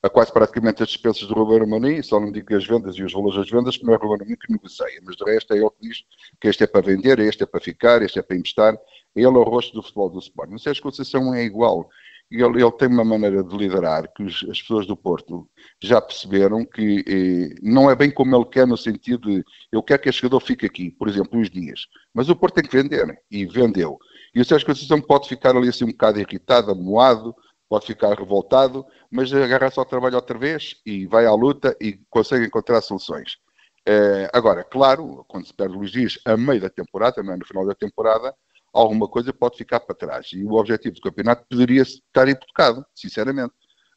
a 0.02 0.10
quase 0.10 0.34
praticamente 0.34 0.82
as 0.82 0.90
dispensas 0.90 1.28
do 1.28 1.36
Ruben 1.36 1.62
Amorim, 1.62 2.02
só 2.02 2.20
não 2.20 2.32
digo 2.32 2.56
as 2.56 2.66
vendas 2.66 2.96
e 2.96 3.04
os 3.04 3.14
valores 3.14 3.38
das 3.38 3.50
vendas, 3.52 3.78
que 3.78 3.86
não 3.86 3.94
é 3.94 3.98
o 3.98 4.00
Ruben 4.00 4.16
Amorim 4.22 4.38
que 4.38 4.52
negocia, 4.52 5.00
mas 5.04 5.16
de 5.16 5.26
resto 5.26 5.54
é 5.54 5.58
ele 5.58 5.70
que 5.70 5.88
diz 5.90 5.98
que 6.42 6.48
este 6.48 6.64
é 6.64 6.68
para 6.68 6.82
vender, 6.82 7.20
este 7.20 7.44
é 7.44 7.46
para 7.46 7.62
ficar, 7.62 8.02
este 8.02 8.18
é 8.18 8.24
para 8.24 8.36
investir. 8.36 8.80
Ele 9.16 9.28
é 9.28 9.30
o 9.30 9.44
rosto 9.44 9.76
do 9.76 9.84
futebol 9.84 10.10
do 10.10 10.18
Sporting. 10.18 10.56
O 10.56 10.60
Sérgio 10.60 10.82
Conceição 10.82 11.36
é 11.36 11.44
igual 11.44 11.88
ele, 12.32 12.62
ele, 12.62 12.72
tem 12.74 12.88
uma 12.88 13.04
maneira 13.04 13.44
de 13.44 13.56
liderar 13.56 14.12
que 14.14 14.24
os, 14.24 14.46
as 14.50 14.62
pessoas 14.62 14.86
do 14.88 14.98
Porto 14.98 15.48
já 15.82 16.02
perceberam 16.02 16.66
que 16.66 17.04
eh, 17.08 17.60
não 17.62 17.90
é 17.90 17.96
bem 17.96 18.10
como 18.12 18.36
ele 18.36 18.46
quer, 18.46 18.66
no 18.66 18.78
sentido 18.78 19.30
de 19.30 19.44
eu 19.72 19.84
quero 19.84 20.02
que 20.02 20.10
este 20.10 20.22
jogador 20.22 20.40
fique 20.40 20.66
aqui, 20.66 20.92
por 20.92 21.08
exemplo, 21.08 21.40
uns 21.40 21.50
dias. 21.50 21.88
Mas 22.14 22.30
o 22.30 22.36
Porto 22.36 22.56
tem 22.56 22.64
que 22.64 22.76
vender, 22.76 23.20
e 23.30 23.46
vendeu. 23.46 23.98
E 24.34 24.42
o 24.42 24.46
Sérgio 24.46 24.68
Conceição 24.68 25.00
pode 25.00 25.30
ficar 25.30 25.56
ali 25.56 25.70
assim 25.70 25.86
um 25.86 25.92
bocado 25.92 26.20
irritado, 26.20 26.72
amoado, 26.72 27.36
pode 27.70 27.86
ficar 27.86 28.18
revoltado, 28.18 28.86
mas 29.10 29.34
agarra-se 29.34 29.80
ao 29.80 29.86
trabalho 29.86 30.16
outra 30.16 30.38
vez 30.38 30.76
e 30.86 31.06
vai 31.06 31.26
à 31.26 31.34
luta 31.34 31.76
e 31.80 32.00
consegue 32.10 32.46
encontrar 32.46 32.82
soluções. 32.82 33.38
Eh, 33.88 34.30
agora, 34.34 34.64
claro, 34.64 35.24
quando 35.28 35.46
se 35.46 35.54
perde 35.54 35.76
Luís 35.76 35.92
Dias 35.92 36.20
a 36.26 36.36
meio 36.36 36.60
da 36.62 36.70
temporada, 36.70 37.22
não 37.22 37.34
é 37.34 37.38
no 37.38 37.46
final 37.46 37.66
da 37.66 37.76
temporada, 37.76 38.36
alguma 38.76 39.08
coisa 39.08 39.34
pode 39.34 39.58
ficar 39.58 39.80
para 39.80 39.96
trás. 39.96 40.28
E 40.34 40.44
o 40.44 40.54
objetivo 40.54 40.96
do 40.96 41.02
campeonato 41.02 41.46
poderia 41.50 41.82
estar 41.82 42.28
hipotecado, 42.28 42.86
sinceramente. 42.94 43.54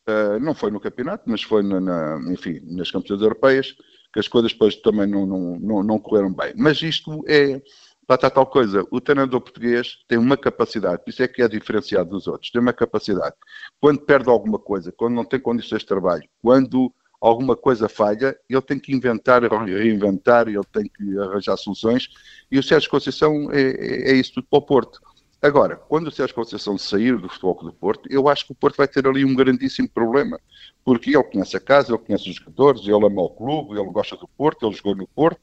Uh, 0.09 0.41
não 0.41 0.55
foi 0.55 0.71
no 0.71 0.81
campeonato, 0.81 1.25
mas 1.27 1.43
foi, 1.43 1.63
na, 1.63 1.81
na, 1.81 2.33
enfim, 2.33 2.61
nas 2.65 2.91
campeonatas 2.91 3.23
europeias, 3.23 3.77
que 4.13 4.21
as 4.21 4.29
coisas 4.29 4.53
depois 4.53 4.77
também 4.77 5.07
não, 5.07 5.27
não, 5.27 5.59
não, 5.59 5.83
não 5.83 5.99
correram 5.99 6.33
bem. 6.33 6.55
Mas 6.57 6.81
isto 6.81 7.23
é, 7.29 7.61
para 8.07 8.31
tal 8.31 8.47
coisa, 8.47 8.87
o 8.91 9.01
treinador 9.01 9.41
português 9.41 9.99
tem 10.09 10.17
uma 10.17 10.37
capacidade, 10.37 11.03
isso 11.07 11.23
é 11.23 11.29
que 11.29 11.43
é 11.43 11.49
diferenciado 11.49 12.09
dos 12.11 12.27
outros, 12.27 12.51
tem 12.51 12.61
uma 12.61 12.73
capacidade. 12.73 13.35
Quando 13.79 14.01
perde 14.01 14.31
alguma 14.31 14.59
coisa, 14.59 14.91
quando 14.93 15.15
não 15.15 15.27
tem 15.27 15.39
condições 15.39 15.81
de 15.81 15.87
trabalho, 15.89 16.27
quando 16.41 16.91
alguma 17.21 17.57
coisa 17.57 17.89
falha, 17.89 18.37
ele 18.49 18.63
tem 18.63 18.79
que 18.79 18.95
inventar, 18.95 19.43
reinventar, 19.43 20.49
ele 20.49 20.63
tem 20.73 20.85
que 20.85 21.19
arranjar 21.19 21.57
soluções, 21.57 22.09
e 22.51 22.59
o 22.59 22.63
Sérgio 22.63 22.91
Conceição 22.91 23.51
é, 23.51 23.61
é, 23.61 24.11
é 24.11 24.15
isso 24.15 24.35
tudo 24.35 24.47
para 24.49 24.59
o 24.59 24.63
Porto. 24.63 25.01
Agora, 25.41 25.77
quando 25.77 26.09
o 26.09 26.11
Sérgio 26.11 26.35
Conceição 26.35 26.77
sair 26.77 27.17
do 27.17 27.29
Futebol 27.29 27.55
do 27.63 27.73
Porto, 27.73 28.09
eu 28.11 28.29
acho 28.29 28.45
que 28.45 28.53
o 28.53 28.55
Porto 28.57 28.77
vai 28.77 28.89
ter 28.89 29.07
ali 29.07 29.25
um 29.25 29.35
grandíssimo 29.35 29.89
problema, 29.89 30.41
porque 30.85 31.11
ele 31.11 31.23
conhece 31.23 31.57
a 31.57 31.61
casa, 31.61 31.93
ele 31.93 31.99
conhece 31.99 32.29
os 32.29 32.37
jogadores, 32.37 32.83
ele 32.83 33.07
ama 33.07 33.23
o 33.23 33.31
clube, 33.31 33.79
ele 33.79 33.91
gosta 33.91 34.17
do 34.17 34.27
Porto, 34.27 34.67
ele 34.67 34.75
jogou 34.75 34.97
no 34.97 35.07
Porto, 35.07 35.41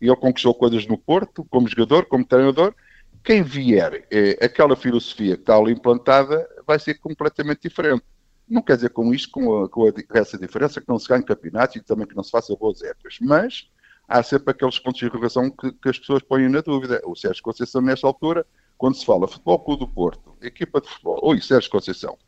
e 0.00 0.06
ele 0.06 0.16
conquistou 0.16 0.54
coisas 0.54 0.86
no 0.86 0.96
Porto, 0.96 1.44
como 1.50 1.68
jogador, 1.68 2.06
como 2.06 2.24
treinador. 2.24 2.74
Quem 3.22 3.42
vier, 3.42 4.06
é, 4.10 4.44
aquela 4.44 4.76
filosofia 4.76 5.36
que 5.36 5.42
está 5.42 5.56
ali 5.56 5.72
implantada, 5.72 6.46
vai 6.66 6.78
ser 6.78 6.94
completamente 6.94 7.62
diferente. 7.62 8.02
Não 8.48 8.62
quer 8.62 8.76
dizer 8.76 8.90
com 8.90 9.12
isto, 9.12 9.30
com, 9.30 9.64
a, 9.64 9.68
com 9.68 9.86
a, 9.86 9.92
essa 10.18 10.38
diferença, 10.38 10.80
que 10.80 10.88
não 10.88 10.98
se 10.98 11.08
ganhe 11.08 11.22
campeonatos 11.22 11.76
e 11.76 11.80
também 11.80 12.06
que 12.06 12.14
não 12.14 12.22
se 12.22 12.30
faça 12.30 12.54
boas 12.56 12.82
épocas, 12.82 13.18
mas 13.20 13.68
há 14.06 14.22
sempre 14.22 14.50
aqueles 14.50 14.78
pontos 14.78 15.00
de 15.00 15.06
interrogação 15.06 15.50
que, 15.50 15.72
que, 15.72 15.88
as 15.88 15.98
pessoas 15.98 16.22
põem 16.22 16.48
na 16.48 16.60
dúvida. 16.60 17.00
O 17.04 17.14
Sérgio 17.14 17.42
Conceição, 17.42 17.80
nesta 17.80 18.06
altura, 18.06 18.46
quando 18.76 18.96
se 18.96 19.06
fala 19.06 19.26
Futebol 19.26 19.58
Clube 19.60 19.80
do 19.80 19.88
Porto, 19.88 20.36
equipa 20.42 20.80
de 20.80 20.88
futebol, 20.88 21.18
oi, 21.22 21.40
Sérgio 21.40 21.70
Conceição. 21.70 22.18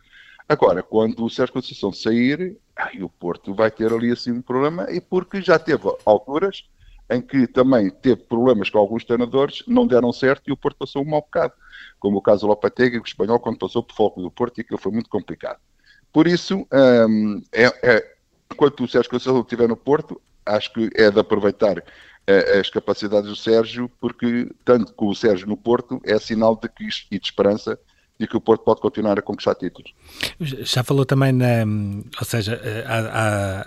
Agora, 0.48 0.82
quando 0.82 1.24
o 1.24 1.30
Sérgio 1.30 1.52
Conceição 1.52 1.92
sair, 1.92 2.56
ai, 2.76 3.02
o 3.02 3.08
Porto 3.08 3.54
vai 3.54 3.70
ter 3.70 3.92
ali 3.92 4.10
assim 4.10 4.32
um 4.32 4.42
problema, 4.42 4.90
e 4.90 5.00
porque 5.00 5.42
já 5.42 5.58
teve 5.58 5.82
alturas 6.04 6.64
em 7.10 7.20
que 7.20 7.46
também 7.46 7.90
teve 7.90 8.22
problemas 8.22 8.68
com 8.68 8.78
alguns 8.78 9.04
treinadores, 9.04 9.62
não 9.66 9.86
deram 9.86 10.12
certo 10.12 10.48
e 10.48 10.52
o 10.52 10.56
Porto 10.56 10.76
passou 10.78 11.02
um 11.02 11.10
mau 11.10 11.20
bocado. 11.20 11.54
Como 12.00 12.18
o 12.18 12.22
caso 12.22 12.42
do 12.42 12.48
Lopetegui, 12.48 12.98
o 12.98 13.02
espanhol, 13.02 13.38
quando 13.38 13.58
passou 13.58 13.82
por 13.82 13.94
foco 13.94 14.20
do 14.20 14.30
Porto, 14.30 14.58
e 14.58 14.60
aquilo 14.62 14.78
foi 14.78 14.92
muito 14.92 15.08
complicado. 15.08 15.60
Por 16.12 16.26
isso, 16.26 16.66
um, 16.72 17.42
é, 17.52 17.64
é, 17.82 18.14
enquanto 18.52 18.84
o 18.84 18.88
Sérgio 18.88 19.10
Conceição 19.10 19.40
estiver 19.40 19.68
no 19.68 19.76
Porto, 19.76 20.20
acho 20.44 20.72
que 20.72 20.90
é 20.94 21.10
de 21.10 21.20
aproveitar 21.20 21.78
uh, 21.78 22.58
as 22.58 22.70
capacidades 22.70 23.28
do 23.28 23.36
Sérgio, 23.36 23.90
porque 24.00 24.50
tanto 24.64 24.92
com 24.94 25.08
o 25.08 25.14
Sérgio 25.14 25.46
no 25.46 25.56
Porto 25.56 26.00
é 26.04 26.18
sinal 26.18 26.56
de 26.56 26.68
que 26.68 26.88
e 27.10 27.18
de 27.18 27.26
esperança 27.26 27.78
de 28.18 28.26
que 28.26 28.36
o 28.36 28.40
Porto 28.40 28.64
pode 28.64 28.80
continuar 28.80 29.18
a 29.18 29.22
conquistar 29.22 29.54
títulos. 29.54 29.92
Já 30.40 30.82
falou 30.82 31.04
também, 31.04 31.32
na, 31.32 31.64
ou 32.18 32.24
seja, 32.24 32.60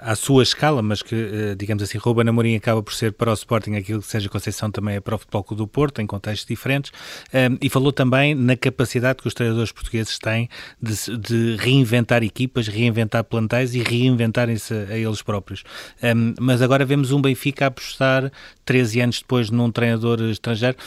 à, 0.02 0.16
sua 0.16 0.44
escala, 0.44 0.82
mas 0.82 1.02
que, 1.02 1.16
eh, 1.16 1.56
digamos 1.56 1.84
assim, 1.84 1.98
Ruben 1.98 2.28
Amorim 2.28 2.56
acaba 2.56 2.82
por 2.82 2.94
ser 2.94 3.14
para 3.14 3.30
o 3.30 3.34
Sporting 3.34 3.76
aquilo 3.76 4.02
que 4.02 4.08
seja 4.08 4.28
Conceição 4.28 4.72
também 4.72 4.96
é 4.96 5.00
para 5.00 5.16
o 5.16 5.18
Futebol 5.18 5.44
Clube 5.44 5.64
do 5.64 5.68
Porto, 5.68 6.02
em 6.02 6.08
contextos 6.08 6.48
diferentes, 6.48 6.92
ehm, 7.32 7.58
e 7.62 7.70
falou 7.70 7.92
também 7.92 8.34
na 8.34 8.56
capacidade 8.56 9.22
que 9.22 9.28
os 9.28 9.34
treinadores 9.34 9.72
portugueses 9.72 10.18
têm 10.18 10.50
de, 10.82 11.18
de 11.18 11.56
reinventar 11.58 12.24
equipas, 12.24 12.68
reinventar 12.68 13.24
plantéis 13.24 13.76
e 13.76 13.84
reinventarem-se 13.84 14.74
a 14.74 14.98
eles 14.98 15.22
próprios. 15.22 15.64
Ehm, 16.02 16.34
mas 16.40 16.62
agora 16.62 16.86
vemos 16.86 17.12
um 17.12 17.22
Benfica 17.22 17.68
apostar 17.68 18.32
13 18.66 19.02
anos 19.02 19.20
depois 19.20 19.50
num 19.50 19.72
treinador 19.72 20.22
estrangeiro. 20.22 20.78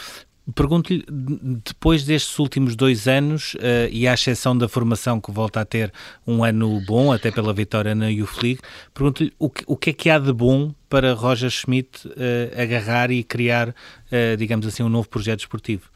Pergunto-lhe, 0.57 1.05
depois 1.65 2.05
destes 2.05 2.37
últimos 2.37 2.75
dois 2.75 3.07
anos, 3.07 3.55
uh, 3.55 3.89
e 3.93 4.09
à 4.09 4.15
exceção 4.15 4.59
da 4.59 4.69
formação 4.69 5.21
que 5.21 5.31
volta 5.31 5.61
a 5.61 5.65
ter 5.65 5.93
um 6.27 6.43
ano 6.43 6.81
bom, 6.85 7.13
até 7.13 7.31
pela 7.31 7.53
vitória 7.53 7.95
na 7.95 8.09
Youth 8.09 8.43
League, 8.43 8.61
pergunto-lhe 8.93 9.33
o 9.39 9.49
que, 9.49 9.63
o 9.69 9.77
que 9.77 9.91
é 9.91 9.93
que 9.93 10.11
há 10.11 10.19
de 10.19 10.33
bom 10.33 10.75
para 10.89 11.15
Roger 11.15 11.49
Schmidt 11.49 12.09
uh, 12.09 12.61
agarrar 12.61 13.13
e 13.13 13.23
criar, 13.23 13.69
uh, 13.69 14.37
digamos 14.37 14.67
assim, 14.67 14.83
um 14.83 14.89
novo 14.89 15.09
projeto 15.09 15.41
esportivo? 15.41 15.93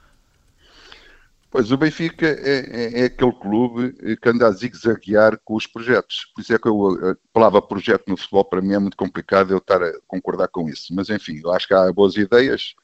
Pois, 1.50 1.72
o 1.72 1.76
Benfica 1.76 2.26
é, 2.26 3.00
é, 3.00 3.00
é 3.00 3.04
aquele 3.06 3.32
clube 3.32 4.16
que 4.20 4.28
anda 4.28 4.46
a 4.46 4.50
zigue-zaguear 4.52 5.40
com 5.44 5.54
os 5.54 5.66
projetos. 5.66 6.30
Por 6.34 6.42
isso 6.42 6.54
é 6.54 6.58
que 6.58 6.68
eu, 6.68 7.10
a 7.10 7.16
palavra 7.32 7.62
projeto 7.62 8.04
no 8.08 8.16
futebol 8.16 8.44
para 8.44 8.60
mim 8.60 8.74
é 8.74 8.78
muito 8.78 8.96
complicado 8.96 9.52
eu 9.52 9.58
estar 9.58 9.82
a 9.82 9.92
concordar 10.06 10.48
com 10.48 10.68
isso. 10.68 10.94
Mas 10.94 11.08
enfim, 11.08 11.40
eu 11.42 11.50
acho 11.52 11.66
que 11.66 11.74
há 11.74 11.90
boas 11.92 12.14
ideias, 12.16 12.74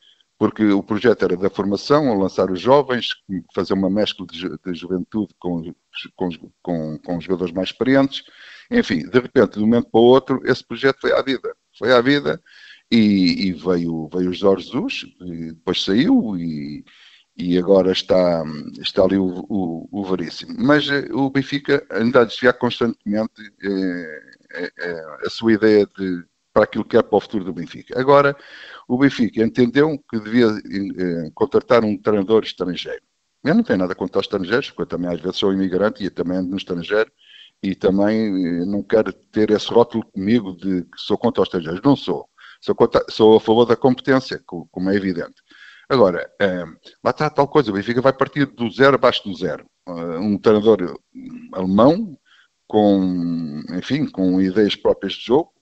porque 0.42 0.64
o 0.64 0.82
projeto 0.82 1.22
era 1.24 1.36
da 1.36 1.48
formação, 1.48 2.18
lançar 2.18 2.50
os 2.50 2.60
jovens, 2.60 3.10
fazer 3.54 3.74
uma 3.74 3.88
mescla 3.88 4.26
de, 4.26 4.36
ju 4.36 4.58
de 4.66 4.74
juventude 4.74 5.32
com, 5.38 5.72
com, 6.16 6.30
com, 6.60 6.98
com 6.98 7.16
os 7.16 7.22
jogadores 7.22 7.54
mais 7.54 7.68
experientes. 7.68 8.24
Enfim, 8.68 9.08
de 9.08 9.20
repente, 9.20 9.52
de 9.52 9.60
um 9.60 9.66
momento 9.66 9.88
para 9.88 10.00
o 10.00 10.04
outro, 10.04 10.40
esse 10.44 10.66
projeto 10.66 11.00
foi 11.00 11.12
à 11.12 11.22
vida. 11.22 11.54
Foi 11.78 11.92
à 11.92 12.00
vida 12.00 12.42
e, 12.90 13.46
e 13.46 13.52
veio, 13.52 14.10
veio 14.12 14.30
o 14.30 14.34
Jorge 14.34 14.66
Jesus, 14.66 15.06
depois 15.20 15.84
saiu 15.84 16.36
e, 16.36 16.84
e 17.36 17.56
agora 17.56 17.92
está, 17.92 18.42
está 18.80 19.04
ali 19.04 19.18
o, 19.18 19.46
o, 19.48 19.88
o 19.92 20.04
Veríssimo. 20.04 20.56
Mas 20.58 20.88
eh, 20.88 21.06
o 21.12 21.30
Benfica 21.30 21.86
anda 21.88 22.22
a 22.22 22.24
desviar 22.24 22.54
constantemente 22.54 23.40
eh, 23.62 24.20
eh, 24.56 25.04
a 25.24 25.30
sua 25.30 25.52
ideia 25.52 25.86
de, 25.96 26.24
para 26.52 26.64
aquilo 26.64 26.84
que 26.84 26.96
é 26.96 27.02
para 27.02 27.16
o 27.16 27.20
futuro 27.20 27.44
do 27.44 27.52
Benfica. 27.52 27.98
Agora, 27.98 28.36
o 28.86 28.98
Benfica 28.98 29.42
entendeu 29.42 29.98
que 30.10 30.20
devia 30.20 30.46
eh, 30.46 31.30
contratar 31.34 31.84
um 31.84 31.96
treinador 31.96 32.44
estrangeiro. 32.44 33.02
Eu 33.44 33.54
não 33.54 33.62
tenho 33.62 33.78
nada 33.78 33.94
contra 33.94 34.20
os 34.20 34.26
estrangeiros, 34.26 34.70
porque 34.70 34.82
eu 34.82 34.86
também 34.86 35.10
às 35.10 35.20
vezes 35.20 35.38
sou 35.38 35.52
imigrante 35.52 36.04
e 36.04 36.10
também 36.10 36.38
ando 36.38 36.50
no 36.50 36.56
estrangeiro 36.56 37.10
e 37.62 37.74
também 37.74 38.62
eh, 38.62 38.64
não 38.66 38.82
quero 38.82 39.12
ter 39.12 39.50
esse 39.50 39.68
rótulo 39.72 40.04
comigo 40.12 40.54
de 40.56 40.82
que 40.82 40.98
sou 40.98 41.16
contra 41.16 41.42
os 41.42 41.48
estrangeiros. 41.48 41.80
Não 41.82 41.96
sou. 41.96 42.28
Sou, 42.60 42.74
contra, 42.74 43.04
sou 43.08 43.36
a 43.36 43.40
favor 43.40 43.64
da 43.64 43.76
competência, 43.76 44.40
como 44.46 44.90
é 44.90 44.94
evidente. 44.94 45.34
Agora, 45.88 46.30
eh, 46.40 46.64
lá 47.04 47.10
está 47.10 47.28
tal 47.28 47.48
coisa, 47.48 47.70
o 47.70 47.74
Benfica 47.74 48.00
vai 48.00 48.12
partir 48.12 48.46
do 48.46 48.70
zero 48.70 48.94
abaixo 48.94 49.24
do 49.24 49.34
zero. 49.34 49.66
Uh, 49.88 50.20
um 50.20 50.38
treinador 50.38 50.96
alemão, 51.52 52.16
com, 52.68 53.62
enfim, 53.72 54.06
com 54.06 54.40
ideias 54.40 54.76
próprias 54.76 55.14
de 55.14 55.26
jogo. 55.26 55.52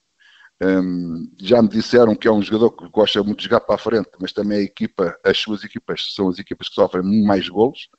Um, 0.63 1.27
já 1.39 1.59
me 1.59 1.67
disseram 1.67 2.15
que 2.15 2.27
é 2.27 2.31
um 2.31 2.41
jogador 2.41 2.69
que 2.71 2.87
gosta 2.89 3.23
muito 3.23 3.39
de 3.39 3.45
jogar 3.45 3.61
para 3.61 3.75
a 3.75 3.79
frente, 3.79 4.09
mas 4.19 4.31
também 4.31 4.59
a 4.59 4.61
equipa, 4.61 5.17
as 5.25 5.37
suas 5.39 5.63
equipas 5.63 6.13
são 6.13 6.29
as 6.29 6.37
equipas 6.37 6.69
que 6.69 6.75
sofrem 6.75 7.03
mais 7.25 7.49
golos. 7.49 7.89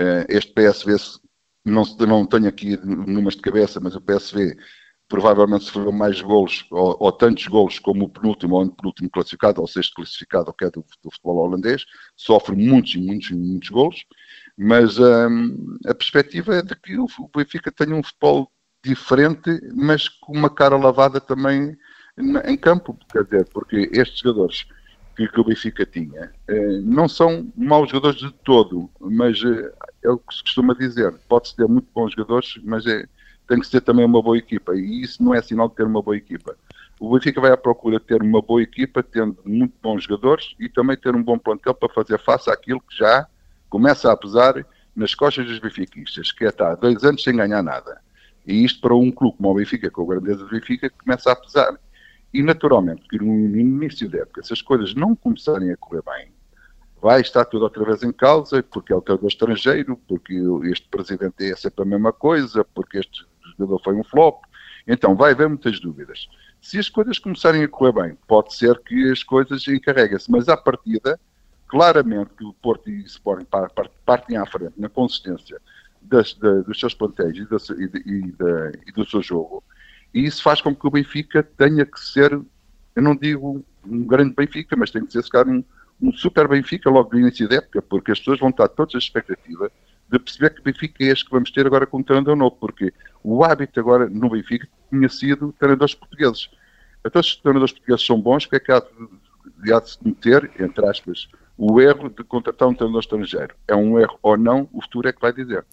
Uh, 0.00 0.26
este 0.28 0.52
PSV, 0.52 0.96
não, 1.64 1.84
não 2.00 2.26
tenho 2.26 2.48
aqui 2.48 2.76
números 2.84 3.36
de 3.36 3.42
cabeça, 3.42 3.78
mas 3.78 3.94
o 3.94 4.00
PSV 4.00 4.56
provavelmente 5.08 5.64
sofreu 5.64 5.92
mais 5.92 6.20
golos, 6.20 6.66
ou, 6.72 6.96
ou, 6.98 7.12
tantos 7.12 7.46
golos 7.46 7.78
como 7.78 8.06
o 8.06 8.08
penúltimo 8.08 8.56
ou 8.56 8.64
o 8.64 8.70
penúltimo 8.74 9.10
classificado, 9.10 9.60
ou 9.60 9.68
sexto 9.68 9.94
classificado, 9.94 10.52
que 10.54 10.64
é 10.64 10.70
do, 10.70 10.84
do 11.04 11.10
futebol 11.10 11.36
holandês, 11.36 11.84
sofre 12.16 12.56
muitos 12.56 12.94
e 12.94 12.98
muitos 12.98 13.30
e 13.30 13.34
muitos 13.34 13.68
golos. 13.68 14.04
Mas 14.58 14.98
um, 14.98 15.76
a 15.86 15.94
perspectiva 15.94 16.56
é 16.56 16.62
de 16.62 16.74
que 16.74 16.98
o 16.98 17.06
Benfica 17.36 17.70
tenha 17.70 17.94
um 17.94 18.02
futebol 18.02 18.50
diferente, 18.84 19.60
mas 19.74 20.08
com 20.08 20.32
uma 20.32 20.50
cara 20.50 20.76
lavada 20.76 21.20
também 21.20 21.76
em 22.18 22.56
campo. 22.56 22.96
Quer 23.10 23.24
dizer, 23.24 23.48
porque 23.52 23.88
estes 23.92 24.20
jogadores 24.20 24.66
que, 25.16 25.28
que 25.28 25.40
o 25.40 25.44
Benfica 25.44 25.84
tinha 25.86 26.32
eh, 26.48 26.80
não 26.82 27.08
são 27.08 27.50
maus 27.56 27.90
jogadores 27.90 28.20
de 28.20 28.32
todo, 28.44 28.90
mas 29.00 29.42
eh, 29.44 29.72
é 30.02 30.10
o 30.10 30.18
que 30.18 30.34
se 30.34 30.42
costuma 30.42 30.74
dizer. 30.74 31.14
Pode-se 31.28 31.56
ter 31.56 31.66
muito 31.66 31.88
bons 31.94 32.12
jogadores, 32.12 32.58
mas 32.64 32.86
é, 32.86 33.06
tem 33.48 33.60
que 33.60 33.66
ser 33.66 33.80
também 33.80 34.04
uma 34.04 34.22
boa 34.22 34.36
equipa. 34.36 34.74
E 34.74 35.02
isso 35.02 35.22
não 35.22 35.34
é 35.34 35.42
sinal 35.42 35.68
de 35.68 35.76
ter 35.76 35.84
uma 35.84 36.02
boa 36.02 36.16
equipa. 36.16 36.56
O 37.00 37.12
Benfica 37.12 37.40
vai 37.40 37.50
à 37.50 37.56
procura 37.56 37.98
de 37.98 38.04
ter 38.04 38.22
uma 38.22 38.40
boa 38.40 38.62
equipa, 38.62 39.02
tendo 39.02 39.36
muito 39.44 39.74
bons 39.82 40.04
jogadores 40.04 40.54
e 40.58 40.68
também 40.68 40.96
ter 40.96 41.14
um 41.14 41.22
bom 41.22 41.38
plantel 41.38 41.74
para 41.74 41.88
fazer 41.88 42.18
face 42.18 42.48
àquilo 42.48 42.80
que 42.80 42.96
já 42.96 43.26
começa 43.68 44.12
a 44.12 44.16
pesar 44.16 44.64
nas 44.94 45.14
costas 45.14 45.46
dos 45.46 45.58
benfiquistas, 45.58 46.30
que 46.30 46.44
é 46.44 46.48
estar 46.48 46.74
dois 46.76 47.02
anos 47.02 47.22
sem 47.22 47.34
ganhar 47.34 47.62
nada. 47.62 48.00
E 48.46 48.64
isto 48.64 48.80
para 48.80 48.94
um 48.94 49.10
clube 49.10 49.36
como 49.36 49.50
o 49.50 49.54
Benfica, 49.54 49.90
com 49.90 50.02
a 50.02 50.14
grandeza 50.14 50.44
do 50.44 50.50
Benfica, 50.50 50.90
começa 50.90 51.32
a 51.32 51.36
pesar. 51.36 51.76
E 52.32 52.42
naturalmente, 52.42 53.02
que 53.08 53.18
no 53.18 53.56
início 53.56 54.08
da 54.08 54.18
época, 54.18 54.42
se 54.42 54.52
as 54.52 54.62
coisas 54.62 54.94
não 54.94 55.14
começarem 55.14 55.70
a 55.70 55.76
correr 55.76 56.02
bem, 56.02 56.32
vai 57.00 57.20
estar 57.20 57.44
tudo 57.44 57.62
outra 57.62 57.84
vez 57.84 58.02
em 58.02 58.12
causa, 58.12 58.62
porque 58.62 58.92
é 58.92 58.96
o 58.96 59.02
treinador 59.02 59.28
estrangeiro, 59.28 59.96
porque 60.08 60.34
este 60.64 60.88
presidente 60.88 61.50
é 61.50 61.56
sempre 61.56 61.82
a 61.82 61.84
mesma 61.84 62.12
coisa, 62.12 62.64
porque 62.64 62.98
este 62.98 63.26
jogador 63.58 63.82
foi 63.82 63.94
um 63.94 64.04
flop. 64.04 64.44
Então 64.86 65.14
vai 65.14 65.32
haver 65.32 65.48
muitas 65.48 65.80
dúvidas. 65.80 66.28
Se 66.60 66.78
as 66.78 66.88
coisas 66.88 67.18
começarem 67.18 67.64
a 67.64 67.68
correr 67.68 67.92
bem, 67.92 68.18
pode 68.26 68.54
ser 68.54 68.78
que 68.80 69.10
as 69.10 69.22
coisas 69.22 69.66
encarreguem-se, 69.66 70.30
mas 70.30 70.48
à 70.48 70.56
partida 70.56 71.18
claramente 71.66 72.30
que 72.36 72.44
o 72.44 72.52
Porto 72.52 72.88
e 72.90 73.02
o 73.02 73.06
Sporting 73.06 73.46
partem 74.04 74.36
à 74.36 74.46
frente 74.46 74.74
na 74.76 74.88
consistência 74.88 75.60
das, 76.02 76.34
dos 76.34 76.78
seus 76.78 76.94
plantéis 76.94 77.36
e, 77.36 77.42
e, 77.42 78.02
e, 78.06 78.34
e, 78.86 78.92
do 78.92 79.06
seu 79.06 79.22
jogo. 79.22 79.64
E 80.14 80.24
isso 80.24 80.42
faz 80.42 80.60
com 80.60 80.74
que 80.74 80.86
o 80.86 80.90
Benfica 80.90 81.42
tenha 81.42 81.86
que 81.86 81.98
ser, 82.00 82.32
eu 82.32 83.02
não 83.02 83.16
digo 83.16 83.64
um 83.84 84.04
grande 84.06 84.34
Benfica, 84.34 84.76
mas 84.76 84.90
tem 84.90 85.04
que 85.04 85.12
ser, 85.12 85.22
se 85.22 85.30
calhar, 85.30 85.48
um, 85.48 85.64
um 86.00 86.12
super 86.12 86.46
Benfica 86.48 86.90
logo 86.90 87.10
no 87.12 87.20
início 87.20 87.48
da 87.48 87.56
época, 87.56 87.80
porque 87.82 88.12
as 88.12 88.18
pessoas 88.18 88.38
vão 88.38 88.50
estar 88.50 88.68
todas 88.68 88.94
a 88.94 88.98
expectativa 88.98 89.70
de 90.08 90.18
perceber 90.18 90.50
que 90.50 90.60
o 90.60 90.64
Benfica 90.64 91.04
é 91.04 91.06
este 91.08 91.24
que 91.24 91.30
vamos 91.30 91.50
ter 91.50 91.66
agora 91.66 91.86
com 91.86 91.98
um 91.98 92.02
treinador 92.02 92.36
novo, 92.36 92.56
porque 92.60 92.92
o 93.24 93.42
hábito 93.42 93.80
agora 93.80 94.08
no 94.08 94.28
Benfica 94.28 94.68
tinha 94.90 95.08
sido 95.08 95.54
treinadores 95.58 95.94
portugueses. 95.94 96.50
Então, 97.04 97.20
os 97.20 97.36
treinadores 97.36 97.72
portugueses 97.72 98.06
são 98.06 98.20
bons, 98.20 98.44
o 98.44 98.50
que 98.50 98.56
é 98.56 98.60
que 98.60 98.70
há 98.70 98.80
de, 98.80 99.72
há 99.72 99.80
de 99.80 99.90
se 99.90 99.98
meter, 100.04 100.50
entre 100.60 100.86
aspas, 100.86 101.28
o 101.56 101.80
erro 101.80 102.10
de 102.10 102.22
contratar 102.24 102.68
um 102.68 102.74
treinador 102.74 103.00
estrangeiro. 103.00 103.54
É 103.66 103.74
um 103.74 103.98
erro 103.98 104.18
ou 104.22 104.36
não, 104.36 104.68
o 104.72 104.82
futuro 104.82 105.08
é 105.08 105.12
que 105.12 105.20
vai 105.20 105.32
dizer. 105.32 105.64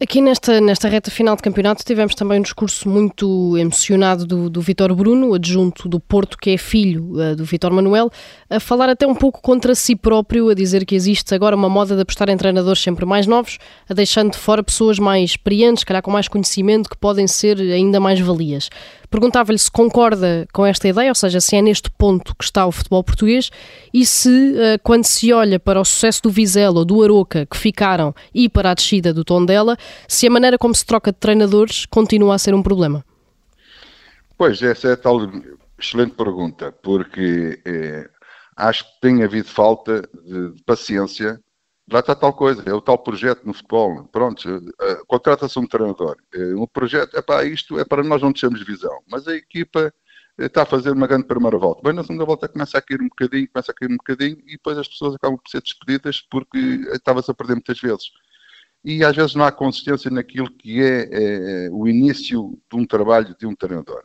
Aqui 0.00 0.20
nesta, 0.20 0.60
nesta 0.60 0.88
reta 0.88 1.10
final 1.10 1.34
de 1.34 1.42
campeonato 1.42 1.84
tivemos 1.84 2.14
também 2.14 2.38
um 2.38 2.42
discurso 2.42 2.88
muito 2.88 3.58
emocionado 3.58 4.24
do, 4.24 4.48
do 4.48 4.60
Vitor 4.60 4.94
Bruno, 4.94 5.34
adjunto 5.34 5.88
do 5.88 5.98
Porto, 5.98 6.38
que 6.38 6.50
é 6.50 6.56
filho 6.56 7.14
uh, 7.14 7.34
do 7.34 7.44
Vitor 7.44 7.72
Manuel, 7.72 8.08
a 8.50 8.58
falar 8.58 8.88
até 8.88 9.06
um 9.06 9.14
pouco 9.14 9.42
contra 9.42 9.74
si 9.74 9.94
próprio, 9.94 10.48
a 10.48 10.54
dizer 10.54 10.86
que 10.86 10.94
existe 10.94 11.34
agora 11.34 11.54
uma 11.54 11.68
moda 11.68 11.94
de 11.94 12.02
apostar 12.02 12.28
em 12.30 12.36
treinadores 12.36 12.82
sempre 12.82 13.04
mais 13.04 13.26
novos, 13.26 13.58
a 13.88 13.94
deixando 13.94 14.32
de 14.32 14.38
fora 14.38 14.62
pessoas 14.62 14.98
mais 14.98 15.30
experientes, 15.30 15.84
calhar 15.84 16.02
com 16.02 16.10
mais 16.10 16.28
conhecimento, 16.28 16.88
que 16.88 16.96
podem 16.96 17.26
ser 17.26 17.60
ainda 17.60 18.00
mais 18.00 18.18
valias. 18.20 18.70
Perguntava-lhe 19.10 19.58
se 19.58 19.70
concorda 19.70 20.46
com 20.52 20.64
esta 20.64 20.88
ideia, 20.88 21.10
ou 21.10 21.14
seja, 21.14 21.40
se 21.40 21.56
é 21.56 21.62
neste 21.62 21.90
ponto 21.90 22.34
que 22.36 22.44
está 22.44 22.66
o 22.66 22.72
futebol 22.72 23.02
português 23.04 23.50
e 23.92 24.04
se, 24.04 24.28
uh, 24.28 24.78
quando 24.82 25.04
se 25.04 25.32
olha 25.32 25.58
para 25.58 25.80
o 25.80 25.84
sucesso 25.84 26.22
do 26.22 26.30
Vizela 26.30 26.78
ou 26.78 26.84
do 26.84 27.02
Aroca, 27.02 27.46
que 27.46 27.56
ficaram, 27.56 28.14
e 28.34 28.48
para 28.48 28.70
a 28.70 28.74
descida 28.74 29.12
do 29.12 29.24
Tondela, 29.24 29.76
se 30.06 30.26
a 30.26 30.30
maneira 30.30 30.58
como 30.58 30.74
se 30.74 30.84
troca 30.84 31.12
de 31.12 31.18
treinadores 31.18 31.86
continua 31.86 32.34
a 32.34 32.38
ser 32.38 32.54
um 32.54 32.62
problema. 32.62 33.04
Pois, 34.36 34.62
essa 34.62 34.88
é 34.88 34.92
a 34.92 34.96
tal 34.96 35.20
excelente 35.78 36.14
pergunta, 36.14 36.72
porque 36.82 37.60
eh, 37.64 38.08
acho 38.58 38.84
que 38.84 39.00
tem 39.00 39.22
havido 39.22 39.48
falta 39.48 40.02
de, 40.02 40.52
de 40.52 40.62
paciência 40.64 41.40
lá 41.90 42.00
está 42.00 42.14
tal 42.14 42.32
coisa, 42.32 42.62
é 42.66 42.72
o 42.72 42.80
tal 42.80 42.98
projeto 42.98 43.44
no 43.44 43.54
futebol. 43.54 44.04
Pronto, 44.12 44.46
uh, 44.48 45.06
contrata-se 45.06 45.58
um 45.58 45.66
treinador. 45.66 46.16
Uh, 46.34 46.62
um 46.62 46.66
projeto, 46.66 47.16
é 47.16 47.22
para 47.22 47.44
isto 47.44 47.78
é 47.78 47.84
para 47.84 48.02
nós 48.02 48.22
não 48.22 48.32
termos 48.32 48.64
visão. 48.64 48.96
Mas 49.10 49.26
a 49.26 49.34
equipa 49.34 49.92
uh, 50.38 50.44
está 50.44 50.62
a 50.62 50.66
fazer 50.66 50.90
uma 50.90 51.06
grande 51.06 51.26
primeira 51.26 51.58
volta. 51.58 51.82
Bem, 51.82 51.92
na 51.92 52.02
segunda 52.02 52.24
volta 52.24 52.48
começa 52.48 52.78
a 52.78 52.82
cair 52.82 53.00
um 53.00 53.08
bocadinho, 53.08 53.48
começa 53.52 53.72
a 53.72 53.74
cair 53.74 53.90
um 53.90 53.96
bocadinho 53.96 54.38
e 54.46 54.52
depois 54.52 54.78
as 54.78 54.88
pessoas 54.88 55.14
acabam 55.14 55.38
por 55.38 55.50
ser 55.50 55.62
despedidas 55.62 56.20
porque 56.30 56.58
estava-se 56.92 57.30
a 57.30 57.34
perder 57.34 57.54
muitas 57.54 57.80
vezes. 57.80 58.10
E 58.84 59.02
às 59.04 59.16
vezes 59.16 59.34
não 59.34 59.44
há 59.44 59.50
consistência 59.50 60.10
naquilo 60.10 60.50
que 60.50 60.80
é 60.80 61.68
o 61.72 61.88
início 61.88 62.56
de 62.70 62.78
um 62.78 62.86
trabalho 62.86 63.34
de 63.36 63.44
um 63.44 63.54
treinador. 63.54 64.04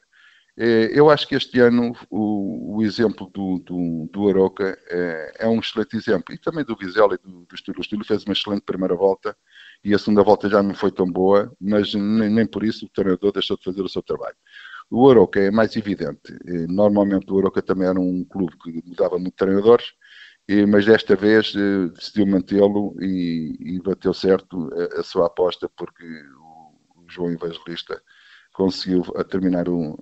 É, 0.56 0.98
eu 0.98 1.10
acho 1.10 1.28
que 1.28 1.36
este 1.36 1.60
ano 1.60 1.96
o, 2.12 2.78
o 2.78 2.84
exemplo 2.84 3.28
do, 3.34 3.60
do, 3.60 4.10
do 4.12 4.30
Aroca 4.30 4.78
é, 4.88 5.34
é, 5.40 5.48
um 5.48 5.60
excelente 5.60 5.98
exemplo. 5.98 6.34
E 6.34 6.38
também 6.38 6.64
do 6.64 6.76
Vizela 6.76 7.16
e 7.16 7.18
do, 7.18 7.46
do 7.46 7.56
Estúdio. 7.56 7.80
O 7.80 7.82
Estúdio 7.82 8.06
fez 8.06 8.24
uma 8.24 8.34
excelente 8.34 8.62
primeira 8.62 8.96
volta 8.96 9.36
e 9.84 9.94
a 9.94 10.00
segunda 10.00 10.24
volta 10.24 10.50
já 10.50 10.62
não 10.62 10.76
foi 10.76 10.92
tão 10.92 11.12
boa, 11.12 11.52
mas 11.60 11.94
nem, 11.94 12.30
nem 12.30 12.46
por 12.46 12.64
isso 12.64 12.86
o 12.86 12.90
treinador 12.90 13.32
deixou 13.32 13.58
de 13.58 13.64
fazer 13.64 13.82
o 13.82 13.90
seu 13.90 14.04
trabalho. 14.04 14.36
O 14.90 15.10
Aroca 15.10 15.40
é 15.40 15.50
mais 15.50 15.76
evidente. 15.76 16.38
Normalmente 16.70 17.32
o 17.32 17.40
Aroca 17.40 17.62
também 17.62 17.88
era 17.88 18.00
um 18.00 18.24
clube 18.24 18.56
que 18.60 18.84
mudava 18.86 19.18
muito 19.18 19.36
treinadores, 19.36 19.94
mas 20.68 20.86
desta 20.86 21.16
vez 21.16 21.54
eh, 21.56 21.88
decidiu 21.96 22.28
mantê-lo 22.28 22.96
e, 23.02 23.56
e 23.60 23.82
bateu 23.82 24.14
certo 24.14 24.70
a, 24.74 25.00
a, 25.00 25.04
sua 25.04 25.28
aposta 25.28 25.70
porque 25.70 26.04
o 26.04 27.10
João 27.10 27.32
Evangelista 27.32 28.02
conseguiu 28.54 29.04
terminar 29.30 29.68
o, 29.68 29.98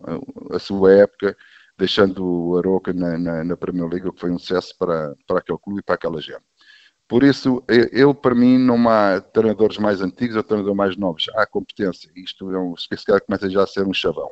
a, 0.51 0.55
a, 0.55 0.59
sua 0.59 0.93
época, 0.93 1.35
deixando 1.77 2.23
o 2.23 2.57
Aroca 2.57 2.93
na, 2.93 3.17
na, 3.17 3.43
na 3.43 3.57
Liga, 3.87 4.09
o 4.09 4.13
que 4.13 4.19
foi 4.19 4.31
um 4.31 4.37
sucesso 4.37 4.77
para, 4.77 5.15
para 5.25 5.39
aquele 5.39 5.57
clube 5.57 5.79
e 5.79 5.83
para 5.83 5.95
aquela 5.95 6.21
gente. 6.21 6.43
Por 7.07 7.23
isso, 7.23 7.61
eu, 7.91 8.13
para 8.15 8.33
mim, 8.33 8.57
não 8.57 8.87
há 8.87 9.19
treinadores 9.19 9.77
mais 9.77 10.01
antigos 10.01 10.37
ou 10.37 10.43
treinadores 10.43 10.77
mais 10.77 10.95
novos. 10.95 11.25
Há 11.35 11.45
competência. 11.45 12.09
Isto 12.15 12.49
é 12.51 12.57
um, 12.57 12.73
se 12.77 12.87
calhar 13.05 13.21
começa 13.21 13.49
já 13.49 13.63
a 13.63 13.67
ser 13.67 13.85
um 13.85 13.93
chavão. 13.93 14.31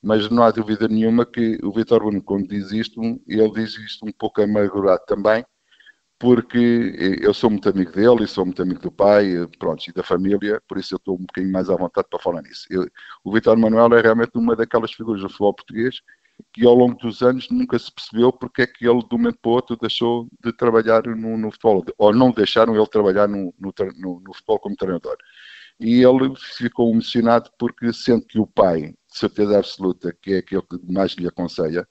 Mas 0.00 0.30
não 0.30 0.44
há 0.44 0.52
dúvida 0.52 0.86
nenhuma 0.86 1.26
que 1.26 1.58
o 1.64 1.72
Vitor 1.72 1.98
Bruno, 1.98 2.22
quando 2.22 2.46
diz 2.46 2.70
isto, 2.70 3.00
ele 3.26 3.50
diz 3.52 3.76
isto 3.76 4.06
um 4.06 4.12
pouco 4.12 4.40
amargurado 4.40 5.02
também, 5.04 5.44
porque 6.22 7.18
eu 7.20 7.34
sou 7.34 7.50
muito 7.50 7.68
amigo 7.68 7.90
dele 7.90 8.22
e 8.22 8.28
sou 8.28 8.46
muito 8.46 8.62
amigo 8.62 8.80
do 8.80 8.92
pai 8.92 9.44
pronto, 9.58 9.84
e 9.88 9.92
da 9.92 10.04
família, 10.04 10.62
por 10.68 10.78
isso 10.78 10.94
eu 10.94 10.96
estou 10.96 11.16
um 11.16 11.26
bocadinho 11.26 11.52
mais 11.52 11.68
à 11.68 11.74
vontade 11.74 12.06
para 12.08 12.20
falar 12.20 12.42
nisso. 12.42 12.64
Eu, 12.70 12.86
o 13.24 13.32
Vitor 13.32 13.58
Manuel 13.58 13.92
é 13.98 14.00
realmente 14.00 14.30
uma 14.36 14.54
daquelas 14.54 14.92
figuras 14.92 15.20
do 15.20 15.28
futebol 15.28 15.52
português 15.52 15.96
que 16.52 16.64
ao 16.64 16.74
longo 16.74 16.96
dos 16.96 17.22
anos 17.22 17.50
nunca 17.50 17.76
se 17.76 17.90
percebeu 17.92 18.32
porque 18.32 18.62
é 18.62 18.66
que 18.68 18.86
ele 18.86 19.00
de 19.00 19.14
um 19.16 19.18
momento 19.18 19.38
para 19.42 19.50
o 19.50 19.54
outro 19.54 19.76
deixou 19.76 20.28
de 20.40 20.52
trabalhar 20.52 21.02
no, 21.08 21.36
no 21.36 21.50
futebol, 21.50 21.84
ou 21.98 22.14
não 22.14 22.30
deixaram 22.30 22.76
ele 22.76 22.86
trabalhar 22.86 23.26
no, 23.26 23.52
no, 23.58 23.74
no, 24.20 24.32
futebol 24.32 24.60
como 24.60 24.76
treinador. 24.76 25.16
E 25.80 26.04
ele 26.04 26.32
ficou 26.36 26.88
emocionado 26.92 27.50
porque 27.58 27.92
sente 27.92 28.26
que 28.26 28.38
o 28.38 28.46
pai, 28.46 28.82
de 28.82 29.18
certeza 29.18 29.58
absoluta, 29.58 30.16
que 30.22 30.34
é 30.34 30.38
aquele 30.38 30.62
que 30.62 30.78
mais 30.88 31.14
lhe 31.14 31.26
aconselha, 31.26 31.84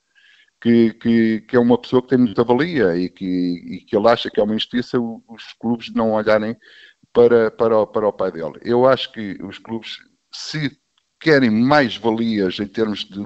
que, 0.62 0.94
que, 0.94 1.42
que, 1.42 1.56
é 1.56 1.60
uma 1.60 1.78
pessoa 1.78 2.02
que 2.02 2.10
tem 2.10 2.20
muita 2.20 2.44
valia 2.44 2.96
e 2.96 3.10
que, 3.10 3.26
e 3.26 3.80
que 3.86 3.98
ele 3.98 4.08
acha 4.08 4.30
que 4.30 4.40
é 4.40 4.44
uma 4.44 4.54
injustiça 4.54 5.00
os 5.00 5.54
clubes 5.60 5.92
não 5.94 6.14
olharem 6.14 6.56
para, 7.12 7.50
para, 7.52 7.80
o, 7.80 7.88
para 7.88 8.08
o 8.08 8.14
pai 8.14 8.32
dele. 8.32 8.60
Eu 8.62 8.86
acho 8.86 9.12
que 9.12 9.38
os 9.44 9.58
clubes, 9.58 9.98
se 10.32 10.72
querem 11.20 11.52
mais 11.52 11.98
valias 11.98 12.60
em 12.60 12.68
termos 12.68 13.06
de, 13.06 13.24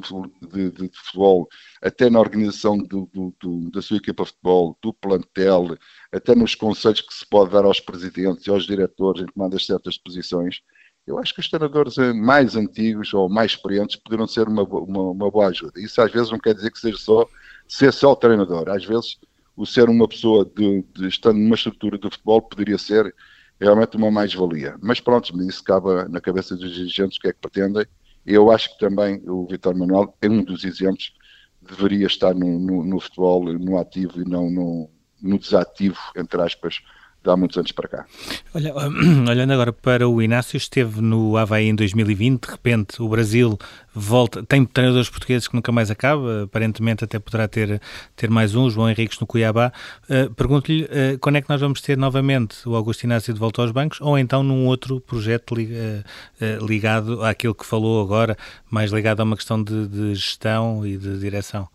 de, 0.49 0.71
de, 0.71 0.97
futebol, 0.97 1.47
até 1.81 2.09
na 2.09 2.19
organização 2.19 2.77
do, 2.77 3.09
do, 3.39 3.69
da 3.71 3.81
sua 3.81 3.97
equipa 3.97 4.23
de 4.23 4.29
futebol, 4.29 4.77
do 4.81 4.93
plantel, 4.93 5.77
até 6.11 6.35
nos 6.35 6.55
conselhos 6.55 7.01
que 7.01 7.13
se 7.13 7.25
pode 7.27 7.51
dar 7.51 7.63
aos 7.63 7.79
presidentes 7.79 8.45
e 8.47 8.49
aos 8.49 8.65
diretores 8.65 9.23
em 9.23 9.25
tomada 9.27 9.57
de 9.57 9.65
certas 9.65 9.97
posições, 9.97 10.61
eu 11.07 11.19
acho 11.19 11.33
que 11.33 11.39
os 11.39 11.49
treinadores 11.49 11.97
mais 12.15 12.55
antigos 12.55 13.13
ou 13.13 13.29
mais 13.29 13.51
experientes 13.51 13.95
poderão 13.95 14.27
ser 14.27 14.47
uma, 14.47 14.63
uma, 14.63 15.11
uma, 15.11 15.31
boa 15.31 15.47
ajuda. 15.47 15.79
Isso 15.79 16.01
às 16.01 16.11
vezes 16.11 16.31
não 16.31 16.39
quer 16.39 16.55
dizer 16.55 16.71
que 16.71 16.79
seja 16.79 16.97
só 16.97 17.27
ser 17.67 17.93
só 17.93 18.15
treinador. 18.15 18.69
Às 18.69 18.85
vezes 18.85 19.17
o 19.55 19.65
ser 19.65 19.89
uma 19.89 20.07
pessoa 20.07 20.43
de, 20.45 20.83
de 20.93 21.07
estando 21.07 21.37
numa 21.37 21.55
estrutura 21.55 21.97
de 21.97 22.09
futebol 22.09 22.41
poderia 22.41 22.77
ser 22.77 23.13
realmente 23.59 23.95
uma 23.95 24.11
mais-valia. 24.11 24.75
Mas 24.81 24.99
pronto, 24.99 25.31
isso 25.43 25.63
cabe 25.63 26.09
na 26.09 26.19
cabeça 26.19 26.55
dos 26.55 26.73
dirigentes 26.73 27.17
o 27.17 27.21
que 27.21 27.27
é 27.27 27.33
que 27.33 27.39
pretendem. 27.39 27.85
Eu 28.25 28.51
acho 28.51 28.73
que 28.73 28.79
também 28.79 29.21
o 29.27 29.45
Vitor 29.45 29.75
Manuel 29.75 30.15
é 30.21 30.27
um 30.27 30.43
dos 30.43 30.65
exemplos 30.65 31.13
deveria 31.61 32.05
estar 32.05 32.33
no, 32.33 32.59
no, 32.59 32.83
no 32.83 32.99
futebol, 32.99 33.43
no 33.53 33.77
ativo 33.77 34.21
e 34.21 34.25
não 34.25 34.49
no, 34.49 34.89
no 35.21 35.39
desativo, 35.39 35.99
entre 36.15 36.41
aspas, 36.41 36.81
de 37.25 37.31
há 37.31 37.35
muitos 37.35 37.57
anos 37.57 37.71
para 37.71 37.87
cá. 37.87 38.05
Olha, 38.53 38.73
olhando 39.29 39.51
agora 39.51 39.73
para 39.73 40.07
o 40.07 40.21
Inácio, 40.21 40.55
esteve 40.55 41.01
no 41.01 41.35
Havaí 41.35 41.67
em 41.67 41.75
2020, 41.75 42.45
de 42.45 42.51
repente 42.51 43.01
o 43.01 43.09
Brasil 43.09 43.57
volta, 43.93 44.43
tem 44.43 44.63
treinadores 44.65 45.09
portugueses 45.09 45.47
que 45.47 45.55
nunca 45.55 45.71
mais 45.71 45.89
acaba, 45.89 46.43
aparentemente 46.43 47.03
até 47.03 47.17
poderá 47.17 47.47
ter, 47.47 47.81
ter 48.15 48.29
mais 48.29 48.53
um, 48.53 48.69
João 48.69 48.89
Henriques 48.89 49.19
no 49.19 49.25
Cuiabá. 49.25 49.71
Uh, 50.03 50.33
Pergunto-lhe 50.33 50.83
uh, 50.83 51.19
quando 51.19 51.37
é 51.37 51.41
que 51.41 51.49
nós 51.49 51.59
vamos 51.59 51.81
ter 51.81 51.97
novamente 51.97 52.67
o 52.67 52.75
Augusto 52.75 53.03
Inácio 53.03 53.33
de 53.33 53.39
volta 53.39 53.61
aos 53.61 53.71
bancos 53.71 53.99
ou 54.01 54.17
então 54.17 54.43
num 54.43 54.67
outro 54.67 55.01
projeto 55.01 55.55
li, 55.55 55.71
uh, 55.73 56.65
ligado 56.65 57.23
àquilo 57.23 57.55
que 57.55 57.65
falou 57.65 58.01
agora, 58.01 58.37
mais 58.69 58.91
ligado 58.91 59.21
a 59.21 59.23
uma 59.23 59.35
questão 59.35 59.61
de, 59.61 59.87
de 59.87 60.15
gestão 60.15 60.85
e 60.85 60.97
de 60.97 61.17
direção? 61.19 61.67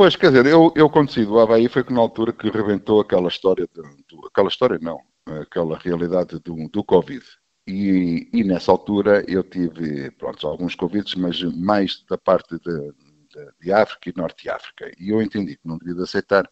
Pois, 0.00 0.16
quer 0.16 0.28
dizer, 0.28 0.46
eu, 0.46 0.72
eu 0.74 0.88
quando 0.88 1.12
saí 1.12 1.26
do 1.26 1.38
Havaí 1.38 1.68
foi 1.68 1.84
que 1.84 1.92
na 1.92 2.00
altura 2.00 2.32
que 2.32 2.48
rebentou 2.48 3.02
aquela 3.02 3.28
história, 3.28 3.68
de, 3.70 3.82
de, 3.82 4.26
aquela 4.28 4.48
história 4.48 4.78
não, 4.80 4.98
aquela 5.42 5.76
realidade 5.76 6.38
do, 6.38 6.70
do 6.70 6.82
Covid. 6.82 7.22
E, 7.66 8.26
e, 8.32 8.42
nessa 8.42 8.72
altura 8.72 9.22
eu 9.28 9.42
tive, 9.42 10.10
pronto, 10.12 10.46
alguns 10.46 10.74
convites, 10.74 11.14
mas 11.16 11.42
mais 11.42 12.02
da 12.08 12.16
parte 12.16 12.58
de, 12.58 12.92
de, 12.94 13.52
de, 13.60 13.72
África 13.74 14.08
e 14.08 14.14
Norte 14.16 14.44
de 14.44 14.48
África. 14.48 14.90
E 14.98 15.10
eu 15.10 15.20
entendi 15.20 15.56
que 15.56 15.68
não 15.68 15.76
devia 15.76 16.02
aceitar, 16.02 16.48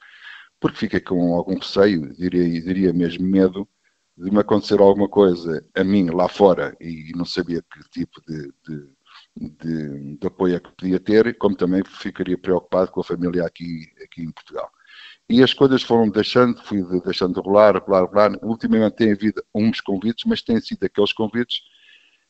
porque 0.61 0.76
fiquei 0.76 1.01
com 1.01 1.34
algum 1.34 1.55
receio, 1.59 2.14
diria, 2.18 2.44
diria 2.61 2.92
mesmo 2.92 3.26
medo, 3.26 3.66
de 4.14 4.30
me 4.30 4.40
acontecer 4.40 4.78
alguma 4.78 5.09
coisa 5.09 5.64
a 5.74 5.82
mim 5.82 6.11
lá 6.11 6.28
fora 6.28 6.76
e 6.78 7.12
não 7.16 7.24
sabia 7.24 7.62
que 7.62 7.88
tipo 7.88 8.20
de, 8.26 8.53
de 8.68 8.90
de, 9.39 10.16
de 10.16 10.26
apoio 10.26 10.57
é 10.57 10.61
que 10.61 10.72
podia 10.72 10.99
ter, 10.99 11.36
como 11.39 11.57
também 11.57 11.82
ficaria 11.84 12.36
preocupado 12.36 12.91
com 12.91 13.01
a 13.01 13.05
família 13.05 13.45
aqui, 13.45 13.86
aqui 14.03 14.22
em 14.22 14.30
Portugal. 14.30 14.70
E 15.28 15.43
as 15.43 15.53
coisas 15.53 15.82
foram 15.82 16.09
deixando, 16.09 16.61
fui 16.62 16.82
deixando 17.01 17.34
de 17.34 17.41
rolar, 17.41 17.76
rolar, 17.76 18.05
rolar. 18.05 18.32
Ultimamente 18.43 18.97
tem 18.97 19.12
havido 19.12 19.45
uns 19.55 19.80
convites, 19.80 20.24
mas 20.26 20.43
têm 20.43 20.61
sido 20.61 20.84
aqueles 20.84 21.12
convites 21.12 21.61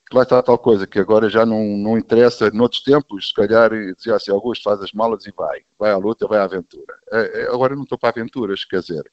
que 0.08 0.16
lá 0.16 0.22
está 0.22 0.42
tal 0.42 0.58
coisa, 0.58 0.86
que 0.86 0.98
agora 0.98 1.28
já 1.28 1.44
não, 1.44 1.62
não 1.76 1.98
interessa, 1.98 2.50
noutros 2.50 2.82
tempos, 2.82 3.28
se 3.28 3.34
calhar 3.34 3.70
dizia 3.94 4.16
assim, 4.16 4.30
Augusto, 4.30 4.62
faz 4.64 4.80
as 4.80 4.92
malas 4.92 5.26
e 5.26 5.32
vai, 5.32 5.60
vai 5.78 5.90
à 5.90 5.98
luta, 5.98 6.26
vai 6.26 6.38
à 6.38 6.44
aventura. 6.44 6.94
É, 7.12 7.42
é, 7.42 7.48
agora 7.48 7.76
não 7.76 7.82
estou 7.82 7.98
para 7.98 8.08
aventuras, 8.08 8.64
quer 8.64 8.80
dizer, 8.80 9.10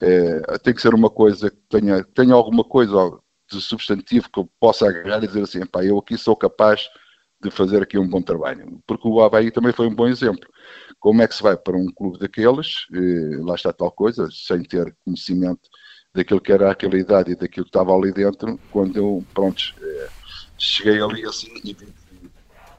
é, 0.00 0.58
tem 0.58 0.72
que 0.72 0.80
ser 0.80 0.94
uma 0.94 1.10
coisa 1.10 1.50
que 1.50 1.56
tenha, 1.68 2.04
tenha 2.14 2.32
alguma 2.32 2.62
coisa 2.62 3.18
de 3.50 3.60
substantivo 3.60 4.30
que 4.30 4.38
eu 4.38 4.48
possa 4.60 4.88
agarrar 4.88 5.22
e 5.22 5.26
dizer 5.26 5.42
assim, 5.42 5.66
pá, 5.66 5.84
eu 5.84 5.98
aqui 5.98 6.16
sou 6.16 6.36
capaz 6.36 6.88
de 7.40 7.50
fazer 7.50 7.82
aqui 7.82 7.98
um 7.98 8.08
bom 8.08 8.22
trabalho. 8.22 8.80
Porque 8.86 9.06
o 9.06 9.20
Havaí 9.20 9.50
também 9.50 9.72
foi 9.72 9.86
um 9.86 9.94
bom 9.94 10.06
exemplo. 10.06 10.48
Como 10.98 11.22
é 11.22 11.28
que 11.28 11.34
se 11.34 11.42
vai 11.42 11.56
para 11.56 11.76
um 11.76 11.86
clube 11.86 12.18
daqueles, 12.18 12.86
eh, 12.92 13.38
lá 13.42 13.54
está 13.54 13.72
tal 13.72 13.90
coisa, 13.90 14.28
sem 14.32 14.62
ter 14.62 14.94
conhecimento 15.04 15.68
daquilo 16.14 16.40
que 16.40 16.50
era 16.50 16.70
aquela 16.70 16.98
idade 16.98 17.32
e 17.32 17.36
daquilo 17.36 17.64
que 17.64 17.70
estava 17.70 17.94
ali 17.94 18.12
dentro, 18.12 18.58
quando 18.70 18.96
eu, 18.96 19.24
pronto, 19.34 19.74
eh, 19.80 20.08
cheguei 20.58 21.00
ali 21.00 21.24
assim 21.26 21.52
e 21.62 21.76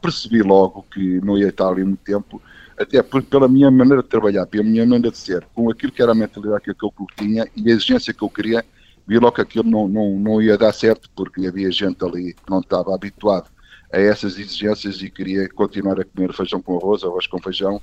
percebi 0.01 0.41
logo 0.41 0.85
que 0.91 1.21
não 1.21 1.37
ia 1.37 1.49
estar 1.49 1.69
ali 1.69 1.83
muito 1.83 2.03
tempo, 2.03 2.41
até 2.77 3.01
pela 3.03 3.47
minha 3.47 3.69
maneira 3.69 4.01
de 4.01 4.09
trabalhar, 4.09 4.45
pela 4.47 4.63
minha 4.63 4.85
maneira 4.85 5.11
de 5.11 5.17
ser, 5.17 5.45
com 5.53 5.69
aquilo 5.69 5.91
que 5.91 6.01
era 6.01 6.11
a 6.11 6.15
mentalidade 6.15 6.63
que 6.63 6.71
eu 6.71 6.93
tinha 7.15 7.47
e 7.55 7.71
a 7.71 7.73
exigência 7.73 8.13
que 8.13 8.23
eu 8.23 8.29
queria, 8.29 8.65
vi 9.07 9.19
logo 9.19 9.35
que 9.35 9.41
aquilo 9.41 9.69
não, 9.69 9.87
não, 9.87 10.19
não 10.19 10.41
ia 10.41 10.57
dar 10.57 10.73
certo, 10.73 11.09
porque 11.15 11.45
havia 11.47 11.71
gente 11.71 12.03
ali 12.03 12.33
que 12.33 12.49
não 12.49 12.59
estava 12.59 12.93
habituado 12.93 13.49
a 13.91 13.99
essas 13.99 14.37
exigências 14.37 15.01
e 15.01 15.09
queria 15.09 15.47
continuar 15.49 15.99
a 15.99 16.05
comer 16.05 16.33
feijão 16.33 16.61
com 16.61 16.77
arroz, 16.77 17.03
arroz 17.03 17.25
com 17.27 17.39
feijão 17.39 17.81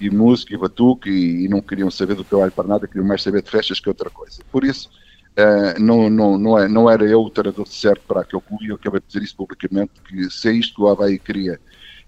e 0.00 0.10
música 0.10 0.54
e 0.54 0.56
batuque 0.58 1.10
e, 1.10 1.44
e 1.44 1.48
não 1.48 1.60
queriam 1.60 1.90
saber 1.90 2.14
do 2.14 2.24
trabalho 2.24 2.52
para 2.52 2.66
nada, 2.66 2.86
queriam 2.86 3.06
mais 3.06 3.22
saber 3.22 3.42
de 3.42 3.50
festas 3.50 3.78
que 3.78 3.88
outra 3.88 4.08
coisa. 4.08 4.42
Por 4.50 4.64
isso, 4.64 4.90
uh, 5.38 5.80
não, 5.80 6.08
não, 6.08 6.38
não, 6.38 6.58
é, 6.58 6.68
não 6.68 6.90
era 6.90 7.04
eu 7.04 7.22
o 7.22 7.30
treinador 7.30 7.66
certo 7.66 8.02
para 8.06 8.22
aquele 8.22 8.42
clube 8.42 8.64
e 8.64 8.68
eu 8.68 8.76
acabei 8.76 9.00
de 9.00 9.06
dizer 9.06 9.22
isso 9.22 9.36
publicamente, 9.36 9.92
que 10.08 10.30
se 10.30 10.48
é 10.48 10.52
isto 10.52 10.74
que 10.74 10.82
o 10.82 10.88
Havaí 10.88 11.18
queria 11.18 11.60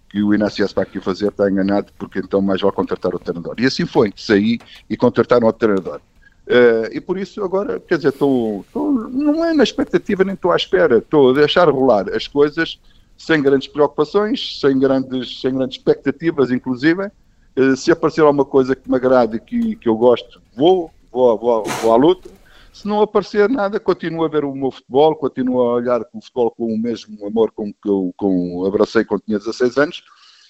que 0.08 0.22
o 0.22 0.32
Inácio 0.32 0.64
Aspac 0.64 0.94
ia 0.94 1.02
fazer, 1.02 1.26
está 1.26 1.50
enganado, 1.50 1.92
porque 1.98 2.20
então 2.20 2.40
mais 2.40 2.60
vale 2.60 2.72
contratar 2.72 3.12
o 3.12 3.18
treinador. 3.18 3.56
E 3.58 3.66
assim 3.66 3.84
foi, 3.84 4.12
saí 4.16 4.60
e 4.88 4.96
contrataram 4.96 5.48
o 5.48 5.52
treinador. 5.52 6.00
Uh, 6.46 6.86
e 6.92 7.00
por 7.00 7.18
isso 7.18 7.42
agora, 7.42 7.80
quer 7.80 7.96
dizer, 7.96 8.10
estou, 8.10 8.64
não 9.10 9.44
é 9.44 9.52
na 9.52 9.64
expectativa 9.64 10.22
nem 10.22 10.34
estou 10.34 10.52
à 10.52 10.56
espera, 10.56 10.98
estou 10.98 11.30
a 11.30 11.34
deixar 11.34 11.68
rolar 11.68 12.08
as 12.14 12.28
coisas 12.28 12.78
sem 13.24 13.42
grandes 13.42 13.68
preocupações, 13.68 14.60
sem 14.60 14.78
grandes, 14.78 15.40
sem 15.40 15.54
grandes 15.54 15.78
expectativas, 15.78 16.50
inclusive. 16.50 17.10
Eh, 17.56 17.76
se 17.76 17.90
aparecer 17.90 18.22
alguma 18.22 18.44
coisa 18.44 18.74
que 18.74 18.90
me 18.90 18.96
agrade 18.96 19.36
e 19.36 19.40
que, 19.40 19.76
que 19.76 19.88
eu 19.88 19.96
gosto, 19.96 20.42
vou, 20.56 20.90
vou, 21.10 21.38
vou, 21.38 21.64
vou 21.64 21.92
à 21.92 21.96
luta. 21.96 22.28
Se 22.72 22.88
não 22.88 23.00
aparecer 23.00 23.48
nada, 23.48 23.78
continuo 23.78 24.24
a 24.24 24.28
ver 24.28 24.44
o 24.44 24.54
meu 24.54 24.70
futebol, 24.70 25.14
continuo 25.14 25.60
a 25.60 25.74
olhar 25.74 26.00
o 26.12 26.20
futebol 26.20 26.50
com 26.50 26.74
o 26.74 26.78
mesmo 26.78 27.24
amor 27.26 27.52
com 27.52 27.72
que 27.72 27.88
eu 27.88 28.12
com, 28.16 28.64
abracei 28.66 29.04
quando 29.04 29.22
tinha 29.22 29.38
16 29.38 29.78
anos 29.78 30.02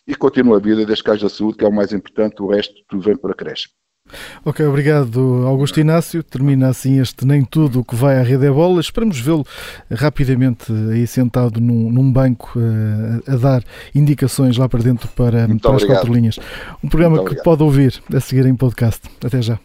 e 0.06 0.14
continuo 0.14 0.54
a 0.54 0.58
vida 0.58 0.86
desde 0.86 1.04
que 1.04 1.10
haja 1.10 1.28
saúde, 1.28 1.58
que 1.58 1.64
é 1.64 1.68
o 1.68 1.72
mais 1.72 1.92
importante, 1.92 2.42
o 2.42 2.46
resto 2.46 2.74
tudo 2.88 3.02
vem 3.02 3.16
para 3.16 3.34
crescer. 3.34 3.68
Ok, 4.44 4.64
obrigado 4.66 5.44
Augusto 5.46 5.80
Inácio. 5.80 6.22
Termina 6.22 6.68
assim 6.68 7.00
este 7.00 7.26
Nem 7.26 7.44
Tudo 7.44 7.80
o 7.80 7.84
que 7.84 7.94
vai 7.94 8.18
à 8.18 8.22
rede 8.22 8.46
é 8.46 8.50
bola. 8.50 8.80
Esperamos 8.80 9.18
vê-lo 9.18 9.46
rapidamente 9.90 10.72
aí 10.92 11.06
sentado 11.06 11.60
num, 11.60 11.90
num 11.90 12.10
banco 12.12 12.52
uh, 12.56 13.32
a 13.32 13.36
dar 13.36 13.64
indicações 13.94 14.56
lá 14.56 14.68
para 14.68 14.82
dentro 14.82 15.08
para, 15.08 15.46
para 15.60 15.76
as 15.76 15.84
quatro 15.84 16.12
linhas. 16.12 16.38
Um 16.82 16.88
programa 16.88 17.24
que 17.24 17.36
pode 17.42 17.62
ouvir 17.62 18.02
a 18.12 18.20
seguir 18.20 18.46
em 18.46 18.54
podcast. 18.54 19.00
Até 19.22 19.42
já. 19.42 19.58